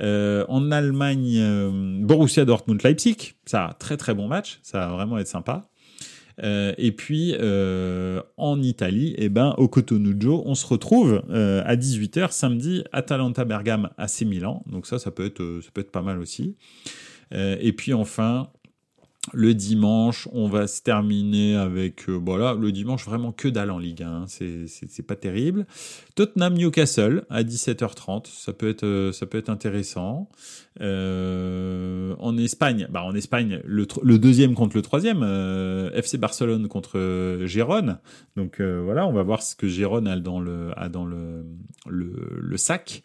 Euh, 0.00 0.46
en 0.48 0.70
Allemagne, 0.70 2.02
Borussia 2.04 2.46
Dortmund 2.46 2.82
Leipzig. 2.82 3.34
Ça, 3.44 3.76
très 3.78 3.98
très 3.98 4.14
bon 4.14 4.28
match. 4.28 4.60
Ça 4.62 4.78
va 4.78 4.92
vraiment 4.92 5.18
être 5.18 5.28
sympa. 5.28 5.68
Et 6.42 6.92
puis 6.92 7.34
en 8.36 8.62
Italie, 8.62 9.14
eh 9.18 9.28
ben, 9.28 9.54
au 9.58 9.68
Cotonou 9.68 10.42
on 10.44 10.54
se 10.54 10.66
retrouve 10.66 11.22
à 11.30 11.76
18h 11.76 12.30
samedi, 12.30 12.84
Atalanta 12.92 13.44
Bergame 13.44 13.90
AC 13.98 14.22
Milan. 14.22 14.62
Donc 14.66 14.86
ça, 14.86 14.98
ça 14.98 15.10
peut 15.10 15.24
être, 15.26 15.60
ça 15.62 15.70
peut 15.72 15.80
être 15.80 15.92
pas 15.92 16.02
mal 16.02 16.18
aussi. 16.18 16.56
Euh, 17.34 17.56
et 17.60 17.72
puis 17.72 17.92
enfin, 17.92 18.48
le 19.32 19.54
dimanche, 19.54 20.28
on 20.32 20.48
va 20.48 20.66
se 20.66 20.82
terminer 20.82 21.56
avec, 21.56 22.08
euh, 22.08 22.12
voilà, 22.12 22.54
le 22.54 22.72
dimanche 22.72 23.04
vraiment 23.04 23.32
que 23.32 23.48
dalle 23.48 23.70
en 23.70 23.78
Ligue 23.78 24.02
1, 24.02 24.08
hein. 24.08 24.24
c'est 24.26 25.06
pas 25.06 25.16
terrible. 25.16 25.66
Tottenham 26.14 26.54
Newcastle 26.54 27.24
à 27.30 27.42
17h30, 27.42 28.26
ça 28.26 28.52
peut 28.52 28.68
être, 28.68 28.84
euh, 28.84 29.12
ça 29.12 29.26
peut 29.26 29.38
être 29.38 29.50
intéressant. 29.50 30.28
en 30.80 32.38
Espagne, 32.38 32.86
bah 32.90 33.02
en 33.02 33.14
Espagne, 33.14 33.60
le, 33.64 33.86
le, 34.02 34.18
deuxième 34.18 34.54
contre 34.54 34.76
le 34.76 34.82
troisième, 34.82 35.22
FC 35.94 36.18
Barcelone 36.18 36.68
contre 36.68 37.40
Gérone. 37.44 37.98
Donc 38.36 38.60
voilà, 38.60 39.06
on 39.06 39.12
va 39.12 39.22
voir 39.22 39.42
ce 39.42 39.56
que 39.56 39.68
Gérone 39.68 40.06
a 40.06 40.18
dans 40.18 40.40
le, 40.40 40.70
a 40.76 40.88
dans 40.88 41.06
le, 41.06 41.44
le, 41.88 42.12
le 42.40 42.56
sac. 42.56 43.02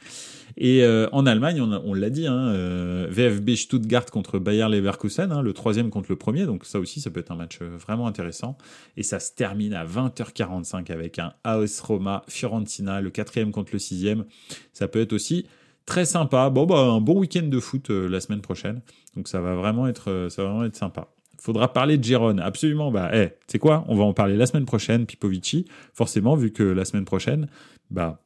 Et 0.58 0.84
euh, 0.84 1.08
en 1.12 1.26
Allemagne, 1.26 1.62
on, 1.62 1.94
l'a 1.94 2.10
dit, 2.10 2.28
hein, 2.28 2.50
euh, 2.50 3.08
VfB 3.10 3.56
Stuttgart 3.56 4.06
contre 4.06 4.40
Bayer 4.40 4.68
Leverkusen, 4.70 5.32
hein, 5.32 5.42
le 5.42 5.54
troisième 5.54 5.90
contre 5.90 6.11
le 6.12 6.18
premier. 6.18 6.46
Donc 6.46 6.66
ça 6.66 6.80
aussi, 6.80 7.02
ça 7.02 7.10
peut 7.10 7.20
être 7.20 7.32
un 7.32 7.36
match 7.36 7.60
euh, 7.62 7.78
vraiment 7.78 8.08
intéressant. 8.08 8.58
Et 8.98 9.04
ça 9.04 9.20
se 9.20 9.34
termine 9.34 9.74
à 9.74 9.86
20h45 9.86 10.92
avec 10.92 11.20
un 11.20 11.34
AS 11.44 11.80
Roma 11.82 12.24
Fiorentina, 12.28 13.02
le 13.02 13.10
quatrième 13.10 13.52
contre 13.52 13.72
le 13.74 13.80
sixième. 13.80 14.26
Ça 14.74 14.88
peut 14.88 15.02
être 15.02 15.14
aussi 15.14 15.48
très 15.86 16.06
sympa. 16.06 16.50
Bon, 16.50 16.66
bah, 16.66 16.80
un 16.80 17.02
bon 17.02 17.20
week-end 17.20 17.48
de 17.48 17.60
foot 17.60 17.90
la 17.90 18.22
semaine 18.22 18.42
prochaine. 18.42 18.82
Donc 19.16 19.28
ça 19.28 19.42
va 19.42 19.56
vraiment 19.56 19.88
être, 19.88 20.28
ça 20.30 20.44
va 20.44 20.50
vraiment 20.50 20.66
être 20.66 20.76
sympa 20.76 21.08
faudra 21.42 21.74
parler 21.74 21.98
de 21.98 22.04
Gérone. 22.04 22.40
Absolument. 22.40 22.92
Bah, 22.92 23.10
hey, 23.12 23.30
tu 23.30 23.36
sais 23.54 23.60
quoi? 23.60 23.84
On 23.88 23.96
va 23.96 24.04
en 24.04 24.14
parler 24.14 24.38
la 24.38 24.46
semaine 24.46 24.66
prochaine, 24.66 25.08
Pipovici. 25.08 25.66
Forcément, 25.92 26.36
vu 26.36 26.52
que 26.52 26.62
la 26.62 26.86
semaine 26.86 27.04
prochaine, 27.04 27.48
bah, 27.90 28.22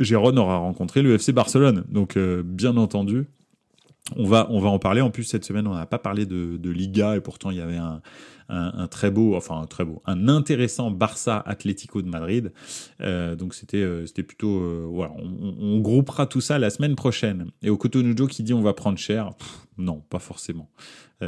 Gérone 0.00 0.40
aura 0.40 0.56
rencontré 0.56 1.02
le 1.02 1.14
FC 1.14 1.32
Barcelone. 1.32 1.84
Donc, 1.88 2.18
bien 2.18 2.76
entendu, 2.76 3.28
on 4.16 4.26
va, 4.26 4.46
on 4.50 4.60
va 4.60 4.68
en 4.68 4.78
parler. 4.78 5.00
En 5.00 5.10
plus, 5.10 5.24
cette 5.24 5.44
semaine, 5.44 5.66
on 5.66 5.74
n'a 5.74 5.86
pas 5.86 5.98
parlé 5.98 6.26
de, 6.26 6.56
de, 6.56 6.70
Liga 6.70 7.16
et 7.16 7.20
pourtant, 7.20 7.50
il 7.50 7.58
y 7.58 7.60
avait 7.60 7.76
un, 7.76 8.00
un, 8.48 8.86
très 8.88 9.10
beau, 9.10 9.36
enfin 9.36 9.60
un 9.60 9.66
très 9.66 9.84
beau, 9.84 10.02
un 10.06 10.28
intéressant 10.28 10.90
Barça 10.90 11.42
Atlético 11.44 12.02
de 12.02 12.08
Madrid. 12.08 12.52
Euh, 13.00 13.36
donc 13.36 13.54
c'était 13.54 13.78
euh, 13.78 14.06
c'était 14.06 14.22
plutôt 14.22 14.60
euh, 14.60 14.86
voilà, 14.90 15.12
on, 15.18 15.80
groupera 15.80 16.26
tout 16.26 16.40
ça 16.40 16.58
la 16.58 16.70
semaine 16.70 16.96
prochaine. 16.96 17.50
Et 17.62 17.70
au 17.70 17.76
Cotonou 17.76 18.26
qui 18.26 18.42
dit 18.42 18.54
on 18.54 18.62
va 18.62 18.72
prendre 18.72 18.98
cher, 18.98 19.30
non, 19.76 20.02
pas 20.08 20.18
forcément. 20.18 20.70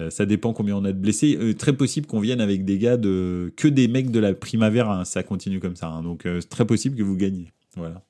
ça 0.08 0.24
dépend 0.24 0.52
combien 0.52 0.76
on 0.76 0.84
a 0.84 0.92
de 0.92 0.98
blessés. 0.98 1.54
très 1.58 1.72
possible 1.72 2.06
qu'on 2.06 2.20
vienne 2.20 2.40
avec 2.40 2.64
des 2.64 2.78
gars 2.78 2.96
de 2.96 3.52
que 3.56 3.68
des 3.68 3.88
mecs 3.88 4.10
de 4.10 4.20
la 4.20 4.34
Primavera. 4.34 5.00
Hein, 5.00 5.04
ça 5.04 5.22
continue 5.22 5.60
comme 5.60 5.76
ça. 5.76 5.88
Hein. 5.88 6.02
donc 6.02 6.22
c'est 6.24 6.48
très 6.48 6.64
possible 6.64 6.96
que 6.96 7.02
vous 7.02 7.16
gagnez. 7.16 7.52
Voilà. 7.76 8.02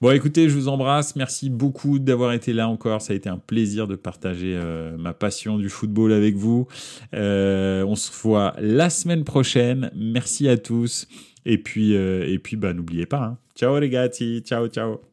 Bon, 0.00 0.12
écoutez, 0.12 0.48
je 0.48 0.54
vous 0.54 0.68
embrasse. 0.68 1.16
Merci 1.16 1.50
beaucoup 1.50 1.98
d'avoir 1.98 2.32
été 2.32 2.52
là 2.52 2.68
encore. 2.68 3.02
Ça 3.02 3.14
a 3.14 3.16
été 3.16 3.28
un 3.28 3.38
plaisir 3.38 3.88
de 3.88 3.96
partager 3.96 4.54
euh, 4.56 4.96
ma 4.96 5.12
passion 5.12 5.58
du 5.58 5.68
football 5.68 6.12
avec 6.12 6.36
vous. 6.36 6.68
Euh, 7.14 7.82
on 7.82 7.96
se 7.96 8.12
voit 8.22 8.54
la 8.60 8.90
semaine 8.90 9.24
prochaine. 9.24 9.90
Merci 9.96 10.48
à 10.48 10.56
tous. 10.56 11.08
Et 11.44 11.58
puis, 11.58 11.96
euh, 11.96 12.24
et 12.28 12.38
puis 12.38 12.56
bah, 12.56 12.74
n'oubliez 12.74 13.06
pas. 13.06 13.24
Hein. 13.24 13.38
Ciao 13.56 13.76
les 13.80 13.90
gars. 13.90 14.08
Ciao, 14.08 14.68
ciao. 14.68 15.07